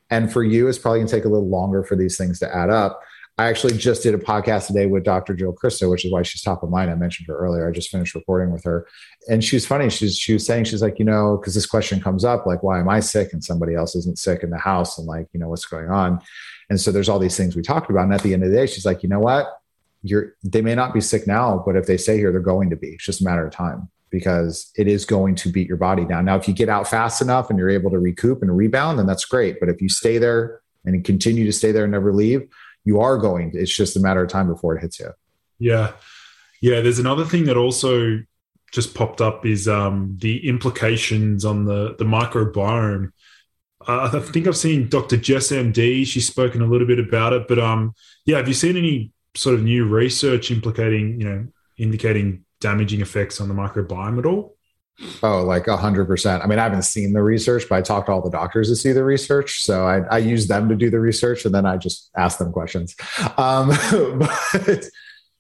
And 0.10 0.32
for 0.32 0.44
you, 0.44 0.68
it's 0.68 0.78
probably 0.78 1.00
going 1.00 1.08
to 1.08 1.16
take 1.16 1.26
a 1.26 1.30
little 1.30 1.48
longer 1.48 1.84
for 1.84 1.96
these 1.96 2.18
things 2.18 2.40
to 2.40 2.54
add 2.54 2.70
up. 2.70 3.02
I 3.42 3.50
actually 3.50 3.76
just 3.76 4.04
did 4.04 4.14
a 4.14 4.20
podcast 4.20 4.68
today 4.68 4.86
with 4.86 5.04
Dr. 5.04 5.34
Jill 5.34 5.52
Crista, 5.52 5.90
which 5.90 6.06
is 6.06 6.12
why 6.12 6.22
she's 6.22 6.44
top 6.44 6.62
of 6.62 6.70
mind. 6.70 6.92
I 6.92 6.96
mentioned 6.96 7.28
her 7.28 7.36
earlier. 7.36 7.68
I 7.68 7.72
just 7.72 7.90
finished 7.90 8.14
recording 8.14 8.54
with 8.54 8.64
her, 8.66 8.88
and 9.28 9.44
she's 9.44 9.66
funny. 9.66 9.90
She's 9.90 10.16
she 10.16 10.34
was 10.34 10.46
saying 10.46 10.66
she's 10.66 10.84
like, 10.84 11.00
you 11.00 11.06
know, 11.06 11.38
because 11.38 11.56
this 11.56 11.66
question 11.66 12.00
comes 12.00 12.24
up, 12.24 12.46
like, 12.46 12.62
why 12.62 12.80
am 12.80 12.88
I 12.88 13.00
sick 13.00 13.34
and 13.34 13.44
somebody 13.44 13.74
else 13.74 13.96
isn't 13.96 14.20
sick 14.20 14.44
in 14.44 14.52
the 14.52 14.60
house, 14.60 15.00
and 15.00 15.08
like, 15.08 15.28
you 15.34 15.40
know, 15.40 15.50
what's 15.50 15.66
going 15.66 15.90
on? 15.90 16.22
And 16.70 16.80
so 16.80 16.92
there's 16.92 17.10
all 17.10 17.18
these 17.18 17.36
things 17.36 17.56
we 17.56 17.64
talked 17.64 17.90
about, 17.90 18.04
and 18.04 18.14
at 18.14 18.22
the 18.22 18.36
end 18.36 18.44
of 18.44 18.52
the 18.52 18.56
day, 18.56 18.68
she's 18.68 18.86
like, 18.86 19.02
you 19.02 19.10
know 19.10 19.20
what? 19.20 19.48
You're 20.04 20.36
they 20.44 20.62
may 20.62 20.76
not 20.76 20.94
be 20.94 21.02
sick 21.02 21.26
now, 21.26 21.64
but 21.66 21.76
if 21.76 21.88
they 21.88 21.98
stay 21.98 22.18
here, 22.18 22.32
they're 22.32 22.42
going 22.42 22.70
to 22.70 22.76
be. 22.76 22.90
It's 22.90 23.06
just 23.06 23.22
a 23.22 23.24
matter 23.24 23.48
of 23.48 23.52
time. 23.52 23.90
because 24.12 24.72
it 24.76 24.88
is 24.88 25.06
going 25.06 25.36
to 25.36 25.50
beat 25.50 25.68
your 25.68 25.78
body 25.78 26.06
down. 26.06 26.26
Now, 26.26 26.36
if 26.36 26.48
you 26.48 26.54
get 26.54 26.70
out 26.70 26.88
fast 26.88 27.22
enough 27.22 27.50
and 27.50 27.58
you're 27.58 27.70
able 27.70 27.90
to 27.92 27.98
recoup 28.00 28.42
and 28.44 28.56
rebound, 28.56 29.00
then 29.00 29.08
that's 29.08 29.26
great. 29.26 29.60
But 29.60 29.70
if 29.70 29.82
you 29.82 29.90
stay 29.90 30.18
there 30.18 30.62
and 30.86 31.04
continue 31.04 31.46
to 31.46 31.54
stay 31.54 31.72
there 31.72 31.84
and 31.84 31.92
never 31.92 32.14
leave, 32.14 32.48
you 32.84 33.00
are 33.00 33.18
going. 33.18 33.52
It's 33.54 33.76
just 33.76 33.96
a 33.96 34.00
matter 34.00 34.24
of 34.24 34.30
time 34.30 34.48
before 34.48 34.76
it 34.76 34.82
hits 34.82 35.00
you. 35.00 35.12
Yeah. 35.60 35.94
Yeah. 36.62 36.82
There's 36.82 37.00
another 37.00 37.26
thing 37.26 37.46
that 37.46 37.58
also 37.58 38.20
just 38.72 38.96
popped 38.96 39.22
up 39.22 39.46
is 39.46 39.68
um, 39.68 40.18
the 40.20 40.48
implications 40.48 41.46
on 41.46 41.66
the, 41.66 41.96
the 42.00 42.06
microbiome. 42.06 43.12
Uh, 43.88 44.10
I 44.14 44.20
think 44.20 44.48
I've 44.48 44.58
seen 44.58 44.88
Dr. 44.88 45.18
Jess 45.18 45.52
MD. 45.52 46.06
She's 46.06 46.28
spoken 46.28 46.62
a 46.62 46.68
little 46.68 46.88
bit 46.88 47.00
about 47.00 47.34
it, 47.34 47.48
but 47.48 47.60
um, 47.60 47.94
yeah, 48.26 48.38
have 48.38 48.48
you 48.48 48.54
seen 48.54 48.78
any 48.78 49.12
sort 49.36 49.56
of 49.56 49.64
new 49.64 49.88
research 49.88 50.52
implicating, 50.52 51.20
you 51.20 51.28
know, 51.28 51.48
indicating 51.78 52.46
damaging 52.60 53.02
effects 53.02 53.42
on 53.42 53.48
the 53.48 53.54
microbiome 53.54 54.20
at 54.20 54.26
all? 54.26 54.56
Oh, 55.24 55.44
like 55.44 55.68
a 55.68 55.78
hundred 55.78 56.06
percent. 56.06 56.44
I 56.44 56.48
mean, 56.48 56.60
I 56.60 56.64
haven't 56.64 56.84
seen 56.84 57.14
the 57.14 57.24
research, 57.24 57.68
but 57.70 57.76
I 57.76 57.82
talked 57.82 58.08
to 58.08 58.12
all 58.12 58.22
the 58.22 58.30
doctors 58.30 58.70
to 58.70 58.76
see 58.76 58.92
the 58.92 59.04
research. 59.04 59.64
So 59.64 59.86
I, 59.88 60.00
I 60.12 60.18
use 60.20 60.48
them 60.48 60.70
to 60.70 60.76
do 60.76 60.90
the 60.90 61.00
research 61.00 61.46
and 61.46 61.54
then 61.54 61.66
I 61.66 61.78
just 61.78 62.10
ask 62.16 62.38
them 62.38 62.52
questions. 62.52 62.96
Um, 63.38 63.70
but 64.20 64.86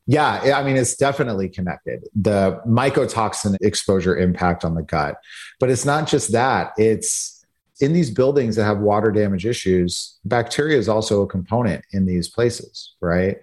yeah, 0.07 0.55
I 0.55 0.64
mean, 0.64 0.78
it's 0.78 0.95
definitely 0.95 1.49
connected. 1.49 2.07
The 2.16 2.62
mycotoxin 2.68 3.57
exposure 3.62 4.18
impact 4.18 4.66
on 4.66 4.76
the 4.76 4.84
gut. 4.84 5.18
But 5.59 5.70
it's 5.70 5.86
not 5.86 6.07
just 6.07 6.32
that. 6.32 6.74
It's 6.78 7.45
in 7.82 7.93
these 7.93 8.12
buildings 8.12 8.55
that 8.55 8.66
have 8.66 8.80
water 8.80 9.12
damage 9.12 9.45
issues, 9.45 10.20
bacteria 10.24 10.78
is 10.78 10.88
also 10.88 11.22
a 11.24 11.28
component 11.28 11.84
in 11.91 12.05
these 12.05 12.30
places, 12.30 12.93
right? 13.01 13.38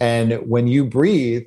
And 0.00 0.48
when 0.48 0.66
you 0.66 0.84
breathe, 0.84 1.46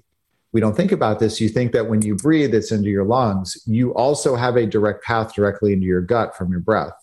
we 0.52 0.62
don't 0.62 0.76
think 0.76 0.92
about 0.92 1.20
this. 1.20 1.40
You 1.40 1.50
think 1.50 1.72
that 1.74 1.88
when 1.88 2.02
you 2.02 2.16
breathe, 2.16 2.54
it's 2.54 2.72
into 2.72 2.90
your 2.90 3.06
lungs. 3.06 3.62
You 3.66 3.94
also 3.94 4.36
have 4.36 4.56
a 4.56 4.66
direct 4.66 5.04
path 5.04 5.34
directly 5.34 5.74
into 5.74 5.86
your 5.86 6.02
gut 6.02 6.36
from 6.36 6.52
your 6.52 6.62
breath. 6.62 6.94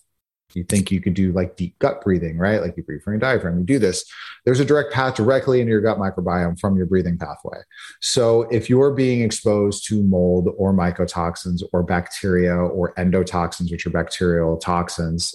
You 0.55 0.65
think 0.65 0.91
you 0.91 1.01
could 1.01 1.15
do 1.15 1.33
like 1.33 1.57
deep 1.57 1.79
gut 1.79 2.03
breathing, 2.03 2.39
right? 2.39 2.63
Like 2.63 2.77
you 2.77 2.83
breathe 2.83 3.03
from 3.03 3.15
your 3.15 3.21
diaphragm, 3.21 3.59
you 3.59 3.65
do 3.65 3.79
this. 3.79 4.05
There's 4.45 4.61
a 4.61 4.65
direct 4.65 4.93
path 4.93 5.17
directly 5.17 5.61
into 5.61 5.71
your 5.71 5.81
gut 5.81 5.99
microbiome 5.99 6.59
from 6.59 6.77
your 6.77 6.87
breathing 6.87 7.19
pathway. 7.19 7.59
So 8.01 8.43
if 8.43 8.71
you're 8.71 8.93
being 8.93 9.21
exposed 9.21 9.87
to 9.89 10.03
mold 10.03 10.49
or 10.57 10.73
mycotoxins 10.73 11.63
or 11.73 11.83
bacteria 11.83 12.57
or 12.57 12.95
endotoxins, 12.95 13.71
which 13.71 13.87
are 13.87 13.91
bacterial 13.91 14.57
toxins, 14.57 15.35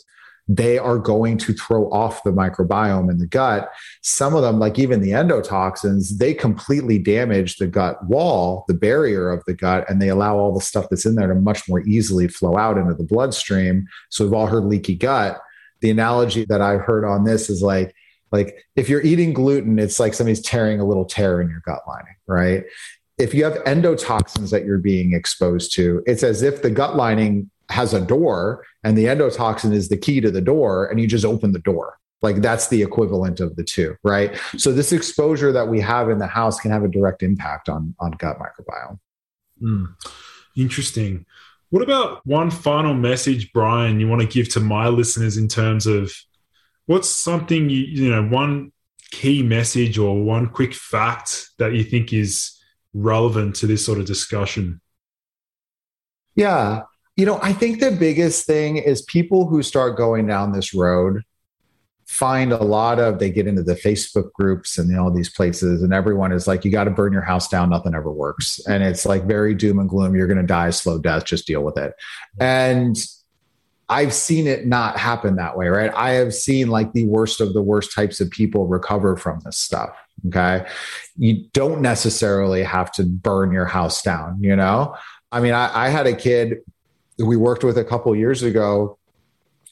they 0.55 0.77
are 0.77 0.97
going 0.97 1.37
to 1.37 1.53
throw 1.53 1.89
off 1.91 2.23
the 2.23 2.31
microbiome 2.31 3.09
in 3.09 3.19
the 3.19 3.27
gut. 3.27 3.71
Some 4.01 4.35
of 4.35 4.41
them, 4.41 4.59
like 4.59 4.77
even 4.77 4.99
the 4.99 5.11
endotoxins, 5.11 6.17
they 6.17 6.33
completely 6.33 6.99
damage 6.99 7.55
the 7.55 7.67
gut 7.67 8.05
wall, 8.05 8.65
the 8.67 8.73
barrier 8.73 9.29
of 9.29 9.43
the 9.45 9.53
gut, 9.53 9.89
and 9.89 10.01
they 10.01 10.09
allow 10.09 10.37
all 10.37 10.53
the 10.53 10.59
stuff 10.59 10.87
that's 10.89 11.05
in 11.05 11.15
there 11.15 11.27
to 11.27 11.35
much 11.35 11.69
more 11.69 11.81
easily 11.81 12.27
flow 12.27 12.57
out 12.57 12.77
into 12.77 12.93
the 12.93 13.03
bloodstream. 13.03 13.87
So 14.09 14.25
we've 14.25 14.33
all 14.33 14.47
heard 14.47 14.65
leaky 14.65 14.95
gut. 14.95 15.39
The 15.79 15.89
analogy 15.89 16.43
that 16.45 16.61
I've 16.61 16.81
heard 16.81 17.05
on 17.05 17.23
this 17.23 17.49
is 17.49 17.63
like, 17.63 17.95
like 18.33 18.65
if 18.75 18.89
you're 18.89 19.01
eating 19.01 19.33
gluten, 19.33 19.79
it's 19.79 20.01
like 20.01 20.13
somebody's 20.13 20.41
tearing 20.41 20.81
a 20.81 20.85
little 20.85 21.05
tear 21.05 21.39
in 21.39 21.49
your 21.49 21.61
gut 21.65 21.81
lining, 21.87 22.15
right? 22.27 22.65
If 23.17 23.33
you 23.33 23.45
have 23.45 23.55
endotoxins 23.63 24.51
that 24.51 24.65
you're 24.65 24.79
being 24.79 25.13
exposed 25.13 25.73
to, 25.75 26.03
it's 26.05 26.23
as 26.23 26.41
if 26.41 26.61
the 26.61 26.71
gut 26.71 26.95
lining 26.97 27.49
has 27.71 27.93
a 27.93 28.01
door 28.01 28.65
and 28.83 28.97
the 28.97 29.05
endotoxin 29.05 29.73
is 29.73 29.89
the 29.89 29.97
key 29.97 30.19
to 30.21 30.29
the 30.29 30.41
door 30.41 30.87
and 30.87 30.99
you 30.99 31.07
just 31.07 31.25
open 31.25 31.53
the 31.53 31.59
door. 31.59 31.97
Like 32.21 32.37
that's 32.37 32.67
the 32.67 32.83
equivalent 32.83 33.39
of 33.39 33.55
the 33.55 33.63
two 33.63 33.95
right? 34.03 34.37
So 34.57 34.71
this 34.71 34.91
exposure 34.91 35.51
that 35.51 35.67
we 35.67 35.79
have 35.81 36.09
in 36.09 36.19
the 36.19 36.27
house 36.27 36.59
can 36.59 36.71
have 36.71 36.83
a 36.83 36.87
direct 36.87 37.23
impact 37.23 37.69
on 37.69 37.95
on 37.99 38.11
gut 38.11 38.37
microbiome. 38.37 38.99
Mm, 39.61 39.95
interesting. 40.55 41.25
What 41.69 41.81
about 41.81 42.25
one 42.25 42.51
final 42.51 42.93
message 42.93 43.51
brian 43.53 43.99
you 43.99 44.07
want 44.07 44.21
to 44.21 44.27
give 44.27 44.49
to 44.49 44.59
my 44.59 44.87
listeners 44.87 45.37
in 45.37 45.47
terms 45.47 45.87
of 45.87 46.13
what's 46.85 47.09
something 47.09 47.69
you 47.69 47.79
you 47.79 48.11
know 48.11 48.27
one 48.27 48.71
key 49.11 49.41
message 49.41 49.97
or 49.97 50.23
one 50.23 50.47
quick 50.47 50.73
fact 50.73 51.49
that 51.57 51.73
you 51.73 51.83
think 51.83 52.13
is 52.13 52.57
relevant 52.93 53.55
to 53.55 53.67
this 53.67 53.85
sort 53.85 53.99
of 53.99 54.05
discussion? 54.05 54.81
Yeah 56.35 56.83
you 57.21 57.27
know, 57.27 57.39
I 57.43 57.53
think 57.53 57.79
the 57.79 57.91
biggest 57.91 58.47
thing 58.47 58.77
is 58.77 59.03
people 59.03 59.45
who 59.45 59.61
start 59.61 59.95
going 59.95 60.25
down 60.25 60.53
this 60.53 60.73
road 60.73 61.21
find 62.07 62.51
a 62.51 62.63
lot 62.63 62.97
of 62.97 63.19
they 63.19 63.29
get 63.29 63.45
into 63.45 63.61
the 63.61 63.75
Facebook 63.75 64.33
groups 64.33 64.79
and 64.79 64.97
all 64.97 65.13
these 65.13 65.29
places, 65.29 65.83
and 65.83 65.93
everyone 65.93 66.31
is 66.31 66.47
like, 66.47 66.65
you 66.65 66.71
got 66.71 66.85
to 66.85 66.89
burn 66.89 67.13
your 67.13 67.21
house 67.21 67.47
down, 67.47 67.69
nothing 67.69 67.93
ever 67.93 68.11
works. 68.11 68.59
And 68.67 68.81
it's 68.81 69.05
like 69.05 69.25
very 69.25 69.53
doom 69.53 69.77
and 69.77 69.87
gloom. 69.87 70.15
You're 70.15 70.25
gonna 70.25 70.41
die 70.41 70.69
a 70.69 70.71
slow 70.71 70.97
death, 70.97 71.25
just 71.25 71.45
deal 71.45 71.61
with 71.61 71.77
it. 71.77 71.93
And 72.39 72.97
I've 73.87 74.13
seen 74.15 74.47
it 74.47 74.65
not 74.65 74.97
happen 74.97 75.35
that 75.35 75.55
way, 75.55 75.67
right? 75.67 75.93
I 75.93 76.13
have 76.13 76.33
seen 76.33 76.69
like 76.69 76.91
the 76.93 77.05
worst 77.05 77.39
of 77.39 77.53
the 77.53 77.61
worst 77.61 77.93
types 77.93 78.19
of 78.19 78.31
people 78.31 78.65
recover 78.65 79.15
from 79.15 79.41
this 79.45 79.59
stuff. 79.59 79.95
Okay. 80.25 80.65
You 81.17 81.45
don't 81.53 81.81
necessarily 81.81 82.63
have 82.63 82.91
to 82.93 83.03
burn 83.03 83.51
your 83.51 83.65
house 83.67 84.01
down, 84.01 84.41
you 84.41 84.55
know? 84.55 84.95
I 85.31 85.39
mean, 85.39 85.53
I, 85.53 85.85
I 85.85 85.89
had 85.89 86.07
a 86.07 86.15
kid 86.15 86.61
we 87.21 87.37
worked 87.37 87.63
with 87.63 87.77
a 87.77 87.83
couple 87.83 88.15
years 88.15 88.43
ago. 88.43 88.97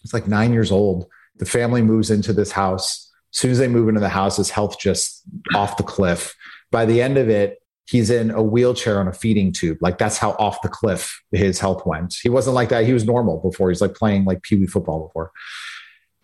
It's 0.04 0.14
like 0.14 0.28
nine 0.28 0.54
years 0.54 0.72
old. 0.72 1.08
The 1.38 1.45
family 1.45 1.82
moves 1.82 2.12
into 2.12 2.34
this 2.34 2.52
house. 2.52 3.12
As 3.34 3.39
soon 3.39 3.52
as 3.52 3.60
they 3.60 3.68
move 3.68 3.89
into 3.89 4.02
the 4.02 4.10
house, 4.10 4.38
his 4.38 4.50
health 4.50 4.80
just 4.80 5.24
off 5.54 5.78
the 5.78 5.84
cliff. 5.84 6.36
By 6.72 6.86
the 6.86 7.02
end 7.02 7.18
of 7.18 7.30
it, 7.30 7.62
he's 7.86 8.10
in 8.10 8.32
a 8.32 8.41
wheelchair 8.41 9.00
on 9.00 9.08
a 9.08 9.14
feeding 9.14 9.52
tube. 9.52 9.78
Like 9.82 9.97
that's 9.97 10.18
how 10.18 10.32
off 10.32 10.62
the 10.62 10.70
cliff 10.70 11.22
his 11.32 11.60
health 11.60 11.86
went. 11.86 12.16
He 12.22 12.30
wasn't 12.30 12.56
like 12.56 12.70
that. 12.70 12.86
He 12.86 12.93
was 12.93 13.06
normal 13.06 13.39
before. 13.39 13.70
He's 13.70 13.82
like 13.82 13.95
playing 13.95 14.26
like 14.26 14.43
pee 14.43 14.56
wee 14.56 14.68
football 14.68 15.08
before. 15.08 15.32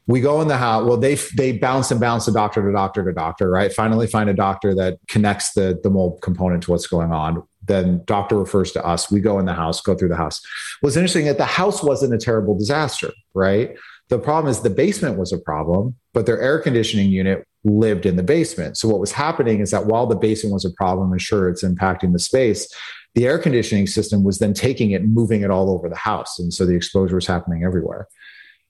We 0.08 0.22
go 0.22 0.42
in 0.42 0.48
the 0.48 0.58
house. 0.58 0.86
Well, 0.86 0.98
they 0.98 1.16
they 1.16 1.58
bounce 1.58 1.90
and 1.90 2.00
bounce 2.00 2.28
the 2.28 2.32
doctor 2.32 2.64
to 2.64 2.72
doctor 2.72 3.04
to 3.04 3.12
doctor. 3.12 3.50
Right. 3.50 3.74
Finally, 3.74 4.06
find 4.08 4.30
a 4.30 4.36
doctor 4.36 4.76
that 4.76 5.00
connects 5.08 5.54
the 5.54 5.80
the 5.82 5.90
mold 5.90 6.22
component 6.22 6.64
to 6.64 6.72
what's 6.72 6.86
going 6.86 7.12
on 7.12 7.44
then 7.68 8.04
doctor 8.06 8.38
refers 8.38 8.72
to 8.74 8.86
us. 8.86 9.12
We 9.12 9.20
go 9.22 9.40
in 9.40 9.46
the 9.46 9.54
house 9.54 9.82
go 9.82 9.96
through 9.96 10.10
the 10.10 10.16
house. 10.16 10.42
What's 10.82 10.96
interesting 10.96 11.26
that 11.26 11.38
the 11.38 11.46
house 11.46 11.84
wasn't 11.84 12.14
a 12.14 12.18
terrible 12.18 12.58
disaster 12.58 13.12
right? 13.34 13.76
The 14.10 14.20
problem 14.20 14.52
is 14.52 14.62
the 14.62 14.70
basement 14.70 15.18
was 15.18 15.34
a 15.34 15.38
problem 15.38 15.96
but 16.14 16.26
their 16.26 16.40
air 16.40 16.60
conditioning 16.60 17.10
unit 17.10 17.46
lived 17.64 18.06
in 18.06 18.16
the 18.16 18.24
basement. 18.24 18.78
So 18.78 18.88
what 18.88 19.00
was 19.00 19.12
happening 19.12 19.60
is 19.60 19.72
that 19.72 19.88
while 19.88 20.06
the 20.06 20.16
basement 20.16 20.54
was 20.54 20.66
a 20.66 20.72
problem 20.72 21.12
and 21.12 21.22
sure 21.22 21.50
it's 21.50 21.64
impacting 21.64 22.14
the 22.14 22.20
space 22.20 22.68
the 23.16 23.26
air 23.26 23.40
conditioning 23.40 23.88
system 23.88 24.24
was 24.24 24.40
then 24.40 24.54
taking 24.54 24.92
it 24.92 25.06
moving 25.06 25.42
it 25.42 25.50
all 25.50 25.72
over 25.72 25.88
the 25.88 25.96
house. 25.96 26.38
And 26.38 26.54
so 26.54 26.66
the 26.66 26.76
exposure 26.76 27.16
was 27.16 27.26
happening 27.26 27.64
everywhere 27.64 28.08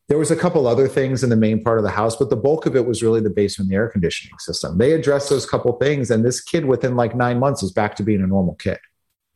there 0.08 0.18
was 0.18 0.32
a 0.32 0.36
couple 0.36 0.68
other 0.68 0.88
things 0.88 1.24
in 1.24 1.30
the 1.30 1.36
main 1.36 1.64
part 1.64 1.80
of 1.80 1.84
the 1.84 1.90
house, 1.90 2.16
but 2.16 2.30
the 2.30 2.36
bulk 2.36 2.66
of 2.66 2.76
it 2.76 2.86
was 2.86 3.02
really 3.02 3.22
the 3.22 3.30
basement, 3.30 3.70
the 3.70 3.76
air 3.76 3.90
conditioning 3.90 4.38
system. 4.40 4.78
They 4.78 4.94
addressed 4.94 5.30
those 5.30 5.46
couple 5.46 5.72
things, 5.74 6.12
and 6.12 6.24
this 6.24 6.42
kid 6.42 6.66
within 6.66 6.96
like 6.96 7.16
nine 7.16 7.40
months 7.40 7.64
is 7.64 7.72
back 7.72 7.96
to 7.96 8.04
being 8.04 8.22
a 8.22 8.28
normal 8.28 8.56
kid, 8.56 8.78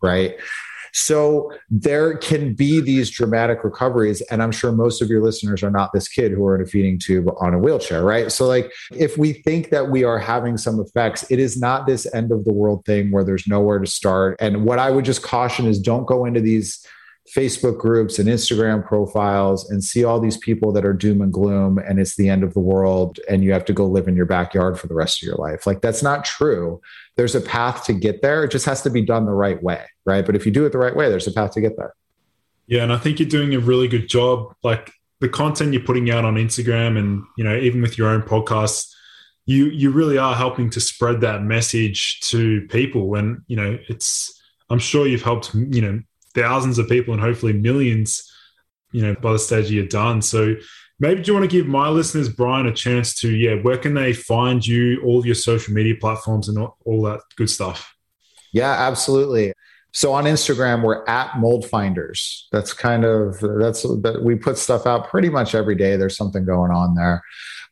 right? 0.02 0.38
So 0.94 1.52
there 1.70 2.18
can 2.18 2.54
be 2.54 2.82
these 2.82 3.10
dramatic 3.10 3.64
recoveries. 3.64 4.22
And 4.22 4.42
I'm 4.42 4.52
sure 4.52 4.72
most 4.72 5.02
of 5.02 5.10
your 5.10 5.22
listeners 5.22 5.64
are 5.64 5.72
not 5.72 5.92
this 5.94 6.08
kid 6.08 6.32
who 6.32 6.46
are 6.46 6.56
in 6.56 6.62
a 6.62 6.66
feeding 6.66 7.00
tube 7.00 7.28
on 7.40 7.54
a 7.54 7.60
wheelchair, 7.60 8.04
right? 8.04 8.32
So, 8.32 8.48
like, 8.48 8.72
if 8.92 9.18
we 9.18 9.34
think 9.34 9.70
that 9.70 9.90
we 9.90 10.04
are 10.04 10.20
having 10.20 10.58
some 10.58 10.80
effects, 10.80 11.30
it 11.30 11.40
is 11.40 11.60
not 11.60 11.86
this 11.86 12.12
end 12.14 12.32
of 12.32 12.46
the 12.46 12.54
world 12.54 12.86
thing 12.86 13.12
where 13.12 13.24
there's 13.24 13.48
nowhere 13.48 13.80
to 13.80 13.88
start. 13.88 14.38
And 14.40 14.66
what 14.66 14.80
I 14.80 14.92
would 14.92 15.06
just 15.06 15.22
caution 15.22 15.68
is 15.68 15.80
don't 15.80 16.08
go 16.08 16.26
into 16.26 16.42
these 16.42 16.86
Facebook 17.36 17.78
groups 17.78 18.18
and 18.18 18.28
Instagram 18.28 18.86
profiles 18.86 19.70
and 19.70 19.84
see 19.84 20.04
all 20.04 20.20
these 20.20 20.38
people 20.38 20.72
that 20.72 20.86
are 20.86 20.94
doom 20.94 21.22
and 21.22 21.32
gloom 21.32 21.78
and 21.78 22.00
it's 22.00 22.16
the 22.16 22.30
end 22.30 22.44
of 22.44 22.54
the 22.54 22.60
world 22.60 23.20
and 23.30 23.44
you 23.44 23.52
have 23.54 23.66
to 23.66 23.74
go 23.74 23.86
live 23.86 24.08
in 24.08 24.16
your 24.16 24.26
backyard 24.26 24.80
for 24.80 24.88
the 24.88 24.96
rest 24.96 25.22
of 25.22 25.28
your 25.28 25.36
life. 25.36 25.68
Like 25.68 25.82
that's 25.82 26.02
not 26.02 26.26
true. 26.26 26.82
There's 27.18 27.36
a 27.36 27.42
path 27.42 27.86
to 27.86 27.94
get 27.94 28.22
there. 28.22 28.44
It 28.44 28.52
just 28.52 28.66
has 28.66 28.82
to 28.84 28.90
be 28.90 29.04
done 29.04 29.26
the 29.26 29.32
right 29.32 29.62
way, 29.62 29.86
right? 30.06 30.26
But 30.26 30.36
if 30.36 30.46
you 30.46 30.52
do 30.52 30.66
it 30.66 30.72
the 30.72 30.80
right 30.80 30.96
way, 30.96 31.10
there's 31.10 31.28
a 31.28 31.32
path 31.32 31.52
to 31.52 31.62
get 31.62 31.78
there. 31.78 31.94
Yeah, 32.68 32.84
and 32.84 32.94
I 32.94 32.98
think 32.98 33.20
you're 33.20 33.30
doing 33.30 33.54
a 33.56 33.60
really 33.60 33.88
good 33.88 34.08
job. 34.08 34.54
Like 34.64 34.92
the 35.20 35.30
content 35.30 35.74
you're 35.74 35.84
putting 35.84 36.10
out 36.10 36.26
on 36.26 36.36
Instagram 36.36 36.98
and, 36.98 37.24
you 37.38 37.44
know, 37.44 37.56
even 37.56 37.82
with 37.82 37.98
your 37.98 38.10
own 38.10 38.22
podcast, 38.22 38.94
you 39.46 39.66
you 39.66 39.92
really 39.92 40.18
are 40.18 40.36
helping 40.36 40.70
to 40.72 40.80
spread 40.80 41.22
that 41.22 41.44
message 41.44 42.20
to 42.22 42.62
people 42.68 43.16
and, 43.16 43.42
you 43.48 43.56
know, 43.56 43.78
it's 43.88 44.40
I'm 44.70 44.80
sure 44.80 45.08
you've 45.08 45.24
helped, 45.24 45.54
you 45.54 45.82
know, 45.82 46.00
thousands 46.34 46.78
of 46.78 46.88
people 46.88 47.14
and 47.14 47.22
hopefully 47.22 47.54
millions, 47.54 48.32
you 48.92 49.02
know, 49.02 49.16
by 49.16 49.34
the 49.34 49.40
stage 49.40 49.70
you're 49.72 49.86
done. 49.86 50.22
So 50.22 50.56
maybe 51.00 51.22
do 51.22 51.32
you 51.32 51.38
want 51.38 51.50
to 51.50 51.58
give 51.58 51.68
my 51.68 51.90
listeners, 51.90 52.30
Brian, 52.30 52.68
a 52.68 52.74
chance 52.74 53.14
to, 53.16 53.30
yeah, 53.30 53.56
where 53.56 53.78
can 53.78 53.94
they 53.94 54.14
find 54.14 54.66
you, 54.66 55.02
all 55.04 55.26
your 55.26 55.36
social 55.36 55.74
media 55.74 55.96
platforms 56.00 56.50
and 56.50 56.58
all 56.58 57.02
that 57.04 57.22
good 57.36 57.50
stuff? 57.50 57.96
Yeah, 58.52 58.72
absolutely. 58.72 59.54
So 59.92 60.14
on 60.14 60.26
Instagram, 60.26 60.84
we're 60.84 61.04
at 61.08 61.40
Mold 61.40 61.68
Finders. 61.68 62.48
That's 62.52 62.74
kind 62.74 63.06
of 63.06 63.40
that's 63.40 63.82
that 63.82 64.22
we 64.24 64.36
put 64.36 64.58
stuff 64.58 64.86
out 64.86 65.10
pretty 65.10 65.30
much 65.30 65.56
every 65.56 65.76
day. 65.76 65.96
There's 65.96 66.16
something 66.16 66.46
going 66.46 66.72
on 66.72 66.94
there. 66.94 67.24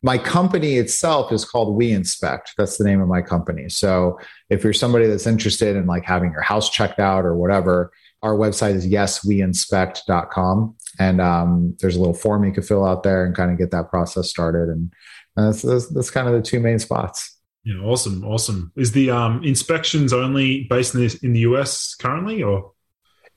My 0.02 0.18
company 0.18 0.78
itself 0.78 1.32
is 1.32 1.44
called 1.44 1.76
We 1.76 1.92
Inspect. 1.92 2.54
That's 2.56 2.76
the 2.76 2.84
name 2.84 3.00
of 3.00 3.08
my 3.08 3.22
company. 3.22 3.68
So 3.68 4.18
if 4.50 4.64
you're 4.64 4.72
somebody 4.72 5.06
that's 5.06 5.26
interested 5.26 5.76
in 5.76 5.86
like 5.86 6.04
having 6.04 6.32
your 6.32 6.42
house 6.42 6.70
checked 6.70 6.98
out 6.98 7.24
or 7.24 7.36
whatever, 7.36 7.92
our 8.22 8.34
website 8.34 8.74
is 8.74 8.86
yesweinspect.com. 8.86 10.76
And 10.98 11.20
um, 11.20 11.76
there's 11.80 11.96
a 11.96 11.98
little 11.98 12.14
form 12.14 12.44
you 12.44 12.52
can 12.52 12.62
fill 12.62 12.84
out 12.84 13.02
there 13.02 13.24
and 13.24 13.34
kind 13.34 13.50
of 13.50 13.58
get 13.58 13.70
that 13.70 13.90
process 13.90 14.28
started. 14.28 14.68
And, 14.68 14.92
and 15.36 15.48
that's, 15.48 15.62
that's, 15.62 15.88
that's 15.88 16.10
kind 16.10 16.26
of 16.26 16.34
the 16.34 16.42
two 16.42 16.60
main 16.60 16.78
spots. 16.78 17.36
Yeah, 17.64 17.80
awesome, 17.80 18.24
awesome. 18.24 18.72
Is 18.76 18.92
the 18.92 19.10
um, 19.10 19.44
inspections 19.44 20.12
only 20.12 20.64
based 20.64 20.94
in 20.94 21.00
the, 21.00 21.18
in 21.22 21.32
the 21.32 21.40
US 21.40 21.94
currently, 21.94 22.42
or 22.42 22.72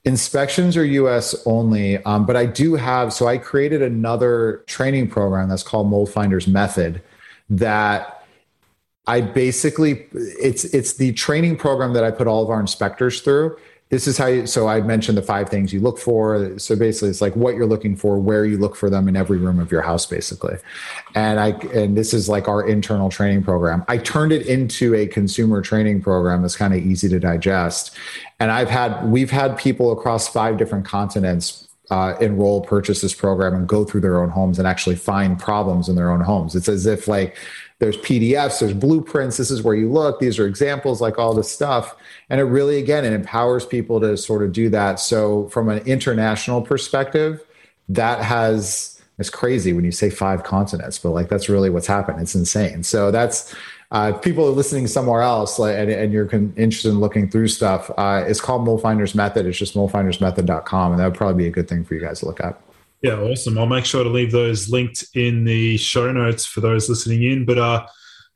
inspections 0.04 0.76
are 0.76 0.84
US 0.84 1.46
only? 1.46 2.02
Um, 2.04 2.24
but 2.24 2.36
I 2.36 2.46
do 2.46 2.74
have. 2.74 3.12
So 3.12 3.26
I 3.26 3.36
created 3.36 3.82
another 3.82 4.64
training 4.66 5.08
program 5.08 5.48
that's 5.48 5.62
called 5.62 5.88
Mold 5.88 6.10
Finders 6.10 6.46
Method. 6.46 7.02
That 7.50 8.24
I 9.06 9.20
basically 9.20 10.06
it's 10.12 10.64
it's 10.64 10.94
the 10.94 11.12
training 11.12 11.56
program 11.56 11.92
that 11.92 12.04
I 12.04 12.10
put 12.10 12.26
all 12.26 12.42
of 12.42 12.50
our 12.50 12.60
inspectors 12.60 13.20
through 13.20 13.56
this 13.92 14.06
is 14.06 14.16
how 14.16 14.26
you 14.26 14.46
so 14.46 14.68
i 14.68 14.80
mentioned 14.80 15.18
the 15.18 15.22
five 15.22 15.50
things 15.50 15.70
you 15.70 15.78
look 15.78 15.98
for. 15.98 16.58
So 16.58 16.74
basically 16.74 17.10
it's 17.10 17.20
like 17.20 17.36
what 17.36 17.54
you're 17.54 17.66
looking 17.66 17.94
for 17.94 18.18
where 18.18 18.46
you 18.46 18.56
look 18.56 18.74
for 18.74 18.88
them 18.88 19.06
in 19.06 19.16
every 19.16 19.36
room 19.36 19.60
of 19.60 19.70
your 19.70 19.82
house 19.82 20.06
basically. 20.06 20.56
And 21.14 21.38
i 21.38 21.48
and 21.74 21.94
this 21.96 22.14
is 22.14 22.26
like 22.26 22.48
our 22.48 22.66
internal 22.66 23.10
training 23.10 23.44
program. 23.44 23.84
I 23.88 23.98
turned 23.98 24.32
it 24.32 24.46
into 24.46 24.94
a 24.94 25.06
consumer 25.06 25.60
training 25.60 26.00
program. 26.00 26.40
That's 26.40 26.56
kind 26.56 26.72
of 26.72 26.80
easy 26.84 27.08
to 27.10 27.20
digest. 27.20 27.94
And 28.40 28.50
i've 28.50 28.70
had 28.70 29.10
we've 29.10 29.30
had 29.30 29.58
people 29.58 29.92
across 29.92 30.26
five 30.26 30.56
different 30.56 30.86
continents 30.86 31.68
uh, 31.90 32.16
enroll 32.22 32.62
purchase 32.62 33.02
this 33.02 33.12
program 33.12 33.54
and 33.54 33.68
go 33.68 33.84
through 33.84 34.00
their 34.00 34.22
own 34.22 34.30
homes 34.30 34.58
and 34.58 34.66
actually 34.66 34.96
find 34.96 35.38
problems 35.38 35.90
in 35.90 35.96
their 35.96 36.10
own 36.10 36.22
homes. 36.22 36.56
It's 36.56 36.68
as 36.68 36.86
if 36.86 37.06
like 37.06 37.36
there's 37.82 37.96
PDFs, 37.96 38.60
there's 38.60 38.74
blueprints. 38.74 39.38
This 39.38 39.50
is 39.50 39.64
where 39.64 39.74
you 39.74 39.90
look. 39.90 40.20
These 40.20 40.38
are 40.38 40.46
examples, 40.46 41.00
like 41.00 41.18
all 41.18 41.34
this 41.34 41.50
stuff. 41.50 41.96
And 42.30 42.40
it 42.40 42.44
really, 42.44 42.78
again, 42.78 43.04
it 43.04 43.12
empowers 43.12 43.66
people 43.66 43.98
to 43.98 44.16
sort 44.16 44.44
of 44.44 44.52
do 44.52 44.68
that. 44.68 45.00
So, 45.00 45.48
from 45.48 45.68
an 45.68 45.84
international 45.84 46.62
perspective, 46.62 47.42
that 47.88 48.22
has, 48.22 49.02
it's 49.18 49.30
crazy 49.30 49.72
when 49.72 49.84
you 49.84 49.90
say 49.90 50.10
five 50.10 50.44
continents, 50.44 50.96
but 50.96 51.10
like 51.10 51.28
that's 51.28 51.48
really 51.48 51.70
what's 51.70 51.88
happened. 51.88 52.20
It's 52.20 52.36
insane. 52.36 52.84
So, 52.84 53.10
that's, 53.10 53.52
uh, 53.90 54.12
people 54.12 54.46
are 54.46 54.52
listening 54.52 54.86
somewhere 54.86 55.22
else 55.22 55.58
like, 55.58 55.76
and, 55.76 55.90
and, 55.90 56.12
you're 56.12 56.26
con- 56.26 56.54
interested 56.56 56.90
in 56.90 57.00
looking 57.00 57.28
through 57.28 57.48
stuff, 57.48 57.90
uh, 57.98 58.24
it's 58.28 58.40
called 58.40 58.64
Mold 58.64 58.80
Finders 58.80 59.16
Method. 59.16 59.44
It's 59.44 59.58
just 59.58 59.74
moldfindersmethod.com, 59.74 60.92
And 60.92 61.00
that 61.00 61.06
would 61.06 61.16
probably 61.16 61.42
be 61.42 61.48
a 61.48 61.52
good 61.52 61.68
thing 61.68 61.82
for 61.82 61.94
you 61.94 62.00
guys 62.00 62.20
to 62.20 62.26
look 62.26 62.38
at. 62.38 62.60
Yeah, 63.02 63.18
awesome. 63.18 63.58
I'll 63.58 63.66
make 63.66 63.84
sure 63.84 64.04
to 64.04 64.10
leave 64.10 64.30
those 64.30 64.70
linked 64.70 65.04
in 65.14 65.44
the 65.44 65.76
show 65.76 66.12
notes 66.12 66.46
for 66.46 66.60
those 66.60 66.88
listening 66.88 67.24
in. 67.24 67.44
But 67.44 67.58
uh, 67.58 67.86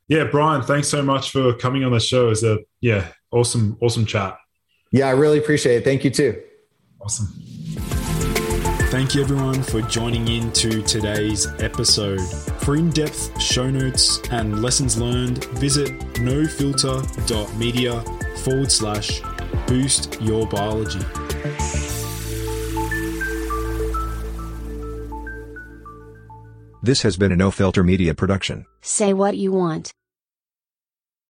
yeah, 0.09 0.25
Brian, 0.25 0.63
thanks 0.63 0.89
so 0.89 1.03
much 1.03 1.31
for 1.31 1.55
coming 1.55 1.85
on 1.85 1.93
the 1.93 2.01
show. 2.01 2.31
It's 2.31 2.43
a 2.43 2.59
yeah, 2.81 3.07
awesome, 3.31 3.79
awesome 3.81 4.07
chat. 4.07 4.37
Yeah, 4.91 5.07
I 5.07 5.11
really 5.11 5.39
appreciate 5.39 5.77
it. 5.77 5.85
Thank 5.85 6.05
you 6.05 6.11
too. 6.11 6.43
Awesome. 7.01 7.29
Thank 8.89 9.15
you 9.15 9.21
everyone 9.21 9.63
for 9.63 9.83
joining 9.83 10.29
in 10.29 10.53
to 10.53 10.81
today's 10.83 11.47
episode. 11.61 12.21
For 12.61 12.77
in-depth 12.77 13.41
show 13.43 13.69
notes 13.69 14.21
and 14.31 14.63
lessons 14.63 14.97
learned, 14.97 15.45
visit 15.57 15.99
nofilter.media 16.15 18.01
forward 18.37 18.73
slash 18.73 19.21
boost 19.67 20.21
your 20.23 20.47
biology. 20.47 21.01
This 26.87 27.03
has 27.03 27.17
been 27.17 27.33
a 27.33 27.37
No 27.37 27.51
Filter 27.51 27.83
Media 27.83 28.15
production. 28.15 28.65
Say 28.81 29.13
what 29.13 29.37
you 29.37 29.51
want. 29.51 29.91